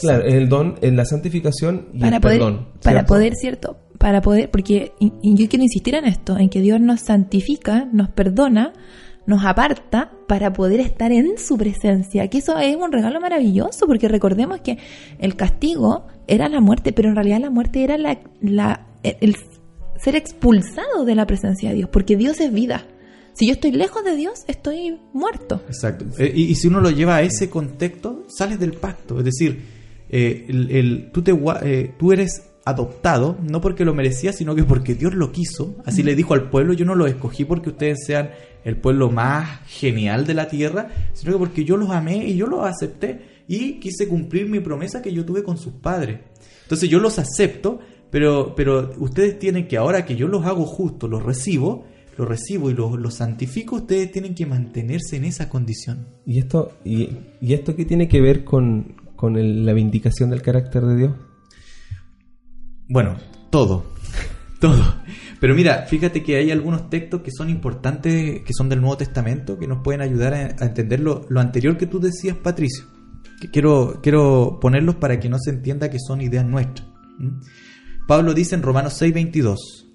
[0.00, 2.68] Claro, el don es la santificación y para el poder, perdón.
[2.82, 3.06] para ¿cierto?
[3.14, 3.76] poder, ¿cierto?
[3.98, 7.86] Para poder, porque y- y yo quiero insistir en esto, en que Dios nos santifica,
[7.92, 8.72] nos perdona,
[9.26, 14.08] nos aparta para poder estar en su presencia, que eso es un regalo maravilloso, porque
[14.08, 14.78] recordemos que
[15.18, 19.36] el castigo era la muerte, pero en realidad la muerte era la, la- el
[19.98, 22.84] ser expulsado de la presencia de Dios, porque Dios es vida.
[23.38, 25.62] Si yo estoy lejos de Dios, estoy muerto.
[25.68, 26.04] Exacto.
[26.18, 29.18] Eh, y, y si uno lo lleva a ese contexto, sales del pacto.
[29.18, 29.62] Es decir,
[30.10, 31.32] eh, el, el- tú, te,
[31.62, 35.76] eh, tú eres adoptado, no porque lo merecía, sino que porque Dios lo quiso.
[35.86, 38.30] Así le dijo al pueblo, yo no los escogí porque ustedes sean
[38.64, 42.46] el pueblo más genial de la tierra, sino que porque yo los amé y yo
[42.48, 46.18] los acepté y quise cumplir mi promesa que yo tuve con sus padres.
[46.64, 47.78] Entonces yo los acepto,
[48.10, 51.86] pero, pero ustedes tienen que, ahora que yo los hago justos, los recibo,
[52.18, 56.06] los recibo y los, los santifico, ustedes tienen que mantenerse en esa condición.
[56.26, 57.08] ¿Y esto, y,
[57.40, 61.12] y esto qué tiene que ver con, con el- la vindicación del carácter de Dios?
[62.88, 63.16] Bueno,
[63.50, 63.84] todo.
[64.60, 64.82] todo.
[65.40, 69.58] Pero mira, fíjate que hay algunos textos que son importantes, que son del Nuevo Testamento,
[69.58, 72.84] que nos pueden ayudar a, a entender lo, lo anterior que tú decías, Patricio.
[73.40, 76.88] Que quiero, quiero ponerlos para que no se entienda que son ideas nuestras.
[77.18, 77.38] ¿Mm?
[78.08, 79.87] Pablo dice en Romanos 6, 22.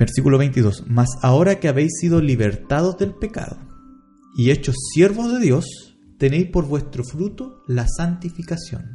[0.00, 0.84] Versículo 22.
[0.88, 3.58] Mas ahora que habéis sido libertados del pecado
[4.34, 5.66] y hechos siervos de Dios,
[6.18, 8.94] tenéis por vuestro fruto la santificación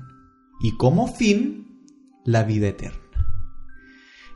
[0.60, 1.84] y como fin
[2.26, 2.98] la vida eterna.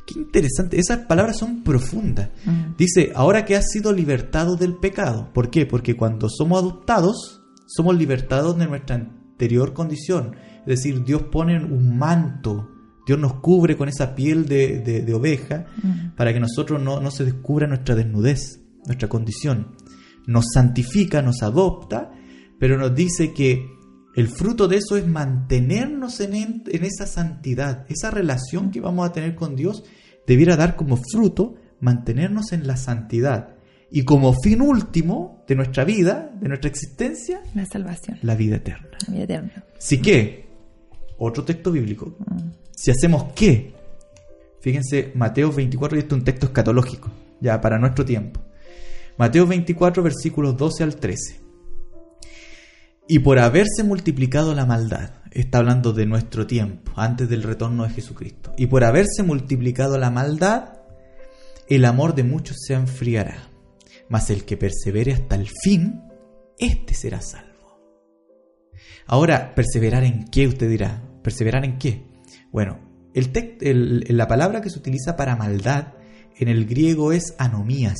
[0.05, 2.29] Qué interesante, esas palabras son profundas.
[2.45, 2.75] Mm.
[2.77, 5.31] Dice, ahora que has sido libertado del pecado.
[5.33, 5.65] ¿Por qué?
[5.65, 10.35] Porque cuando somos adoptados, somos libertados de nuestra anterior condición.
[10.61, 12.69] Es decir, Dios pone un manto,
[13.09, 15.65] Dios nos cubre con esa piel de, de- de oveja
[16.15, 19.75] para que nosotros no, no se descubra nuestra desnudez, nuestra condición.
[20.27, 22.11] Nos santifica, nos adopta,
[22.59, 23.65] pero nos dice que
[24.15, 27.85] el fruto de eso es mantenernos en, en- en esa santidad.
[27.89, 29.83] Esa relación que vamos a tener con Dios
[30.27, 33.55] debiera dar como fruto mantenernos en la santidad.
[33.91, 38.87] Y como fin último de nuestra vida, de nuestra existencia, La salvación, la vida eterna.
[39.07, 39.63] la vida eterna.
[39.79, 40.47] Si que,
[41.17, 42.68] otro texto bíblico, Mm.
[42.79, 43.73] Si hacemos qué,
[44.61, 47.11] fíjense, Mateo 24, y este es un texto escatológico,
[47.41, 48.39] ya para nuestro tiempo.
[49.17, 51.41] Mateo 24, versículos 12 al 13.
[53.09, 57.89] Y por haberse multiplicado la maldad, está hablando de nuestro tiempo, antes del retorno de
[57.89, 60.75] Jesucristo, y por haberse multiplicado la maldad,
[61.67, 63.49] el amor de muchos se enfriará,
[64.07, 66.03] mas el que persevere hasta el fin,
[66.57, 67.49] éste será salvo.
[69.05, 70.47] Ahora, ¿perseverar en qué?
[70.47, 71.03] Usted dirá.
[71.21, 72.08] ¿Perseverar en qué?
[72.51, 72.79] Bueno,
[73.13, 75.93] el tec- el- la palabra que se utiliza para maldad
[76.37, 77.97] en el griego es anomías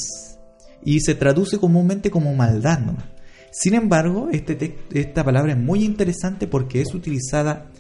[0.84, 3.06] y se traduce comúnmente como maldad nomás.
[3.52, 7.72] Sin embargo, este tec- esta palabra es muy interesante porque es utilizada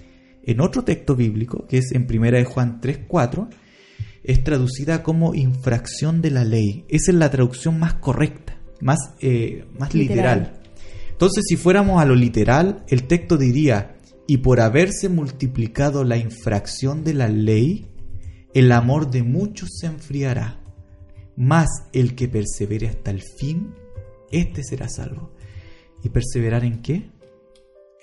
[0.43, 3.49] en otro texto bíblico, que es en 1 de Juan 3.4,
[4.23, 6.85] es traducida como infracción de la ley.
[6.89, 10.39] Esa es la traducción más correcta, más, eh, más Literal.
[10.39, 10.61] literal.
[11.11, 13.95] Entonces, si fuéramos a lo literal, el texto diría,
[14.29, 17.87] y por haberse multiplicado la infracción de la ley,
[18.53, 20.59] el amor de muchos se enfriará,
[21.35, 23.73] mas el que persevere hasta el fin,
[24.29, 25.31] éste será salvo.
[26.03, 27.09] ¿Y perseverar en qué?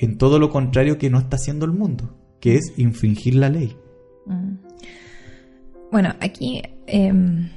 [0.01, 3.77] En todo lo contrario que no está haciendo el mundo, que es infringir la ley.
[4.27, 4.57] Mm.
[5.93, 7.51] Bueno, aquí em,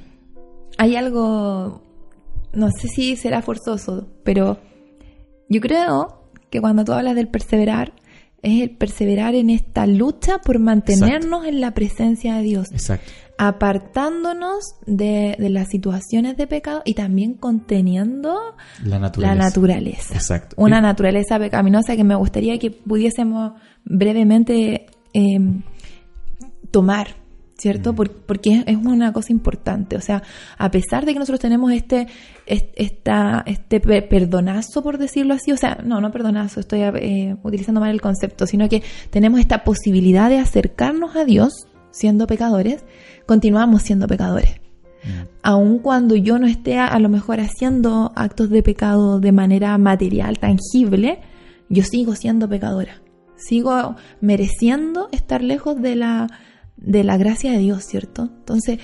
[0.78, 1.82] hay algo,
[2.52, 4.60] no sé si será forzoso, pero
[5.48, 6.20] yo creo
[6.50, 7.94] que cuando tú hablas del perseverar,
[8.42, 13.10] es el perseverar en esta lucha por mantenernos en la presencia de Dios, Exacto.
[13.38, 18.38] apartándonos de, de las situaciones de pecado y también conteniendo
[18.84, 19.34] La naturaleza.
[19.34, 20.14] la naturaleza.
[20.14, 20.56] Exacto.
[20.58, 23.52] Una Y- naturaleza pecaminosa que me gustaría que pudiésemos
[23.84, 25.38] brevemente eh,
[26.70, 27.16] tomar,
[27.60, 27.92] ¿cierto?
[27.92, 27.96] Mm.
[27.96, 29.96] Por- porque es, una cosa importante.
[29.96, 30.22] O sea,
[30.58, 32.06] a pesar de que nosotros tenemos este,
[32.46, 37.36] es- esta, este pe- perdonazo, por decirlo así, o sea, no, no perdonazo, estoy eh,
[37.42, 41.52] utilizando mal el concepto, sino que tenemos esta posibilidad de acercarnos a Dios
[41.90, 42.84] siendo pecadores,
[43.26, 44.56] continuamos siendo pecadores
[45.02, 45.28] Mm.
[45.42, 49.78] aun cuando yo no esté a, a lo mejor haciendo actos de pecado de manera
[49.78, 51.20] material, tangible,
[51.70, 53.00] yo sigo siendo pecadora.
[53.36, 56.26] Sigo mereciendo estar lejos de la,
[56.80, 58.22] de la gracia de Dios, ¿cierto?
[58.24, 58.78] Entonces,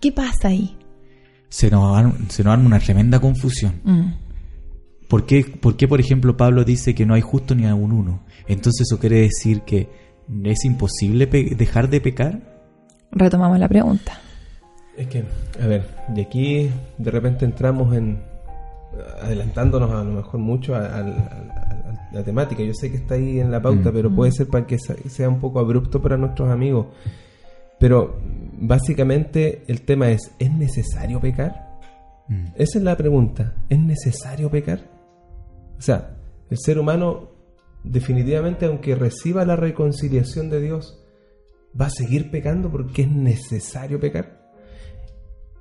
[0.00, 0.76] ¿qué pasa ahí?
[1.50, 3.80] se, nos, ar- se nos arma una tremenda confusión.
[3.84, 4.12] Mm,
[5.08, 8.24] ¿Por qué, por qué, por ejemplo, Pablo dice que no hay justo ni aun uno?
[8.46, 9.88] Entonces eso quiere decir que
[10.44, 12.62] es imposible dejar de pecar.
[13.10, 14.20] Retomamos la pregunta.
[14.96, 15.24] Es que,
[15.62, 18.20] a ver, de aquí de repente entramos en.
[19.22, 22.62] adelantándonos a lo mejor mucho a, a- a- a la temática.
[22.62, 23.94] Yo sé que está ahí en la pauta, Mm.
[23.94, 26.86] pero puede ser para que sea un poco abrupto para nuestros amigos.
[27.78, 28.20] Pero
[28.60, 31.78] básicamente el tema es: ¿es necesario pecar?
[32.28, 32.46] Mm.
[32.56, 33.54] Esa es la pregunta.
[33.68, 34.80] ¿Es necesario pecar?
[35.78, 36.16] O sea,
[36.50, 37.30] el ser humano,
[37.84, 41.04] definitivamente, aunque reciba la reconciliación de Dios,
[41.78, 44.38] va a seguir pecando porque es necesario pecar.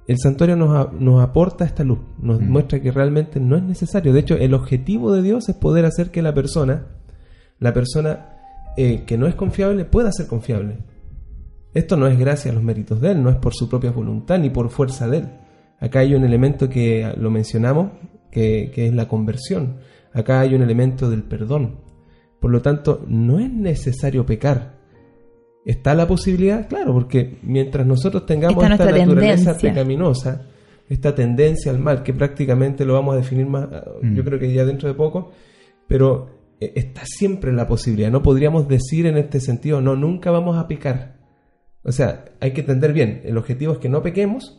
[0.08, 2.50] El santuario nos, nos aporta esta luz, nos Mm.
[2.50, 4.14] muestra que realmente no es necesario.
[4.14, 6.88] De hecho, el objetivo de Dios es poder hacer que la persona,
[7.60, 8.34] la persona
[8.78, 10.78] eh, que no es confiable, pueda ser confiable.
[11.74, 14.40] Esto no es gracias a los méritos de Él, no es por su propia voluntad
[14.40, 15.30] ni por fuerza de Él.
[15.80, 17.92] Acá hay un elemento que lo mencionamos,
[18.32, 19.78] que, que es la conversión.
[20.14, 21.82] Acá hay un elemento del perdón.
[22.40, 24.78] Por lo tanto, no es necesario pecar.
[25.66, 26.68] ¿Está la posibilidad?
[26.68, 29.70] Claro, porque mientras nosotros tengamos esta naturaleza tendencia.
[29.70, 30.42] pecaminosa,
[30.88, 33.68] esta tendencia al mal, que prácticamente lo vamos a definir más,
[34.02, 34.16] Mm.
[34.16, 35.32] yo creo que ya dentro de poco,
[35.88, 36.30] pero
[36.62, 38.10] eh, está siempre la posibilidad.
[38.10, 41.17] No podríamos decir en este sentido, no, nunca vamos a pecar.
[41.88, 44.58] O sea, hay que entender bien, el objetivo es que no pequemos,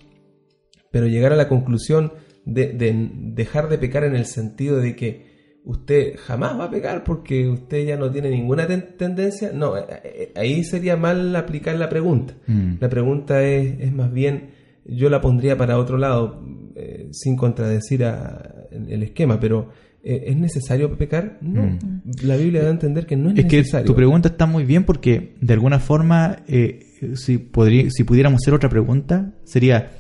[0.91, 2.13] pero llegar a la conclusión
[2.47, 5.29] de, de dejar de pecar en el sentido de que
[5.65, 9.85] usted jamás va a pecar porque usted ya no tiene ninguna ten- tendencia, no, eh,
[10.03, 12.35] eh, ahí sería mal aplicar la pregunta.
[12.47, 12.75] Mm.
[12.81, 14.51] La pregunta es, es más bien,
[14.87, 16.43] yo la pondría para otro lado,
[16.75, 19.69] eh, sin contradecir a- el, esquema, pero
[20.03, 21.37] ¿es necesario pecar?
[21.43, 21.63] No.
[21.67, 21.79] Mm.
[22.23, 23.85] La Biblia da a entender que no es, Es que necesario.
[23.87, 28.55] tu pregunta está muy bien porque de alguna forma, eh, si, podría, si pudiéramos hacer
[28.55, 29.91] otra pregunta, sería,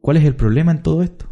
[0.00, 1.26] ¿cuál es el problema en todo esto?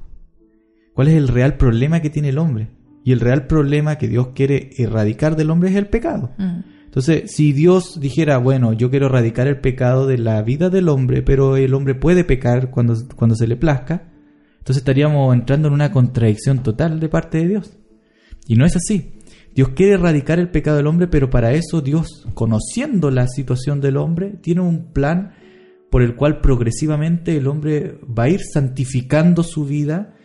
[0.94, 2.70] ¿Cuál es el real problema que tiene el hombre?
[3.04, 6.32] Y el real problema que Dios quiere erradicar del hombre es el pecado.
[6.38, 6.60] Mm.
[6.84, 11.22] Entonces, si Dios dijera, bueno, yo quiero erradicar el pecado de la vida del hombre,
[11.22, 14.12] pero el hombre puede pecar cuando, cuando se le plazca,
[14.58, 17.76] entonces estaríamos entrando en una contradicción total de parte de Dios.
[18.46, 19.13] Y no es así.
[19.54, 23.96] Dios quiere erradicar el pecado del hombre, pero para eso Dios, conociendo la situación del
[23.96, 25.32] hombre, tiene un plan
[25.90, 30.16] por el cual progresivamente el hombre va a ir santificando su vida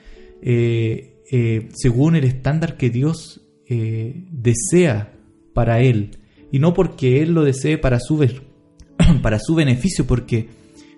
[0.42, 5.14] eh, eh, según el estándar que Dios eh, desea
[5.54, 6.18] para él.
[6.52, 8.18] Y no porque él lo desee para su,
[9.22, 10.50] para su beneficio, porque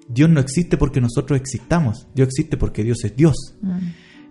[0.08, 2.08] Dios no existe porque nosotros existamos.
[2.16, 3.36] Dios existe porque Dios es Dios.
[3.62, 3.80] Mm.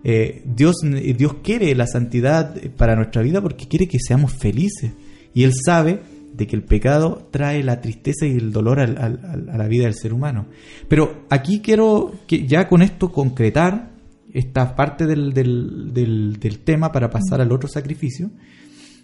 [0.03, 0.77] Eh, Dios,
[1.17, 4.93] Dios quiere la santidad para nuestra vida porque quiere que seamos felices.
[5.33, 6.01] Y Él sabe
[6.33, 9.93] de que el pecado trae la tristeza y el dolor al- a la vida del
[9.95, 10.47] ser humano.
[10.87, 13.91] Pero aquí quiero que ya con esto concretar
[14.33, 18.31] esta parte del, del- del- del tema para pasar al otro sacrificio,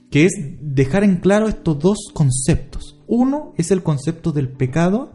[0.09, 2.97] que es dejar en claro estos dos conceptos.
[3.07, 5.11] Uno es el concepto del pecado,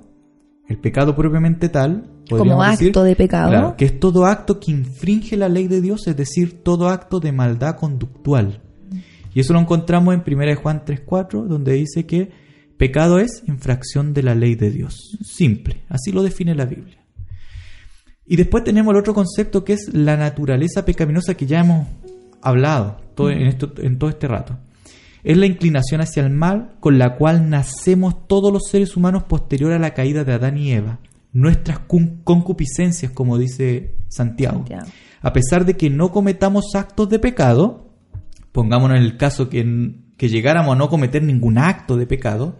[0.68, 3.50] el pecado propiamente tal, Como acto decir, de pecado.
[3.50, 7.20] Claro, que es todo acto que infringe la ley de Dios, es decir, todo acto
[7.20, 8.62] de maldad conductual.
[9.34, 12.30] Y eso lo encontramos en 1 Juan 3.4, donde dice que
[12.76, 15.18] pecado es infracción de la ley de Dios.
[15.22, 16.98] Simple, así lo define la Biblia.
[18.26, 21.88] Y después tenemos el otro concepto que es la naturaleza pecaminosa que ya hemos
[22.40, 24.58] hablado todo, en, esto, en todo este rato.
[25.24, 29.72] Es la inclinación hacia el mal con la cual nacemos todos los seres humanos posterior
[29.72, 30.98] a la caída de Adán y Eva.
[31.32, 31.78] Nuestras
[32.24, 34.58] concupiscencias, como dice Santiago.
[34.58, 34.86] Santiago.
[35.20, 37.94] A pesar de que no cometamos actos de pecado,
[38.50, 42.58] pongámonos en el caso que, que llegáramos a no cometer ningún acto de pecado,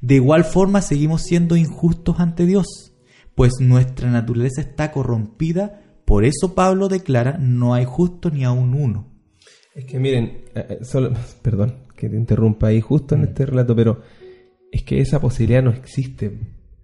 [0.00, 2.94] de igual forma seguimos siendo injustos ante Dios,
[3.34, 9.06] pues nuestra naturaleza está corrompida, por eso Pablo declara, no hay justo ni aun uno.
[9.74, 11.12] Es que miren, eh, eh, solo,
[11.42, 14.00] perdón que te interrumpa ahí justo en este relato, pero
[14.72, 16.30] es que esa posibilidad no existe.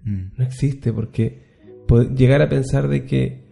[0.05, 0.23] Mm.
[0.36, 1.43] No existe porque
[1.86, 3.45] po- llegar a pensar de que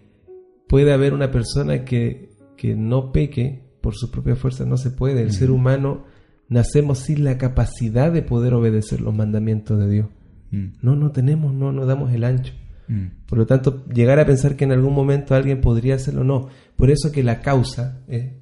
[0.69, 5.23] puede haber una persona que, que no peque por sus propias fuerzas no se puede.
[5.23, 6.05] El ser humano
[6.49, 10.07] nacemos sin la capacidad de poder obedecer los mandamientos de Dios.
[10.51, 10.67] Mm.
[10.83, 12.53] No, no tenemos, no nos damos el ancho.
[12.89, 13.07] Mm.
[13.27, 16.49] Por lo tanto, llegar a pensar que en algún momento alguien podría hacerlo, no.
[16.77, 18.33] Por eso que la causa es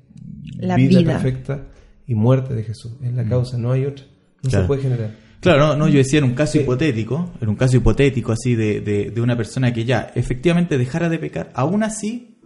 [0.56, 1.12] La vida, vida.
[1.20, 1.66] perfecta
[2.10, 2.92] y muerte de Jesús.
[3.02, 4.04] Es la causa, no hay otra.
[4.42, 4.64] No Claro.
[4.64, 5.10] se puede generar.
[5.40, 6.58] Claro, no, no, yo decía en un caso Sí.
[6.60, 11.08] hipotético, en un caso hipotético así de, de, de una persona que ya efectivamente dejara
[11.08, 12.36] de pecar, aún así,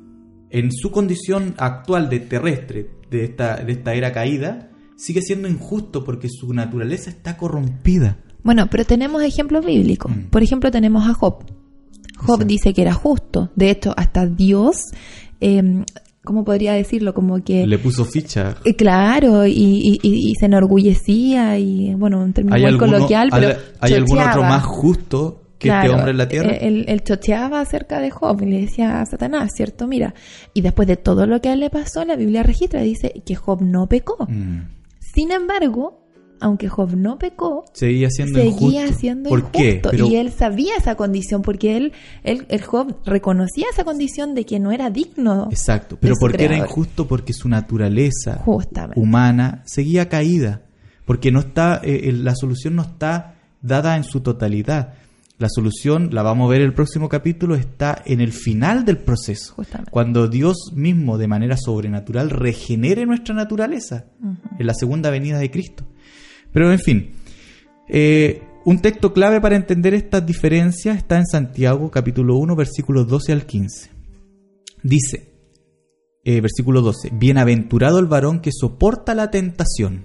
[0.51, 6.05] en su condición actual de terrestre, de esta, de esta era caída, sigue siendo injusto
[6.05, 8.19] porque su naturaleza está corrompida.
[8.43, 10.15] Bueno, pero tenemos ejemplos bíblicos.
[10.15, 10.25] Mm.
[10.31, 11.43] Por ejemplo, tenemos a Job.
[12.19, 13.51] Job dice que era justo.
[13.57, 14.93] De hecho, hasta Dios,
[15.41, 15.85] eh,
[16.25, 17.13] ¿cómo podría decirlo?
[17.15, 17.67] Como que...
[17.67, 18.57] Le puso ficha.
[18.65, 22.93] Eh, Claro, y, y- y- y se enorgullecía y, bueno, un término ¿Hay, muy alguno-
[22.93, 26.51] coloquial, pero hay- hay algún otro más justo que Claro, este hombre en la tierra?
[26.53, 29.87] eh, Él, él chocheaba acerca de Job y le decía a Satanás, ¿cierto?
[29.87, 30.15] Mira,
[30.53, 33.35] y después de todo lo que a él le pasó, la Biblia registra, dice que
[33.35, 34.27] Job no pecó.
[34.29, 34.69] Mm.
[34.99, 36.04] Sin embargo,
[36.41, 39.01] aunque Job no pecó, Seguía siendo seguía injusto.
[39.01, 39.59] siendo ¿Por injusto.
[39.59, 39.81] qué?
[39.91, 41.93] Pero- Y él sabía esa condición porque él,
[42.23, 45.49] él, el Job reconocía esa condición de que no era digno.
[45.51, 45.97] Exacto.
[46.01, 47.07] Pero ¿por qué era injusto?
[47.09, 49.01] Porque su naturaleza Justamente.
[49.01, 50.63] humana seguía caída.
[51.05, 54.95] Porque no está, eh, la solución no está dada en su totalidad.
[55.37, 58.99] La solución, la vamos a ver en el próximo capítulo, está en el final del
[58.99, 59.53] proceso.
[59.55, 59.91] Justamente.
[59.91, 64.05] Cuando Dios mismo, de manera sobrenatural, regenere nuestra naturaleza
[64.59, 65.85] en la segunda venida de Cristo.
[66.55, 67.11] Pero en fin,
[67.89, 73.33] eh, un texto clave para entender estas diferencias está en Santiago capítulo 1 versículos 12
[73.33, 73.91] al 15.
[74.85, 75.35] Dice,
[76.23, 80.05] eh, versículo 12, Bienaventurado el varón que soporta la tentación.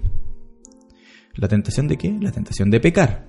[1.36, 2.18] ¿La tentación de qué?
[2.20, 3.28] La tentación de pecar.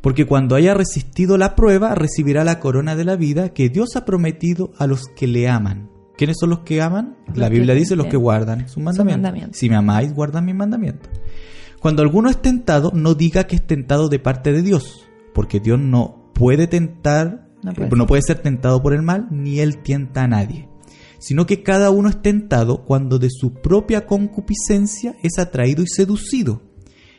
[0.00, 4.04] Porque cuando haya resistido la prueba, recibirá la corona de la vida que Dios ha
[4.04, 5.88] prometido a los que le aman.
[6.18, 7.16] ¿Quiénes son los que aman?
[7.34, 9.22] la Biblia dice los que guardan sus mandamientos.
[9.22, 9.58] mandamientos.
[9.58, 11.10] Si me amáis, guardad mis mandamientos.
[11.80, 15.78] Cuando alguno es tentado, no diga que es tentado de parte de Dios, porque Dios
[15.78, 19.78] no puede tentar, No eh, puede no puede ser tentado por el mal, ni él
[19.78, 20.68] tienta a nadie,
[21.18, 26.62] sino que cada uno es tentado cuando de su propia concupiscencia es atraído y seducido.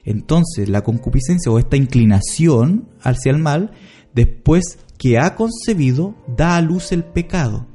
[0.03, 3.71] Entonces, la concupiscencia o esta inclinación hacia el mal,
[4.13, 7.67] después que ha concebido, da a luz el pecado.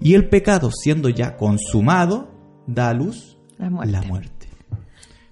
[0.00, 2.30] Y el pecado, siendo ya consumado,
[2.66, 3.92] da a luz La muerte.
[3.92, 4.48] la muerte.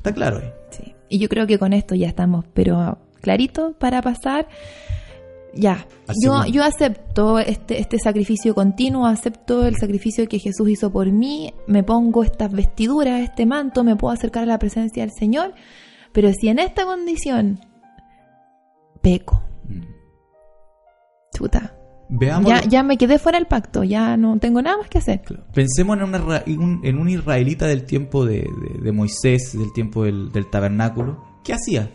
[0.02, 0.38] ¿Está claro?
[0.38, 0.52] eh?
[0.70, 0.94] Sí.
[1.08, 4.48] Y yo creo que con esto ya estamos, pero clarito para pasar.
[5.54, 5.86] Ya,
[6.24, 11.52] yo, yo acepto este, este sacrificio continuo, acepto el sacrificio que Jesús hizo por mí,
[11.66, 15.52] me pongo estas vestiduras, este manto, me puedo acercar a la presencia del Señor,
[16.12, 17.60] pero si en esta condición
[19.02, 19.82] peco, Mm.
[21.36, 21.74] chuta,
[22.14, 22.48] Veamos.
[22.50, 25.22] ya, ya me quedé fuera del pacto, ya no tengo nada más que hacer.
[25.54, 30.30] Pensemos en, una en un, israelita del tiempo de, de- de Moisés, del tiempo del,
[30.30, 31.24] del tabernáculo.
[31.42, 31.90] ¿Qué hacía?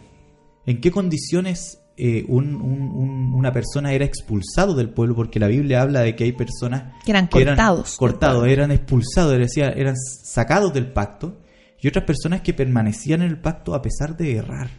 [0.66, 5.16] ¿En qué condiciones eh, un- un- un- una persona era expulsado del pueblo?
[5.16, 7.96] Porque la Biblia habla de que hay personas Que eran que eran cortados.
[7.98, 11.38] cortados, eran expulsados, decía, eran sacados del pacto,
[11.80, 14.70] y otras personas que permanecían en el pacto a pesar de errar.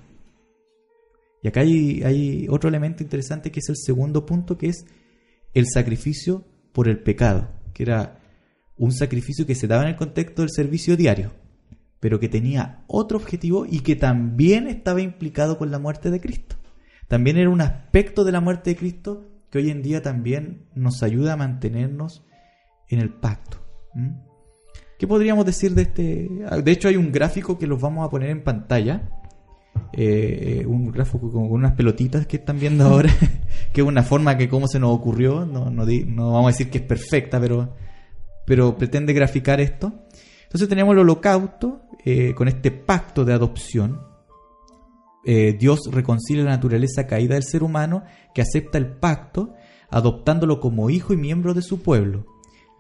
[1.45, 4.85] Y acá hay, hay otro elemento interesante que es el segundo punto, que es
[5.59, 8.21] el sacrificio por el pecado, que era
[8.77, 11.33] un sacrificio que se daba en el contexto del servicio diario,
[12.01, 16.57] pero que tenía otro objetivo y que también estaba implicado con la muerte de Cristo.
[17.09, 21.03] También era un aspecto de la muerte de Cristo que hoy en día también nos
[21.03, 22.25] ayuda a mantenernos
[22.89, 23.59] en el pacto.
[24.99, 26.29] ¿Qué podríamos decir de este?
[26.63, 29.09] De hecho, hay un gráfico que los vamos a poner en pantalla.
[29.93, 33.11] Eh, un gráfico con unas pelotitas que están viendo ahora,
[33.73, 36.53] que es una forma que cómo se nos ocurrió, no, no, di- no vamos a
[36.53, 37.75] decir que es perfecta, pero,
[38.47, 39.93] pero pretende graficar esto.
[40.45, 44.01] Entonces tenemos el holocausto eh, con este pacto de adopción.
[45.25, 48.05] Eh, Dios reconcilia la naturaleza caída del ser humano
[48.35, 49.55] que acepta el pacto,
[49.91, 52.25] adoptándolo como hijo y miembro de su pueblo.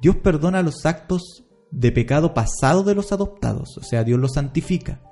[0.00, 5.02] Dios perdona los actos de pecado pasado de los adoptados, o sea, Dios los santifica.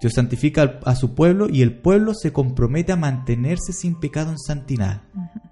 [0.00, 4.38] Dios santifica a su pueblo y el pueblo se compromete a mantenerse sin pecado en
[4.38, 5.02] santidad.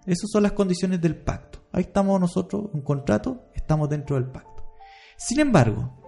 [0.07, 1.61] Esas son las condiciones del pacto.
[1.73, 4.65] Ahí estamos nosotros, un contrato, estamos dentro del pacto.
[5.17, 6.01] Sin embargo,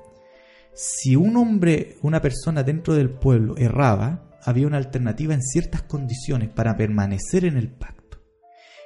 [0.75, 6.51] si un hombre, una persona dentro del pueblo erraba, había una alternativa en ciertas condiciones
[6.51, 8.19] para permanecer en el pacto.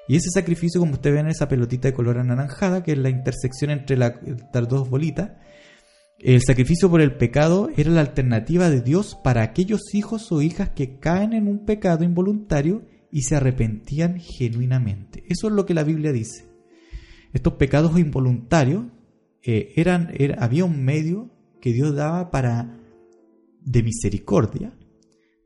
[0.08, 3.10] Y ese sacrificio, como ustedes ven en esa pelotita de color anaranjada, que es la
[3.10, 4.20] intersección entre la-
[4.52, 5.32] las dos bolitas,
[6.22, 10.70] el sacrificio por el pecado era la alternativa de Dios para aquellos hijos o hijas
[10.70, 15.24] que caen en un pecado involuntario y se arrepentían genuinamente.
[15.28, 16.46] Eso es lo que la Biblia dice.
[17.32, 18.84] Estos pecados involuntarios
[19.42, 21.30] eh, eran, era- había un medio
[21.60, 22.76] que Dios daba para
[23.62, 24.72] de misericordia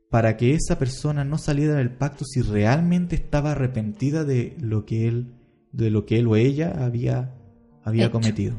[0.09, 5.07] para que esa persona no saliera del pacto si realmente estaba arrepentida de lo que
[5.07, 5.33] él
[5.73, 7.35] de lo que él o ella había
[7.83, 8.11] había Hecho.
[8.13, 8.55] cometido.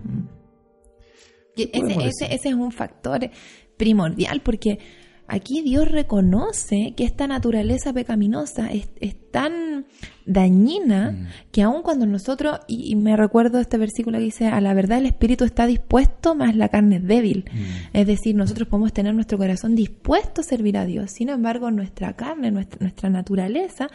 [1.65, 2.28] Ese, ese, decir?
[2.31, 3.31] ese es un factor
[3.77, 4.78] primordial porque
[5.28, 9.87] aquí Dios reconoce que esta naturaleza pecaminosa es, es tan
[10.24, 11.27] dañina Mm.
[11.53, 14.99] que aun cuando nosotros, y, y me recuerdo este versículo que dice, a la verdad
[14.99, 17.45] el espíritu está dispuesto, más la carne es débil.
[17.53, 17.97] Mm.
[17.97, 21.11] Es decir, nosotros podemos tener nuestro corazón dispuesto a servir a Dios.
[21.11, 23.89] Sin embargo, nuestra carne, nuestra, nuestra naturaleza,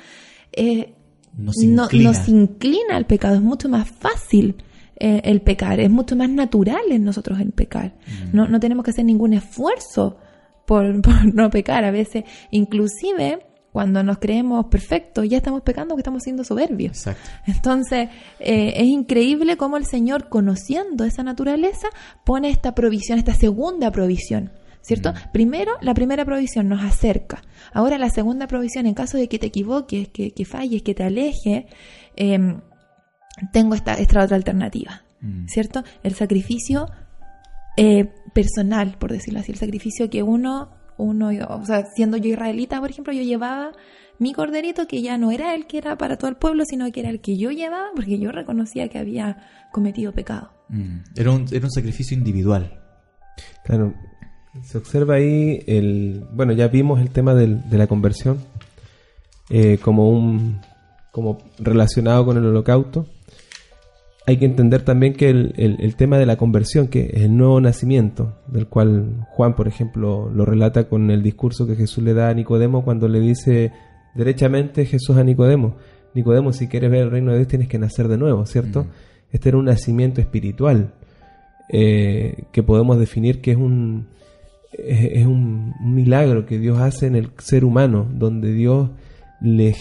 [0.53, 0.93] eh,
[1.37, 3.35] Nos no- nos inclina al pecado.
[3.35, 4.55] Es mucho más fácil
[5.03, 5.79] eh, el pecar.
[5.79, 7.95] Es mucho más natural en nosotros el pecar.
[8.05, 8.35] Mm.
[8.35, 10.19] No, no tenemos que hacer ningún esfuerzo
[10.67, 11.83] por, por no pecar.
[11.85, 13.39] A veces, inclusive,
[13.71, 16.97] cuando nos creemos perfectos, ya estamos pecando porque estamos siendo soberbios.
[16.97, 17.31] Exacto.
[17.47, 18.09] Entonces,
[18.39, 21.87] eh, es increíble cómo el Señor, conociendo esa naturaleza,
[22.23, 24.51] pone esta provisión, esta segunda provisión.
[24.81, 25.13] ¿Cierto?
[25.33, 27.41] Primero, la primera provisión nos acerca.
[27.73, 31.03] Ahora, la segunda provisión, en caso de que te equivoques, que, que falles, que te
[31.03, 31.65] alejes,
[32.15, 32.55] eh,
[33.51, 35.01] tengo esta, esta otra alternativa.
[35.21, 35.45] Mm.
[35.47, 35.83] ¿Cierto?
[36.03, 36.87] El sacrificio
[37.77, 42.79] eh, personal, por decirlo así, el sacrificio que uno, uno, o sea, siendo yo israelita,
[42.79, 43.71] por ejemplo, yo llevaba
[44.19, 46.99] mi corderito, que ya no era el que era para todo el pueblo, sino que
[46.99, 49.37] era el que yo llevaba, porque yo reconocía que había
[49.71, 50.51] cometido pecado.
[50.69, 50.97] Mm.
[51.15, 52.79] Era, un, era un sacrificio individual.
[53.63, 53.93] Claro,
[54.63, 56.23] se observa ahí el...
[56.33, 58.39] Bueno, ya vimos el tema del- de la conversión.
[59.49, 60.61] eh, como un
[61.11, 63.07] como relacionado con el holocausto.
[64.31, 67.35] Hay que entender también que el, el- el tema de la conversión, que es el
[67.35, 72.13] nuevo nacimiento, del cual Juan, por ejemplo, lo relata con el discurso que Jesús le
[72.13, 73.73] da a Nicodemo cuando le dice
[74.15, 75.75] derechamente Jesús a Nicodemo,
[76.13, 78.87] Nicodemo, si quieres ver el reino de Dios tienes que nacer de nuevo, ¿cierto?
[79.31, 80.93] Este era un nacimiento espiritual
[81.69, 84.07] eh, que podemos definir que es un
[84.73, 88.89] es, es un, milagro que Dios hace en el ser humano, donde Dios
[89.41, 89.73] le,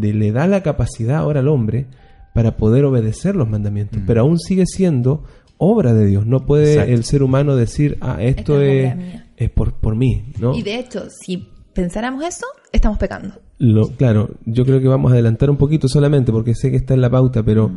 [0.00, 1.86] le da la capacidad ahora al hombre
[2.34, 4.06] para poder obedecer los mandamientos, Mm.
[4.06, 5.24] pero aún sigue siendo
[5.56, 6.24] obra de Dios.
[6.26, 6.92] No puede Exacto.
[6.92, 10.54] el ser humano decir, ah, esto Esta es es, por, por mí, ¿no?
[10.54, 13.34] Y de hecho, si pensáramos eso, estamos pecando.
[13.58, 16.94] Lo, claro, yo creo que vamos a adelantar un poquito solamente porque sé que está
[16.94, 17.72] en la pauta, pero,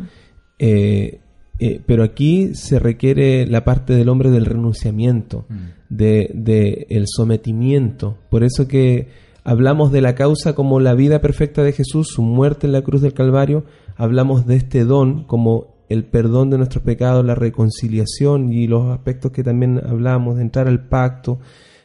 [0.60, 1.20] eh,
[1.60, 5.56] eh, pero aquí se requiere la parte del hombre del renunciamiento, Mm.
[5.90, 8.18] de, de el sometimiento.
[8.30, 9.08] Por eso que
[9.44, 13.02] hablamos de la causa como la vida perfecta de Jesús, su muerte en la cruz
[13.02, 13.66] del Calvario,
[14.02, 19.32] hablamos de este don como el perdón de nuestros pecados, la reconciliación y los aspectos
[19.32, 21.40] que también hablamos de entrar al pacto,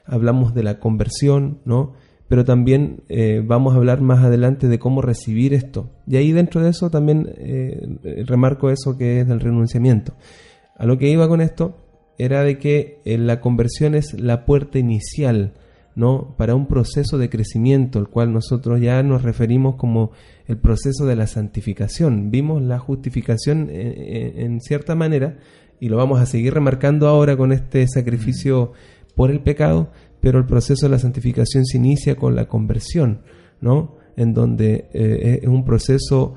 [0.07, 1.93] hablamos de la conversión, ¿no?
[2.27, 5.91] Pero también eh, vamos a hablar más adelante de cómo recibir esto.
[6.07, 10.15] Y ahí dentro de eso también eh, remarco eso que es del renunciamiento.
[10.75, 11.77] A lo que iba con esto
[12.17, 15.53] era de que eh, la conversión es la puerta inicial,
[15.95, 16.35] ¿no?
[16.39, 20.13] Para un proceso de crecimiento, el cual nosotros ya nos referimos como
[20.49, 22.31] el proceso de la santificación.
[22.31, 25.39] Vimos la justificación en, en- en cierta manera
[25.81, 28.73] y lo vamos a seguir remarcando ahora con este sacrificio
[29.15, 29.91] por el pecado,
[30.21, 33.21] pero el proceso de la santificación se inicia con la conversión,
[33.61, 33.97] ¿no?
[34.17, 36.35] En donde eh, es un proceso,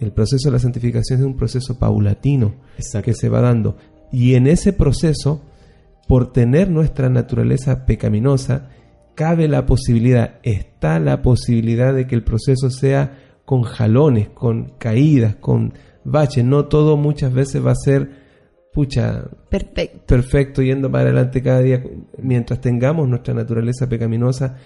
[0.00, 3.04] el proceso de la santificación es un proceso paulatino Exacto.
[3.06, 3.76] que se va dando.
[4.12, 5.42] Y en ese proceso,
[6.08, 8.70] por tener nuestra naturaleza pecaminosa,
[9.14, 13.16] cabe la posibilidad, está la posibilidad de que el proceso sea
[13.50, 15.74] con jalones, con caídas, con
[16.04, 16.44] baches.
[16.44, 18.08] No todo muchas veces va a ser,
[18.72, 20.06] pucha, Perfecto.
[20.06, 21.82] perfecto yendo para adelante cada día.
[22.22, 24.56] Mientras tengamos nuestra naturaleza pecaminosa,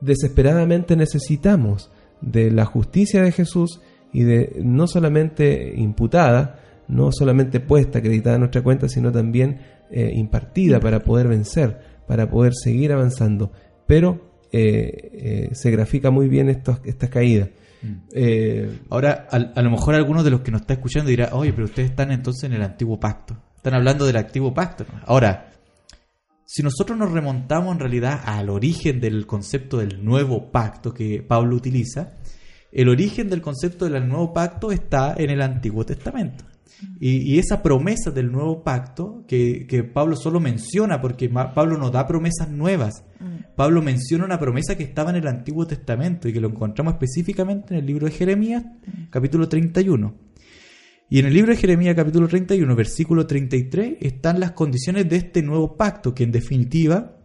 [0.00, 3.80] desesperadamente necesitamos de la justicia de Jesús
[4.12, 6.58] y de no solamente imputada,
[6.88, 11.78] no solamente puesta, acreditada en nuestra cuenta, sino también eh, impartida para poder vencer,
[12.08, 13.52] para poder seguir avanzando.
[13.86, 17.50] Pero eh, eh, se grafica muy bien estos, estas caídas.
[17.86, 18.08] Mm.
[18.12, 21.52] Eh, Ahora, a, a lo mejor algunos de los que nos está escuchando dirá, oye,
[21.52, 23.36] pero ustedes están entonces en el antiguo pacto.
[23.56, 24.84] Están hablando del antiguo pacto.
[25.06, 25.52] Ahora,
[26.44, 31.56] si nosotros nos remontamos en realidad al origen del concepto del nuevo pacto que Pablo
[31.56, 32.12] utiliza,
[32.70, 36.44] el origen del concepto del nuevo pacto está en el Antiguo Testamento.
[37.00, 41.90] Y, y esa promesa del nuevo pacto, que, que Pablo solo menciona, porque Pablo no
[41.90, 43.04] da promesas nuevas,
[43.54, 47.74] Pablo menciona una promesa que estaba en el Antiguo Testamento y que lo encontramos específicamente
[47.74, 48.64] en el libro de Jeremías,
[49.10, 50.14] capítulo 31.
[51.08, 55.40] Y en el libro de Jeremías, capítulo 31, versículo 33, están las condiciones de este
[55.42, 57.16] nuevo pacto, que en definitiva,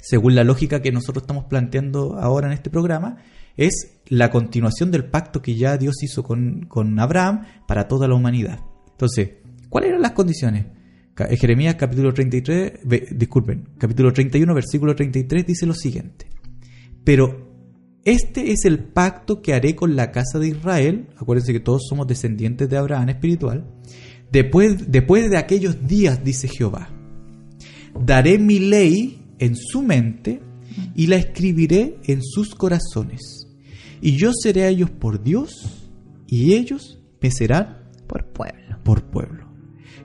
[0.00, 3.18] según la lógica que nosotros estamos planteando ahora en este programa,
[3.56, 8.14] es la continuación del pacto que ya Dios hizo con, con Abraham para toda la
[8.14, 8.60] humanidad.
[8.96, 9.30] Entonces,
[9.68, 10.64] ¿cuáles eran las condiciones?
[11.18, 16.26] Eh, Jeremías capítulo 33, ve- disculpen, capítulo 31, versículo 33 dice lo siguiente.
[17.04, 17.46] Pero
[18.04, 21.08] este es el pacto que haré con la casa de Israel.
[21.16, 23.66] Acuérdense que todos somos descendientes de Abraham espiritual.
[24.32, 26.88] Después, después de aquellos días, dice Jehová,
[28.04, 30.40] daré mi ley en su mente
[30.94, 33.46] y la escribiré en sus corazones.
[34.00, 35.90] Y yo seré a ellos por Dios
[36.26, 38.65] y ellos me serán Por pueblo.
[38.86, 39.44] Por pueblo.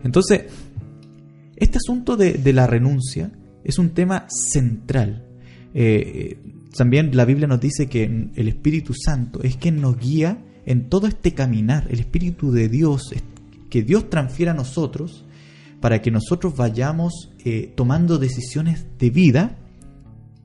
[0.04, 0.46] Entonces,
[1.56, 3.32] este asunto de, de la renuncia
[3.64, 5.28] es un tema central.
[5.74, 6.38] Eh,
[6.76, 11.08] también la Biblia nos dice que el Espíritu Santo es quien nos guía en todo
[11.08, 11.88] este caminar.
[11.90, 13.14] El Espíritu de Dios,
[13.70, 15.26] que Dios transfiere a nosotros
[15.80, 19.58] para que nosotros vayamos eh, tomando decisiones de vida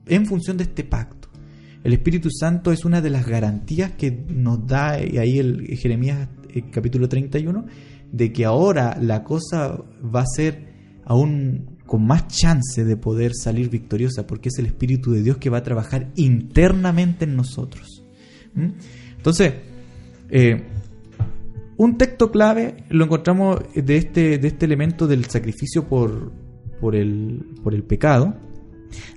[0.05, 1.29] en función de este pacto.
[1.83, 6.63] El Espíritu Santo es una de las garantías que nos da ahí el Jeremías eh,
[6.71, 7.65] capítulo 31
[8.11, 10.67] de que ahora la cosa va a ser
[11.05, 15.49] aún con más chance de poder salir victoriosa porque es el Espíritu de Dios que
[15.49, 18.03] va a trabajar internamente en nosotros.
[18.53, 18.67] ¿Mm?
[19.17, 19.53] Entonces,
[20.29, 20.63] eh,
[21.77, 26.31] un texto clave lo encontramos de este, de este elemento del sacrificio por,
[26.81, 28.35] por, el, por el pecado.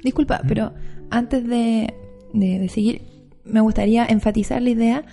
[0.05, 0.73] Disculpa, pero
[1.11, 1.93] antes de,
[2.35, 3.03] de- de seguir,
[3.45, 5.05] me gustaría enfatizar la idea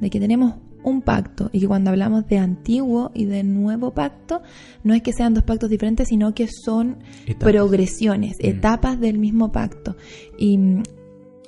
[0.00, 0.56] de que tenemos
[0.86, 4.40] un pacto y que cuando hablamos de antiguo y de nuevo pacto,
[4.84, 7.52] no es que sean dos pactos diferentes, sino que son Etapas.
[7.52, 8.46] progresiones, Mm.
[8.46, 9.96] etapas del mismo pacto.
[10.38, 10.58] Y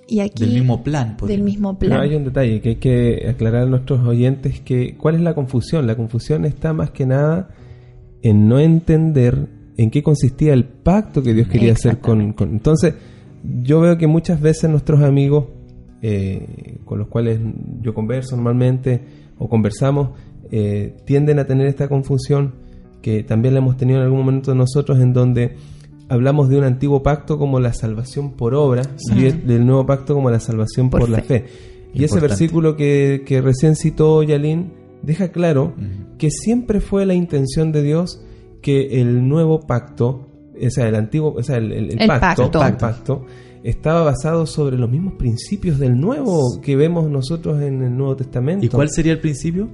[0.09, 1.09] Y aquí, del mismo plan.
[1.09, 2.02] del podríamos- mismo Pero plan.
[2.02, 5.86] hay un detalle que hay que aclarar a nuestros oyentes que cuál es la confusión.
[5.86, 7.51] La confusión está más que nada
[8.23, 9.47] en no entender
[9.77, 12.94] en qué consistía el pacto que Dios quería hacer con- Entonces,
[13.62, 15.44] yo veo que muchas veces nuestros amigos
[16.01, 17.40] eh, con los cuales
[17.82, 19.01] yo converso normalmente
[19.39, 20.10] o conversamos
[20.51, 22.55] eh, tienden a tener esta confusión
[23.02, 25.56] que también la hemos tenido en algún momento nosotros en donde
[26.09, 28.82] hablamos de un antiguo pacto como la salvación por obra
[29.15, 31.40] y del nuevo pacto como la salvación por, Por la fe.
[31.40, 31.44] fe.
[31.94, 35.74] Y ese versículo que, que recién citó Yalín deja claro
[36.19, 38.23] que siempre fue la intención de Dios
[38.62, 43.24] que el nuevo pacto, o sea, el antiguo, o sea, el, el- pacto, pacto,
[43.63, 48.65] estaba basado sobre los mismos principios del nuevo que vemos nosotros en el Nuevo Testamento.
[48.65, 49.69] ¿Y cuál sería el principio?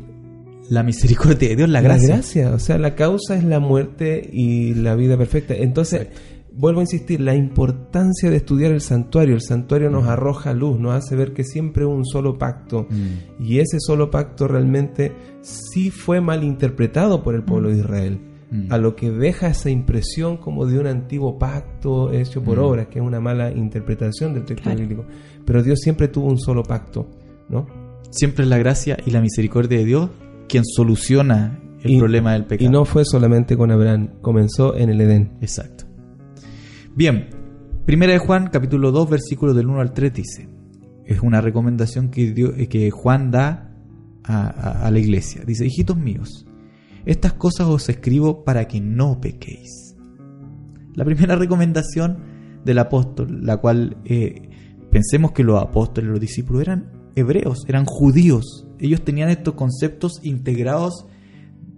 [0.70, 2.52] La misericordia de Dios, la gracia.
[2.54, 5.54] o sea, la causa es la muerte y la vida perfecta.
[5.54, 6.08] Entonces,
[6.56, 9.34] vuelvo a insistir, la importancia de estudiar el santuario.
[9.34, 12.86] El santuario nos arroja luz, nos hace ver que siempre hubo un solo pacto.
[12.88, 13.42] Mm.
[13.42, 15.12] Y ese solo pacto realmente
[15.42, 18.20] sí fue mal interpretado por el pueblo de Israel.
[18.50, 18.72] Mm.
[18.72, 22.62] A lo que deja esa impresión como de un antiguo pacto hecho por Mm.
[22.62, 24.80] obras, que es una mala interpretación del texto Claro.
[24.80, 25.04] bíblico.
[25.44, 27.08] Pero Dios siempre tuvo un solo pacto,
[27.48, 27.66] ¿no?
[28.10, 30.10] Siempre es la gracia y la misericordia de Dios
[30.48, 32.68] quien soluciona el Y- problema del pecado.
[32.68, 35.32] Y no fue solamente con Abraham, comenzó en el Edén.
[35.40, 35.84] Exacto.
[36.94, 37.28] Bien,
[37.86, 40.48] Primera de Juan, capítulo 2, versículo del 1 al 3 dice,
[41.04, 43.74] es una recomendación que, Dios- eh, que Juan da
[44.22, 45.42] a, a- a la iglesia.
[45.46, 46.46] Dice, hijitos míos,
[47.06, 49.94] estas cosas os escribo para que no pequéis.
[50.94, 52.18] La primera recomendación
[52.64, 54.48] del apóstol, la cual eh,
[54.90, 58.66] pensemos que los apóstoles, los discípulos eran hebreos, eran judíos.
[58.78, 61.06] Ellos tenían estos conceptos integrados,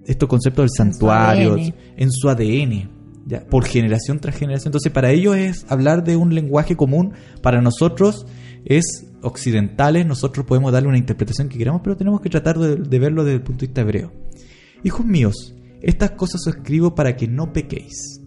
[0.05, 1.75] estos conceptos del En su santuario, ADN.
[1.97, 2.91] en su ADN,
[3.27, 4.69] ya, por generación tras generación.
[4.69, 7.13] Entonces, para ellos es hablar de un lenguaje común,
[7.43, 8.27] para nosotros
[8.65, 12.99] es occidentales, nosotros podemos darle una interpretación que queramos, pero tenemos que tratar de, de
[12.99, 14.26] verlo desde el punto de vista hebreo.
[14.87, 15.53] Hijos míos,
[15.83, 18.21] estas cosas os escribo para que no pequéis.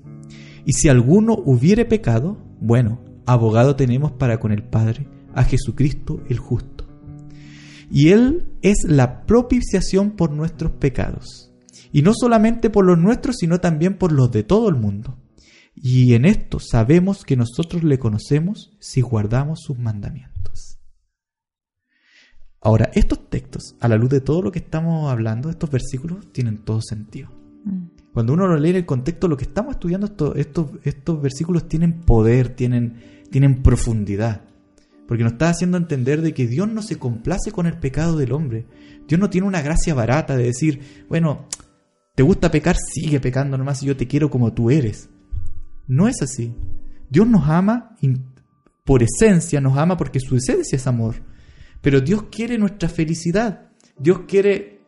[0.66, 6.38] Y si alguno hubiere pecado, bueno, abogado tenemos para con el Padre, a Jesucristo el
[6.38, 6.86] justo.
[7.90, 11.50] Y Él es la propiciación por nuestros pecados.
[11.94, 15.18] Y no solamente por los nuestros, sino también por los de todo el mundo.
[15.74, 20.79] Y en esto sabemos que nosotros le conocemos si guardamos sus mandamientos.
[22.62, 26.58] Ahora, estos textos, a la luz de todo lo que estamos hablando, estos versículos tienen
[26.58, 27.30] todo sentido.
[27.64, 27.86] Mm.
[28.14, 31.68] Cuando uno lo lee en el contexto, lo que estamos estudiando, esto- estos, estos versículos
[31.70, 32.96] tienen poder, tienen,
[33.32, 34.42] tienen profundidad.
[35.08, 38.32] Porque nos está haciendo entender de que Dios no se complace con el pecado del
[38.34, 38.66] hombre.
[39.08, 41.46] Dios no tiene una gracia barata de decir, bueno,
[42.16, 45.10] te gusta pecar, sigue pecando nomás y yo te quiero como tú eres.
[45.88, 46.54] No es así.
[47.10, 47.96] Dios nos ama
[48.84, 51.16] por esencia, nos ama porque su esencia es amor.
[51.82, 53.72] Pero Dios quiere nuestra felicidad.
[53.98, 54.82] Dios quiere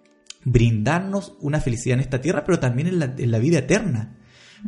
[0.43, 4.17] brindarnos una felicidad en esta tierra, pero también en la, vida eterna.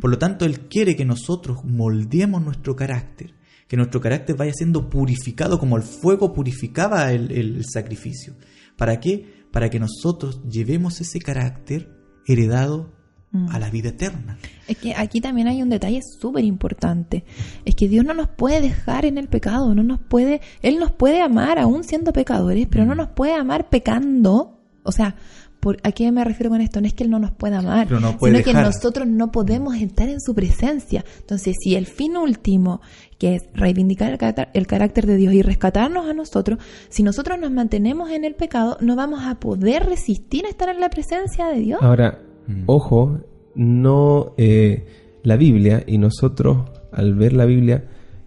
[0.00, 3.34] Por lo tanto, Él quiere que nosotros moldeemos nuestro carácter,
[3.68, 8.34] que nuestro carácter vaya siendo purificado como el fuego purificaba el, el- el sacrificio.
[8.76, 9.44] ¿Para qué?
[9.52, 11.90] Para que nosotros llevemos ese carácter
[12.26, 12.92] heredado
[13.34, 13.48] Mm.
[13.50, 14.38] a la vida eterna.
[14.68, 17.24] Es que aquí también hay un detalle súper importante.
[17.64, 20.92] Es que Dios no nos puede dejar en el pecado, no nos puede, Él nos
[20.92, 22.88] puede amar aún siendo pecadores, pero Mm.
[22.88, 24.60] no nos puede amar pecando.
[24.84, 25.16] O sea,
[25.58, 26.80] por, ¿a qué me refiero con esto?
[26.80, 29.74] No es que Él no nos pueda amar, nos puede sino que nosotros no podemos
[29.74, 31.04] estar en su presencia.
[31.18, 32.82] Entonces, si el fin último,
[33.18, 37.38] que es reivindicar el carácter, el carácter de Dios y rescatarnos a nosotros, si nosotros
[37.40, 41.46] nos mantenemos en el pecado, no vamos a poder resistir a estar en la presencia
[41.48, 41.80] de Dios.
[41.82, 42.62] Ahora, Mm.
[42.66, 43.20] ojo,
[43.54, 44.84] no eh,
[45.22, 46.58] la Biblia y nosotros
[46.92, 47.84] al ver la Biblia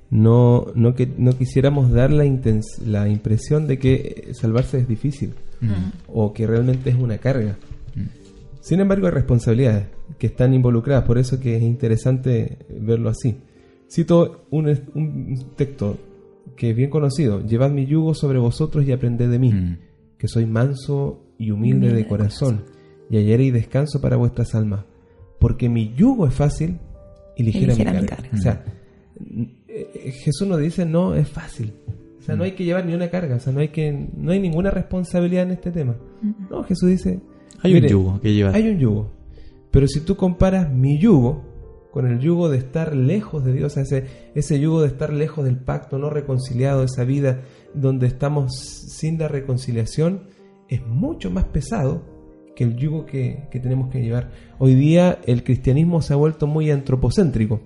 [0.10, 2.24] no, no, que, no quisiéramos dar la,
[2.86, 3.94] la impresión de que
[4.30, 5.92] eh, salvarse es difícil Mm.
[6.14, 7.58] o que realmente es una carga.
[7.96, 8.02] Mm.
[8.62, 9.88] Sin embargo, hay responsabilidades
[10.20, 13.38] que están involucradas, por eso que es interesante verlo así.
[13.92, 15.98] Cito un, un texto
[16.56, 19.78] que es bien conocido, llevad mi yugo sobre vosotros y aprended de mí, Mm.
[20.20, 22.62] que soy manso y humilde Humilde de de corazón,
[23.10, 24.86] y hallaréis descanso para vuestras almas,
[25.40, 26.80] porque mi yugo es fácil
[27.36, 28.24] y ligera, ligera mi mi carga.
[28.24, 28.38] carga.
[28.38, 28.66] O sea,
[29.68, 31.74] eh, Jesús nos dice, no, es fácil.
[32.20, 34.32] O sea, no hay que llevar ni una carga, o sea, no hay, que, no
[34.32, 35.96] hay ninguna responsabilidad en este tema.
[36.50, 37.22] No, Jesús dice,
[37.62, 38.56] Hay mire, un yugo que llevar.
[38.56, 39.12] hay un yugo.
[39.72, 41.46] Pero si tú comparas mi yugo
[41.92, 44.06] con el yugo de estar lejos de Dios, ese,
[44.36, 47.44] ese yugo de estar lejos del pacto, no reconciliado, esa vida
[47.74, 50.28] donde estamos sin la reconciliación,
[50.68, 52.17] es mucho más pesado
[52.58, 54.32] que el yugo que, que tenemos que llevar.
[54.58, 57.62] Hoy día el cristianismo se ha vuelto muy antropocéntrico,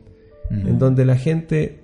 [0.49, 1.83] en donde la gente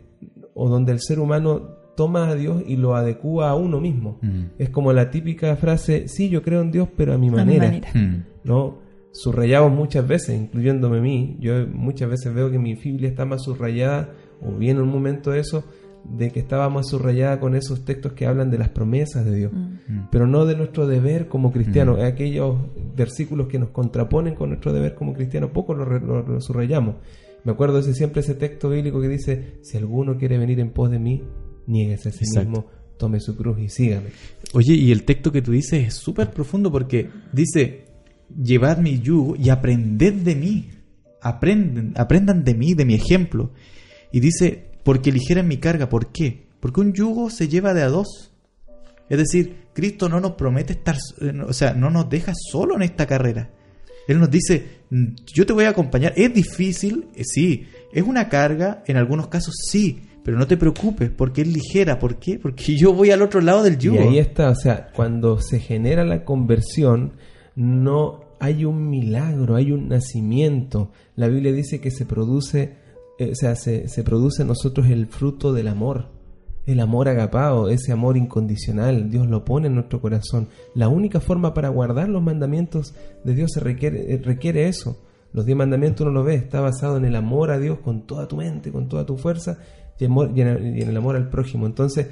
[0.53, 4.19] o donde el ser humano toma a Dios y lo adecua a uno mismo.
[4.57, 7.37] Es como la típica frase, sí, yo creo en Dios, pero a mi A mi
[7.37, 7.89] manera.
[7.93, 8.25] Mm.
[8.43, 8.79] ¿no?
[9.13, 11.37] Subrayamos muchas veces, incluyéndome a mí.
[11.39, 14.09] Yo muchas veces veo que mi Biblia está más subrayada,
[14.41, 15.63] o bien en un momento eso,
[16.03, 19.51] de que estaba más subrayada con esos textos que hablan de las promesas de Dios,
[19.53, 20.07] Mm.
[20.11, 21.97] pero no de nuestro deber como cristianos.
[21.99, 22.01] Mm.
[22.03, 22.55] Aquellos
[22.95, 26.95] versículos que nos contraponen con nuestro deber como cristianos, poco lo, re- lo- lo subrayamos.
[27.43, 30.89] Me acuerdo ese, siempre ese texto bíblico que dice, si alguno quiere venir en pos
[30.91, 31.23] de mí,
[31.65, 32.49] niéguese a sí Exacto.
[32.49, 32.65] mismo,
[32.97, 34.07] tome su cruz y sígame.
[34.53, 37.85] Oye, y el texto que tú dices es súper profundo porque dice,
[38.41, 40.69] llevad mi yugo y aprended de mí.
[41.21, 43.51] Aprenden, aprendan de mí, de mi ejemplo.
[44.11, 45.89] Y dice, porque ligera es mi carga.
[45.89, 46.47] ¿Por qué?
[46.61, 48.31] Porque un yugo se lleva de a dos.
[49.09, 52.83] Es decir, Cristo no nos promete estar, eh, o sea, no nos deja solo en
[52.83, 53.49] esta carrera.
[54.07, 56.13] Él nos dice, "Mm, yo te voy a acompañar.
[56.15, 57.67] Es difícil, Eh, sí.
[57.91, 60.03] Es una carga, en algunos casos sí.
[60.23, 61.99] Pero no te preocupes, porque es ligera.
[61.99, 62.39] ¿Por qué?
[62.39, 63.97] Porque yo voy al otro lado del yugo.
[63.97, 67.11] Y ahí está, o sea, cuando se genera la conversión,
[67.55, 70.93] no hay un milagro, hay un nacimiento.
[71.17, 72.86] La Biblia dice que se produce,
[73.19, 76.07] o sea, se, se produce en nosotros el fruto del amor,
[76.65, 79.09] el amor agapado, ese amor incondicional.
[79.09, 80.49] Dios lo pone en nuestro corazón.
[80.75, 84.97] La única forma para guardar los mandamientos de Dios se requiere, eh, requiere eso.
[85.33, 88.27] Los diez mandamientos uno lo ve, está basado en el amor a Dios con toda
[88.27, 89.59] tu mente, con toda tu fuerza
[89.99, 91.65] y en el amor al prójimo.
[91.65, 92.11] Entonces, eh,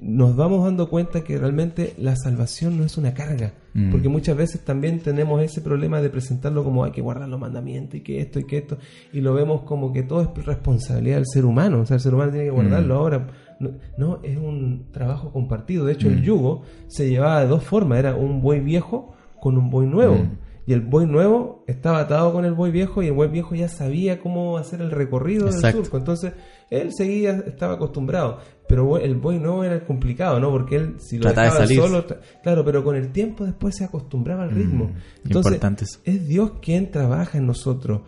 [0.00, 3.90] nos vamos dando cuenta que realmente la salvación no es una carga, Mm.
[3.90, 7.94] porque muchas veces también tenemos ese problema de presentarlo como hay que guardar los mandamientos
[7.94, 8.76] y que esto y que esto,
[9.14, 12.12] y lo vemos como que todo es responsabilidad del ser humano, o sea, el ser
[12.14, 12.98] humano tiene que guardarlo Mm.
[12.98, 13.26] ahora.
[13.60, 15.84] No, no, es un trabajo compartido.
[15.86, 16.12] De hecho, Mm.
[16.12, 20.18] el yugo se llevaba de dos formas, era un buey viejo con un buey nuevo.
[20.66, 20.70] Mm.
[20.70, 23.68] Y el buey nuevo estaba atado con el buey viejo y el buey viejo ya
[23.68, 25.96] sabía cómo hacer el recorrido del surco.
[25.96, 26.32] Entonces,
[26.70, 28.38] él seguía, estaba acostumbrado.
[28.68, 30.50] Pero el buey nuevo era complicado, ¿no?
[30.50, 31.80] Porque él, si lo Trataba de dejaba salir.
[31.80, 32.06] solo,
[32.42, 34.84] claro, pero con el tiempo después se acostumbraba al ritmo.
[34.86, 35.98] Mm, Entonces, importante eso.
[36.04, 38.02] es Dios quien trabaja en nosotros.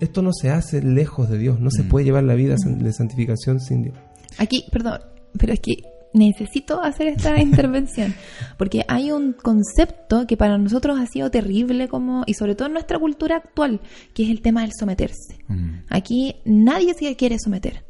[0.00, 1.60] Esto no se hace lejos de Dios.
[1.60, 1.88] No se Mm.
[1.88, 3.98] puede llevar la vida san- de santificación sin Dios.
[4.38, 5.00] Aquí, perdón,
[5.38, 5.74] pero es que
[6.12, 8.14] necesito hacer esta intervención
[8.56, 12.74] porque hay un concepto que para nosotros ha sido terrible como y sobre todo en
[12.74, 13.80] nuestra cultura actual,
[14.14, 15.38] que es el tema del someterse.
[15.48, 15.84] Mm.
[15.88, 17.84] Aquí nadie se quiere someter.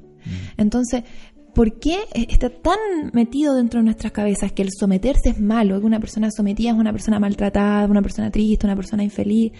[0.56, 1.04] Entonces,
[1.54, 2.78] ¿por qué está tan
[3.12, 5.80] metido dentro de nuestras cabezas que el someterse es malo?
[5.80, 9.52] Que una persona sometida es una persona maltratada, una persona triste, una persona infeliz.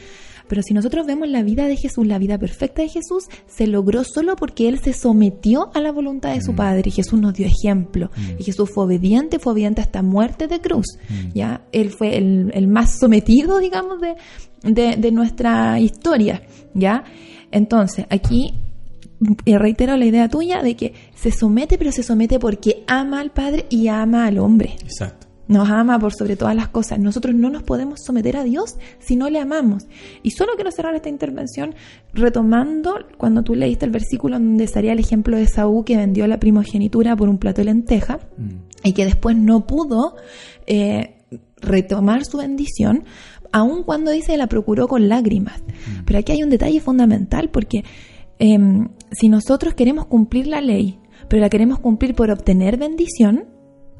[0.49, 4.05] Pero si nosotros vemos la vida de Jesús, la vida perfecta de Jesús, se logró
[4.05, 6.57] solo porque Él se sometió a la voluntad de su Mm.
[6.57, 8.11] Padre y Jesús nos dio ejemplo.
[8.17, 8.41] Mm.
[8.41, 10.87] Y Jesús fue obediente, fue obediente hasta muerte de cruz.
[11.09, 11.33] Mm.
[11.35, 11.63] ¿ya?
[11.73, 14.15] Él fue el, el más sometido, digamos, de,
[14.63, 16.43] de, de nuestra historia.
[16.75, 17.05] ¿ya?
[17.51, 18.55] Entonces, aquí
[19.45, 23.31] y reitero la idea tuya de que se somete, pero se somete porque ama al
[23.31, 24.77] Padre y ama al hombre.
[24.83, 25.26] Exacto.
[25.49, 26.99] Nos ama por sobre todas las cosas.
[26.99, 29.87] Nosotros no nos podemos someter a Dios si no le amamos.
[30.23, 31.75] Y solo quiero cerrar esta intervención
[32.13, 36.39] retomando cuando tú leíste el versículo donde estaría el ejemplo de Saúl que vendió la
[36.41, 38.89] primogenitura por un plato de lenteja Mm.
[38.89, 40.17] y que después no pudo
[40.67, 41.17] eh,
[41.61, 43.05] retomar su bendición,
[43.53, 45.63] aun cuando dice la procuró con lágrimas.
[46.05, 47.85] Pero aquí hay un detalle fundamental porque
[48.39, 50.99] em, si nosotros queremos cumplir la ley,
[51.29, 53.45] pero la queremos cumplir por obtener bendición,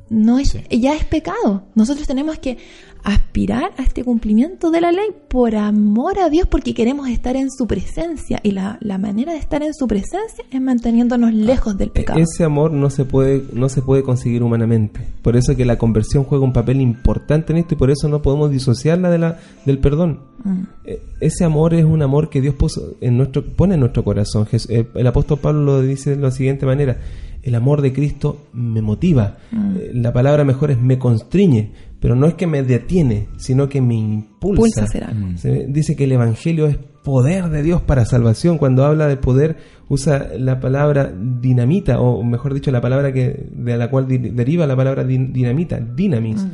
[0.09, 0.81] no es, Sí.
[0.81, 1.65] ya es pecado.
[1.75, 2.59] Nosotros tenemos que
[3.03, 7.51] aspirar a este cumplimiento de la ley por amor a Dios, porque queremos estar en
[7.53, 8.41] su presencia.
[8.43, 12.19] Y la, la manera de estar en su presencia es manteniéndonos lejos del pecado.
[12.19, 15.01] Ese amor no se puede no se puede conseguir humanamente.
[15.23, 18.23] Por eso que la conversión juega un papel importante en esto y por eso no
[18.23, 20.21] podemos disociarla de la del perdón.
[20.43, 20.63] Mm.
[20.85, 24.49] Eh, Ese amor es un amor que Dios puso en nuestro pone en nuestro corazón.
[24.69, 26.99] Eh, El apóstol Pablo lo dice de la siguiente manera:
[27.47, 29.39] el amor de Cristo me motiva.
[29.53, 29.77] Mm.
[29.77, 33.81] Eh, La palabra mejor es me constriñe, pero no es que me detiene, sino que
[33.81, 34.85] me impulsa.
[35.15, 35.37] Mm.
[35.37, 38.59] Se dice que el Evangelio es poder de Dios para salvación.
[38.59, 39.57] Cuando habla de poder,
[39.89, 44.67] usa la palabra dinamita, o mejor dicho, la palabra que de la cual di- deriva
[44.67, 46.45] la palabra din- dinamita, dinamis,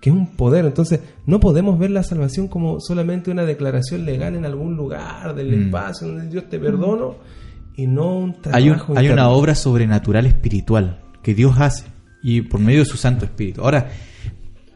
[0.00, 0.64] que es un poder.
[0.64, 5.48] Entonces, no podemos ver la salvación como solamente una declaración legal en algún lugar del
[5.54, 5.62] Mm.
[5.66, 7.16] espacio donde Dios te perdono
[7.78, 11.84] y no un Hay, un- trabajo hay una obra sobrenatural espiritual que Dios hace
[12.22, 13.62] y por medio de su Santo Espíritu.
[13.62, 13.88] Ahora,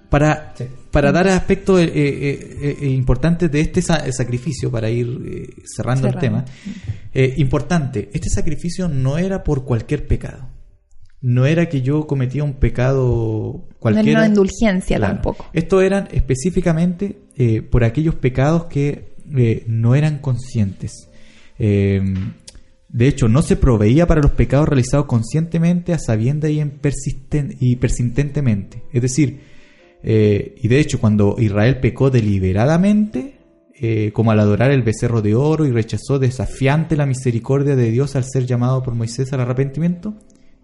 [0.08, 0.64] para, Sí.
[0.90, 6.06] para dar aspectos eh, eh, eh, importantes de este sa- sacrificio, para ir eh, cerrando
[6.08, 6.44] el tema,
[7.12, 10.48] eh, importante, este sacrificio no era por cualquier pecado.
[11.22, 14.18] No era que yo cometía un pecado No era cualquiera.
[14.20, 15.14] una indulgencia Claro.
[15.14, 15.46] tampoco.
[15.52, 21.08] Esto eran específicamente eh, por aquellos pecados que eh, no eran conscientes.
[22.92, 27.56] De hecho, no se proveía para los pecados realizados conscientemente, a sabienda y, en persisten-
[27.58, 28.82] y persistentemente.
[28.92, 29.40] Es decir,
[30.02, 33.38] eh, y de hecho, cuando Israel pecó deliberadamente,
[33.74, 38.14] eh, como al adorar el becerro de oro y rechazó desafiante la misericordia de Dios
[38.14, 40.14] al ser llamado por Moisés al arrepentimiento,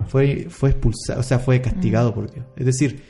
[0.06, 2.46] fue, fue expulsado, o sea, fue castigado por Dios.
[2.56, 3.00] Es decir,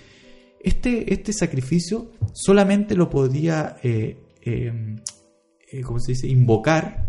[0.62, 4.97] este, este sacrificio solamente lo podía, eh, eh,
[5.73, 7.07] eh, ¿cómo se dice?, invocar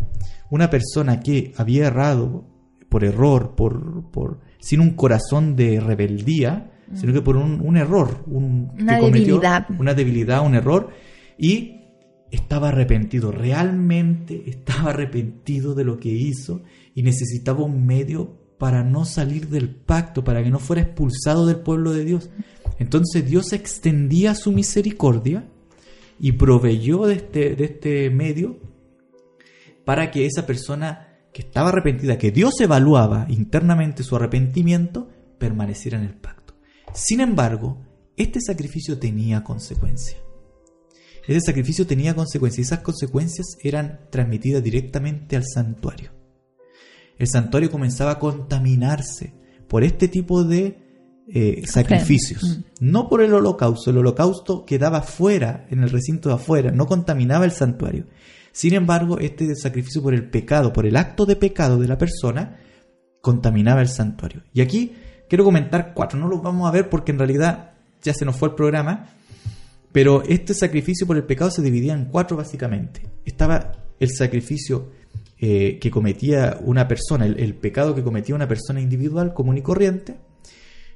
[0.50, 2.46] una persona que había errado
[2.90, 8.24] por error, por, por sin un corazón de rebeldía, sino que por un, un error,
[8.26, 9.68] un, Una que cometió debilidad.
[9.80, 10.90] una debilidad, un error,
[11.38, 11.82] y
[12.32, 16.62] estaba arrepentido, realmente estaba arrepentido de lo que hizo
[16.96, 21.58] y necesitaba un medio para no salir del pacto, para que no fuera expulsado del
[21.58, 22.30] pueblo de Dios.
[22.78, 25.46] Entonces Dios extendía su misericordia
[26.20, 28.58] y proveyó de este, de este medio
[29.90, 35.10] para que esa persona que estaba arrepentida, que Dios evaluaba internamente su arrepentimiento,
[35.40, 36.53] permaneciera en el pacto.
[36.94, 37.82] Sin embargo,
[38.16, 40.22] este sacrificio tenía consecuencias.
[41.28, 46.11] Ese sacrificio tenía consecuencias y esas consecuencias eran transmitidas directamente al santuario.
[47.18, 49.34] El santuario comenzaba a contaminarse
[49.68, 52.60] por este tipo de eh, sacrificios.
[52.80, 57.44] No por el holocausto, el holocausto quedaba fuera, en el recinto de afuera, no contaminaba
[57.44, 58.06] el santuario.
[58.52, 62.58] Sin embargo, este sacrificio por el pecado, por el acto de pecado de la persona,
[63.22, 64.44] contaminaba el santuario.
[64.54, 64.94] Y aquí
[65.28, 67.72] quiero comentar cuatro, no los vamos a ver porque en realidad
[68.02, 69.08] ya se nos fue el programa,
[69.92, 73.02] pero este sacrificio por el pecado se dividía en cuatro básicamente.
[73.26, 74.92] Estaba el sacrificio
[75.42, 80.16] eh, que cometía una persona, el, pecado que cometía una persona individual común y corriente.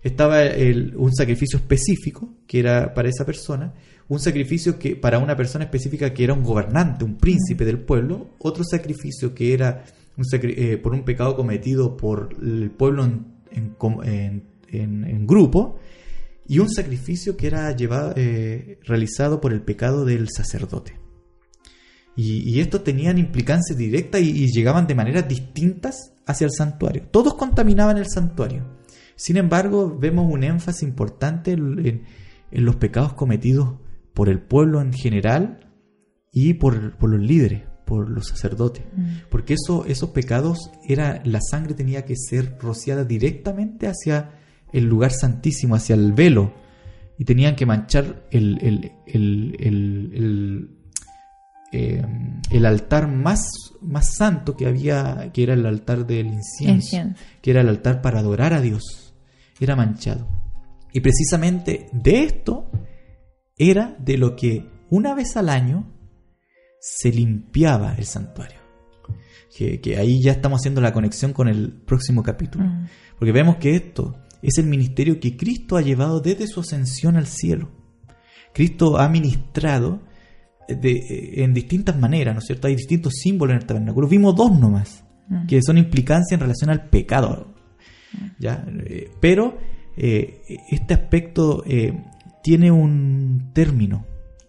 [0.01, 3.73] Estaba el- un sacrificio específico que era para esa persona,
[4.09, 8.29] un sacrificio que para una persona específica que era un gobernante, un príncipe del pueblo,
[8.39, 9.85] otro sacrificio que era
[10.17, 13.03] un eh, por un pecado cometido por el pueblo
[13.51, 15.79] en, grupo,
[16.47, 20.99] y un sacrificio que era llevado, eh, realizado por el pecado del sacerdote.
[22.15, 27.07] Y, y estos tenían implicancias directas y, llegaban de maneras distintas hacia el santuario.
[27.09, 28.63] Todos contaminaban el santuario.
[29.15, 32.03] Sin embargo, vemos un énfasis importante en
[32.51, 33.75] los pecados cometidos
[34.13, 35.71] por el pueblo en general
[36.31, 38.83] y por, por los líderes, por los sacerdotes.
[39.29, 44.31] Porque eso, esos pecados, era, la sangre tenía que ser rociada directamente hacia
[44.71, 46.53] el lugar santísimo, hacia el velo.
[47.19, 50.69] Y tenían que manchar el, el- el- el- el,
[51.71, 52.03] eh,
[52.51, 53.41] el altar más,
[53.81, 57.21] más santo que había, que era el altar del incienso, Incienso.
[57.41, 59.13] que era el altar para adorar a Dios.
[59.59, 60.27] Era manchado.
[60.91, 62.69] Y precisamente de esto
[63.57, 65.91] era de lo que una vez al año
[66.79, 68.59] se limpiaba el santuario.
[69.55, 72.65] Que, que ahí ya estamos haciendo la conexión con el próximo capítulo.
[72.65, 72.87] Mm.
[73.19, 77.27] Porque vemos que esto es el ministerio que Cristo ha llevado desde su ascensión al
[77.27, 77.69] cielo.
[78.53, 80.01] Cristo ha ministrado
[80.67, 82.67] de- en distintas maneras, ¿no es cierto?
[82.67, 84.07] Hay distintos símbolos en el tabernáculo.
[84.07, 85.03] Vimos dos nomás,
[85.47, 87.53] que son implicancias en relación al pecado.
[88.39, 88.65] ¿ya?
[88.85, 89.57] Eh, pero
[89.95, 91.93] eh, este aspecto eh,
[92.43, 94.05] tiene un término.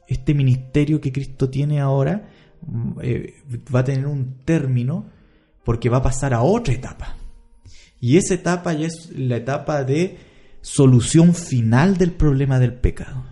[0.07, 2.29] Este ministerio que Cristo tiene ahora
[2.66, 3.35] mm, eh,
[3.75, 5.07] va a tener un término
[5.65, 7.16] porque va a pasar a otra etapa.
[8.01, 10.19] Y esa etapa ya es la etapa de
[10.61, 13.25] solución final del problema del pecado.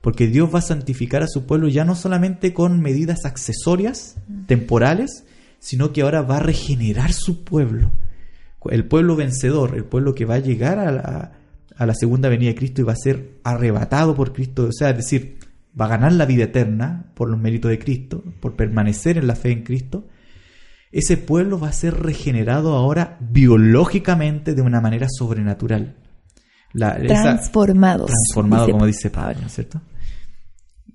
[0.00, 4.16] Porque Dios va a santificar a su pueblo ya no solamente con medidas accesorias,
[4.46, 5.26] temporales,
[5.58, 7.92] sino que ahora va a regenerar su pueblo.
[8.70, 11.39] El pueblo vencedor, el pueblo que va a llegar a la,
[11.80, 14.90] a la segunda venida de Cristo y va a ser arrebatado por Cristo, o sea,
[14.90, 15.38] es decir,
[15.80, 19.34] va a ganar la vida eterna por los méritos de Cristo, por permanecer en la
[19.34, 20.06] fe en Cristo.
[20.92, 25.96] Ese pueblo va a ser regenerado ahora biológicamente de una manera sobrenatural.
[26.72, 28.06] La- esa- Transformados.
[28.10, 29.48] transformado, dice como dice Pablo, ¿no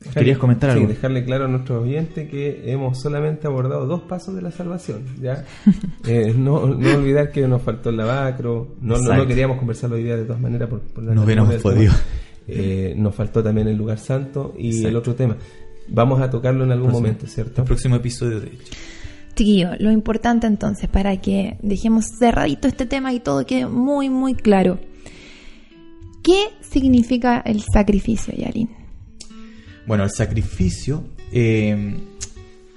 [0.01, 0.19] cierto?
[0.19, 0.87] ¿Querías comentar Sí, algo?
[0.89, 5.01] dejarle claro a nuestros oyentes que hemos solamente abordado dos pasos de la salvación.
[5.21, 5.43] ¿ya?
[6.07, 10.15] Eh, no, no olvidar que nos faltó el lavacro, no, no, queríamos conversar hoy día
[10.17, 11.93] de todas maneras por, por la No hubiéramos podido.
[12.47, 15.35] Eh, nos faltó también el lugar santo y el otro tema.
[15.87, 17.61] Vamos a tocarlo en algún Próximo- momento, ¿cierto?
[17.61, 18.73] El próximo episodio, de hecho.
[19.35, 24.33] Chiquillo, lo importante entonces, para que dejemos cerradito este tema y todo quede muy, muy
[24.35, 24.77] claro.
[26.23, 28.69] ¿Qué significa el sacrificio, Yarin?
[29.87, 31.69] Bueno, el sacrificio eh,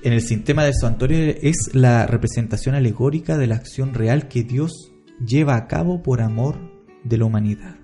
[0.03, 4.93] en el sistema del santuario es la representación alegórica de la acción real que Dios
[5.25, 6.57] lleva a cabo por amor
[7.05, 7.77] de la humanidad.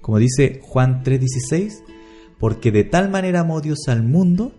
[0.00, 1.82] Como dice Juan 3:16,
[2.38, 4.52] porque de tal manera amó Dios al mundo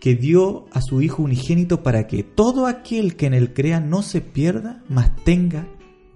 [0.00, 4.02] que dio a su Hijo unigénito para que todo aquel que en él crea no
[4.02, 5.68] se pierda, mas tenga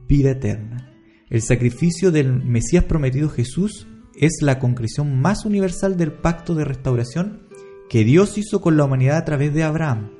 [0.08, 0.90] vida eterna.
[1.28, 7.48] El sacrificio del Mesías prometido Jesús es la concreción más universal del pacto de restauración
[7.88, 10.10] que Dios hizo con la humanidad a través de Abraham.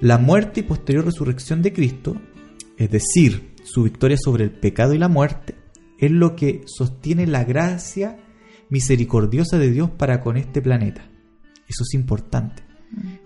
[0.00, 2.20] La muerte y posterior resurrección de Cristo,
[2.76, 5.56] es decir, su victoria sobre el pecado y la muerte,
[5.98, 8.18] es lo que sostiene la gracia
[8.68, 11.02] misericordiosa de Dios para con este planeta.
[11.66, 12.62] Eso es importante.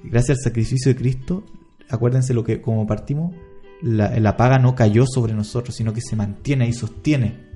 [0.02, 1.44] Gracias al sacrificio de Cristo,
[1.88, 3.34] acuérdense lo que como partimos,
[3.82, 7.51] la, la paga no cayó sobre nosotros, sino que se mantiene y sostiene.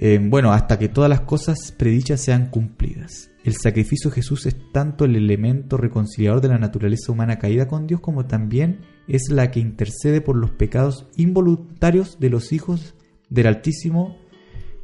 [0.00, 3.32] Eh, bueno, hasta que todas las cosas predichas sean cumplidas.
[3.42, 7.88] El sacrificio de Jesús es tanto el elemento reconciliador de la naturaleza humana caída con
[7.88, 12.94] Dios como también es la que intercede por los pecados involuntarios de los hijos
[13.28, 14.16] del Altísimo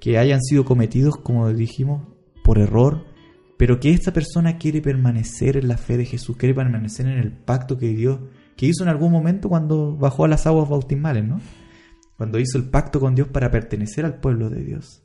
[0.00, 2.08] que hayan sido cometidos, como dijimos,
[2.42, 3.04] por error,
[3.56, 7.30] pero que esta persona quiere permanecer en la fe de Jesús, quiere permanecer en el
[7.30, 8.18] pacto que Dios,
[8.56, 11.40] que hizo en algún momento cuando bajó a las aguas bautismales, ¿no?
[12.16, 15.03] Cuando hizo el pacto con Dios para pertenecer al pueblo de Dios.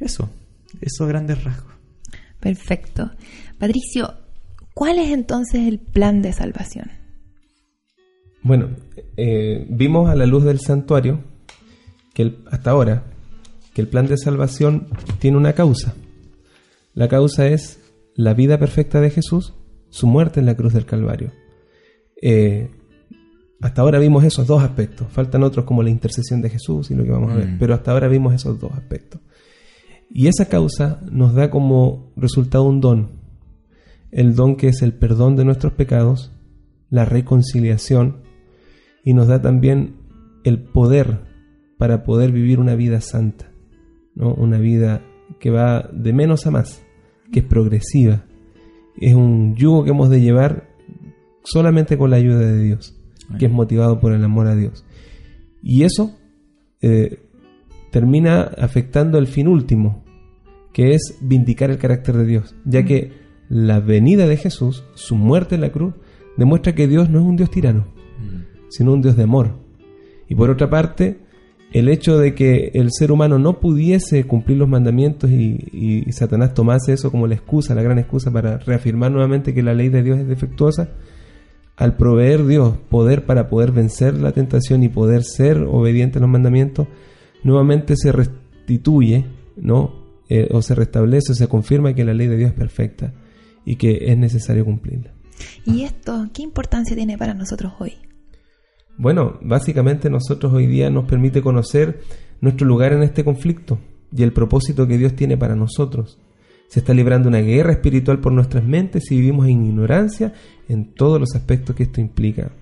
[0.00, 0.28] Eso,
[0.80, 1.72] eso a grandes rasgos.
[2.40, 3.10] Perfecto.
[3.58, 4.14] Patricio,
[4.74, 6.90] ¿cuál es entonces el plan de salvación?
[8.42, 8.70] Bueno,
[9.16, 11.20] eh, vimos a la luz del santuario
[12.14, 13.04] que el- hasta ahora
[13.74, 15.94] que el plan de salvación tiene una causa.
[16.94, 17.78] La causa es
[18.14, 19.54] la vida perfecta de Jesús,
[19.90, 21.32] su muerte en la cruz del Calvario.
[22.22, 22.70] Eh,
[23.60, 25.06] hasta ahora vimos esos dos aspectos.
[25.12, 27.48] Faltan otros como la intercesión de Jesús y lo que vamos a ver.
[27.48, 27.58] Mm.
[27.58, 29.20] Pero hasta ahora vimos esos dos aspectos.
[30.10, 33.10] Y esa causa nos da como resultado un don.
[34.10, 36.32] El don que es el perdón de nuestros pecados,
[36.90, 38.22] la reconciliación
[39.04, 39.96] y nos da también
[40.44, 41.20] el poder
[41.78, 43.52] para poder vivir una vida santa,
[44.14, 44.34] ¿no?
[44.34, 45.02] Una vida
[45.38, 46.82] que va de menos a más,
[47.32, 48.24] que es progresiva.
[49.00, 50.68] Es un yugo que hemos de llevar
[51.44, 53.00] solamente con la ayuda de Dios,
[53.38, 54.84] que es motivado por el amor a Dios.
[55.62, 56.18] Y eso
[56.82, 57.29] eh,
[57.90, 60.04] termina afectando el fin último,
[60.72, 63.12] que es vindicar el carácter de Dios, ya que
[63.48, 65.94] la venida de Jesús, su muerte en la cruz,
[66.36, 67.88] demuestra que Dios no es un Dios tirano,
[68.68, 69.56] sino un Dios de amor.
[70.28, 71.18] Y por otra parte,
[71.72, 76.54] el hecho de que el ser humano no pudiese cumplir los mandamientos y, y Satanás
[76.54, 80.02] tomase eso como la excusa, la gran excusa para reafirmar nuevamente que la ley de
[80.02, 80.90] Dios es defectuosa,
[81.76, 86.30] al proveer Dios poder para poder vencer la tentación y poder ser obediente a los
[86.30, 86.86] mandamientos,
[87.42, 89.26] nuevamente se restituye,
[89.56, 90.00] ¿no?
[90.28, 93.12] Eh, o se restablece o se confirma que la ley de Dios es perfecta
[93.64, 95.12] y que es necesario cumplirla.
[95.64, 97.94] ¿Y esto qué importancia tiene para nosotros hoy?
[98.96, 102.00] Bueno, básicamente nosotros hoy día nos permite conocer
[102.40, 103.78] nuestro lugar en este conflicto
[104.14, 106.18] y el propósito que Dios tiene para nosotros.
[106.68, 110.34] Se está librando una guerra espiritual por nuestras mentes y vivimos en ignorancia
[110.68, 112.52] en todos los aspectos que esto implica.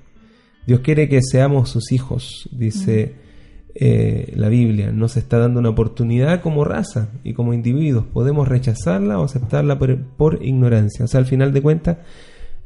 [0.67, 3.28] Dios quiere que seamos sus hijos, dice
[3.75, 4.91] eh, la Biblia.
[4.91, 8.07] Nos está dando una oportunidad como raza y como individuos.
[8.07, 11.05] Podemos rechazarla o aceptarla por, ignorancia.
[11.05, 11.99] O sea, al final de cuentas,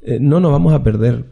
[0.02, 1.26] eh, no nos vamos a perder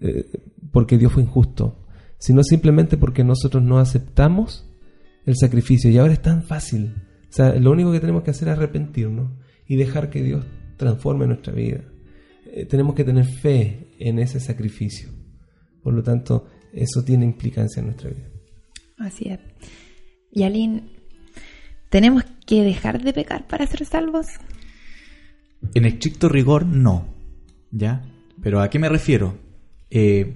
[0.00, 0.26] eh,
[0.72, 1.78] porque Dios fue injusto,
[2.18, 4.70] sino simplemente porque nosotros no aceptamos
[5.24, 5.90] el sacrificio.
[5.90, 6.94] Y ahora es tan fácil.
[7.30, 9.30] O sea, lo único que tenemos que hacer es arrepentirnos
[9.66, 10.44] y dejar que Dios
[10.76, 11.80] transforme nuestra vida.
[12.68, 15.08] Tenemos que tener fe en ese sacrificio.
[15.82, 18.33] Por lo tanto, eso tiene implicancia en nuestra vida.
[18.98, 19.40] Así es.
[20.32, 20.44] Y
[21.88, 24.26] ¿tenemos que dejar de pecar para ser salvos?
[25.74, 27.06] En estricto rigor, no.
[27.70, 28.02] ¿Ya?
[28.42, 29.38] Pero ¿a qué me refiero?
[29.90, 30.34] Eh,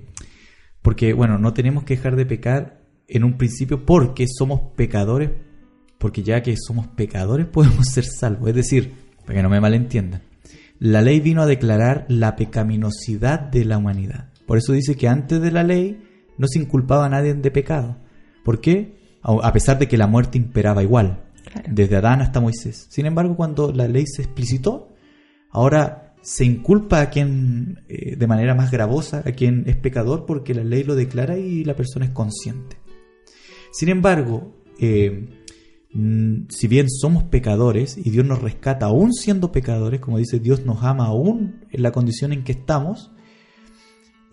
[0.83, 5.31] porque, bueno, no tenemos que dejar de pecar en un principio porque somos pecadores,
[5.99, 8.49] porque ya que somos pecadores podemos ser salvos.
[8.49, 8.95] Es decir,
[9.25, 10.23] para que no me malentiendan,
[10.79, 14.31] la ley vino a declarar la pecaminosidad de la humanidad.
[14.47, 16.03] Por eso dice que antes de la ley
[16.39, 17.99] no se inculpaba a nadie de pecado.
[18.49, 18.97] ¿Por qué?
[19.21, 21.23] A pesar de que la muerte imperaba igual,
[21.53, 21.69] Claro.
[21.71, 22.87] desde Adán hasta Moisés.
[22.89, 24.89] Sin embargo, cuando la ley se explicitó,
[25.51, 30.55] ahora se inculpa a quien, eh, de manera más gravosa, a quien es pecador, porque
[30.55, 32.79] la ley lo declara y la persona es consciente.
[33.71, 35.29] Sin embargo, eh,
[35.93, 40.65] mm, si bien somos pecadores y Dios nos rescata aún siendo pecadores, como dice Dios
[40.65, 43.11] nos ama aún en la condición en que estamos,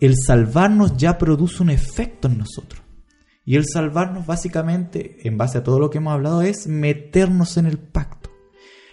[0.00, 2.85] el salvarnos ya produce un efecto en nosotros.
[3.46, 7.66] Y el salvarnos básicamente, en base a todo lo que hemos hablado, es meternos en
[7.66, 8.28] el pacto.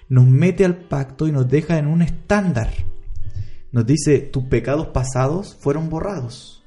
[0.07, 2.69] Nos mete al pacto y nos deja en un estándar.
[3.71, 6.63] Nos dice, tus pecados pasados fueron borrados.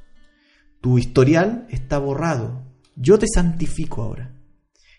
[0.80, 2.64] Tu historial está borrado.
[2.96, 4.34] Yo te santifico ahora.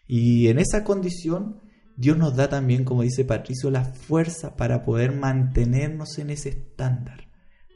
[0.07, 1.59] Y en esa condición
[1.97, 7.27] Dios nos da también, como dice Patricio, la fuerza para poder mantenernos en ese estándar.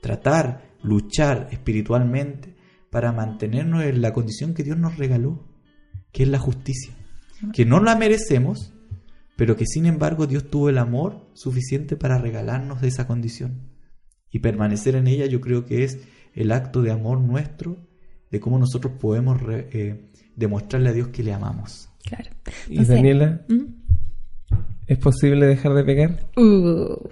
[0.02, 2.51] Tratar, luchar espiritualmente
[2.92, 5.48] para mantenernos en la condición que Dios nos regaló,
[6.12, 6.94] que es la justicia.
[7.54, 8.72] Que no la merecemos,
[9.36, 13.72] pero que sin embargo Dios tuvo el amor suficiente para regalarnos de esa condición.
[14.30, 16.00] Y permanecer en ella yo creo que es
[16.36, 17.78] el acto de amor nuestro,
[18.30, 21.90] de cómo nosotros podemos re- eh, demostrarle a Dios que le amamos.
[22.06, 22.30] Claro.
[22.70, 24.54] Y Daniela, ¿Mm?
[24.88, 26.20] ¿es posible dejar de pecar?
[26.38, 27.10] Uh,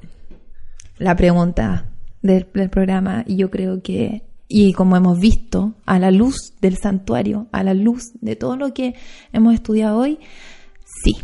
[0.97, 1.89] la pregunta
[2.21, 6.77] del, del programa, y yo creo que, y como hemos visto, a la luz del
[6.77, 8.95] santuario, a la luz de todo lo que
[9.31, 10.19] hemos estudiado hoy,
[11.03, 11.15] sí,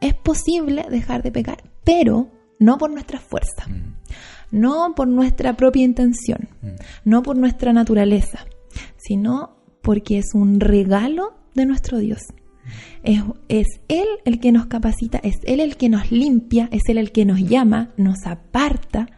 [0.00, 3.66] es posible dejar de pecar, pero no por nuestra fuerza,
[4.50, 6.48] no por nuestra propia intención,
[7.04, 8.46] no por nuestra naturaleza,
[8.96, 12.20] sino porque es un regalo de nuestro Dios.
[13.02, 16.98] Es, es Él el que nos capacita, es Él el que nos limpia, es Él
[16.98, 19.08] el que nos llama, nos aparta.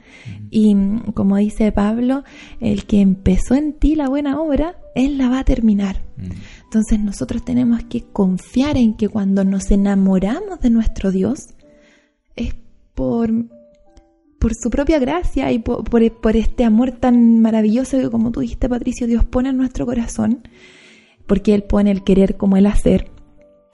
[0.51, 2.25] Y mm, como dice Pablo,
[2.61, 6.03] el que empezó en ti la buena obra, Él la va a terminar.
[6.65, 11.55] Entonces nosotros tenemos que confiar en que cuando nos enamoramos de nuestro Dios,
[12.37, 12.55] es
[12.95, 13.31] por,
[14.39, 18.41] por su propia gracia y por, por, por este amor tan maravilloso que como tú
[18.41, 20.43] dijiste, Patricio, Dios pone en nuestro corazón,
[21.27, 23.11] porque Él pone el querer como el hacer,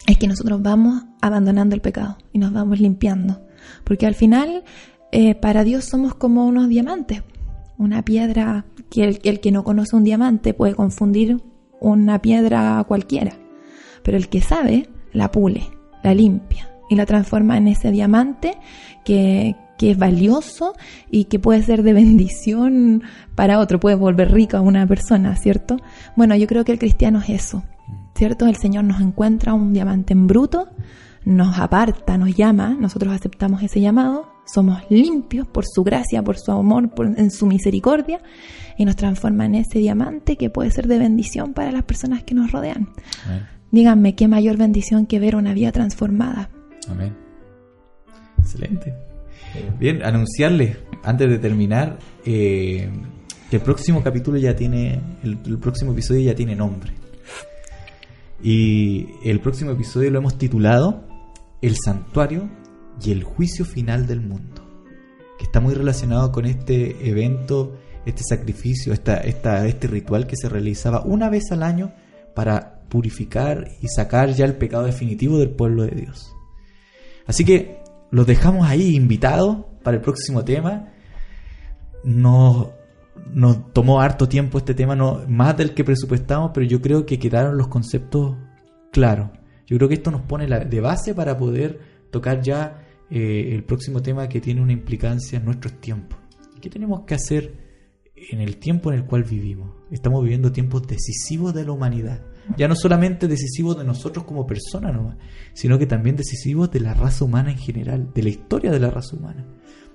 [0.06, 3.40] es que nosotros vamos abandonando el pecado y nos vamos limpiando.
[3.85, 4.64] Porque al final,
[5.12, 7.23] eh, para Dios somos como unos diamantes,
[7.78, 11.43] una piedra que el, el que no conoce un diamante puede confundir
[11.81, 13.36] una piedra cualquiera,
[14.02, 15.68] pero el que sabe la pule,
[16.02, 18.56] la limpia y la transforma en ese diamante
[19.05, 20.74] que, que es valioso
[21.10, 23.02] y que puede ser de bendición
[23.35, 25.77] para otro, puede volver rico a una persona, ¿cierto?
[26.16, 27.62] Bueno, yo creo que el cristiano es eso,
[28.17, 28.47] ¿cierto?
[28.47, 30.69] El Señor nos encuentra un diamante en bruto,
[31.25, 36.53] nos aparta, nos llama, nosotros aceptamos ese llamado, somos limpios por su gracia, por su
[36.53, 38.21] amor, por, en su misericordia,
[38.79, 42.35] y nos transforma en ese diamante que puede ser de bendición para las personas que
[42.35, 42.89] nos rodean.
[43.27, 43.47] Amén.
[43.71, 46.51] Díganme qué mayor bendición que ver una vida transformada.
[46.89, 47.15] Amén.
[48.39, 48.95] Excelente.
[49.79, 52.89] Bien, anunciarles, antes de terminar, eh,
[53.51, 56.93] que el próximo capítulo ya tiene, el, el próximo episodio ya tiene nombre.
[58.48, 61.02] Y el próximo episodio lo hemos titulado
[61.60, 62.48] El santuario
[63.05, 64.62] y el juicio final del mundo,
[65.36, 71.02] que está muy relacionado con este evento, este sacrificio, esta, este ritual que se realizaba
[71.05, 71.93] una vez al año
[72.36, 76.32] para purificar y sacar ya el pecado definitivo del pueblo de Dios.
[77.27, 77.81] Así que
[78.12, 80.93] los dejamos ahí invitados para el próximo tema.
[82.05, 82.68] Nos,
[83.32, 87.19] nos tomó harto tiempo este tema, no, más del que presupuestamos, pero yo creo que
[87.19, 88.36] quedaron los conceptos
[88.93, 89.31] claros.
[89.66, 91.81] Yo creo que esto nos pone la, de base para poder
[92.11, 96.19] tocar ya eh, el próximo tema que tiene una implicancia en nuestros tiempos.
[96.61, 97.55] ¿Qué tenemos que hacer
[98.15, 99.70] en el tiempo en el cual vivimos?
[99.90, 102.23] Estamos viviendo tiempos decisivos de la humanidad.
[102.57, 105.16] Ya no solamente decisivos de nosotros como personas nomás,
[105.53, 108.90] sino que también decisivos de la raza humana en general, de la historia de la
[108.90, 109.44] raza humana.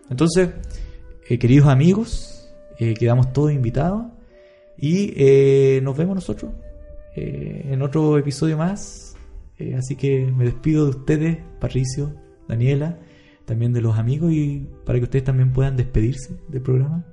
[0.09, 0.49] Entonces,
[1.29, 2.40] eh, queridos amigos,
[2.81, 4.05] eh, quedamos todos invitados
[4.77, 6.51] y eh, nos vemos nosotros
[7.15, 9.15] eh, en otro episodio más.
[9.59, 12.15] Eh, así que me despido de ustedes, Patricio,
[12.47, 12.97] Daniela,
[13.45, 17.05] también de los amigos y para que ustedes también puedan despedirse del programa.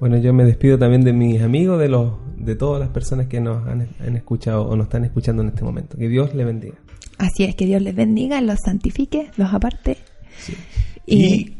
[0.00, 3.40] Bueno, yo me despido también de mis amigos, de los, de todas las personas que
[3.40, 5.98] nos han, han escuchado o nos están escuchando en este momento.
[5.98, 6.76] Que Dios les bendiga.
[7.18, 9.98] Así es, que Dios les bendiga, los santifique, los aparte.
[11.04, 11.56] Y, Y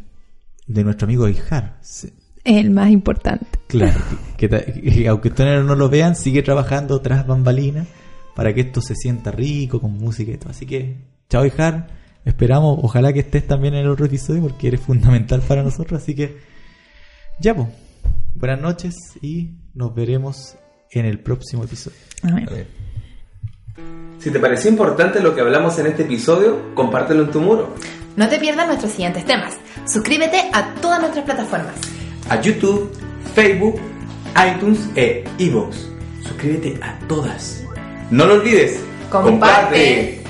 [0.69, 1.79] de nuestro amigo Ijar.
[2.49, 3.47] Es el más importante.
[3.67, 4.01] Claro,
[4.39, 7.87] que aunque ustedes no lo vean, sigue trabajando tras bambalinas
[8.35, 10.49] para que esto se sienta rico con música y todo.
[10.49, 10.97] Así que,
[11.29, 11.89] chao Ijar,
[12.25, 16.01] esperamos, ojalá que estés también en el otro episodio porque eres fundamental para nosotros.
[16.01, 16.39] Así que,
[17.39, 17.69] ya pues,
[18.35, 20.57] buenas noches y nos veremos
[20.91, 21.99] en el próximo episodio.
[22.23, 22.49] Amén.
[24.21, 27.75] Si te pareció importante lo que hablamos en este episodio, compártelo en tu muro.
[28.17, 29.55] No te pierdas nuestros siguientes temas.
[29.87, 31.98] Suscríbete a todas nuestras plataformas.
[32.29, 32.91] A YouTube,
[33.35, 33.81] Facebook,
[34.37, 35.77] iTunes e iVoox.
[36.23, 37.65] Suscríbete a todas.
[38.11, 38.81] No lo olvides.
[39.11, 40.23] Comparte.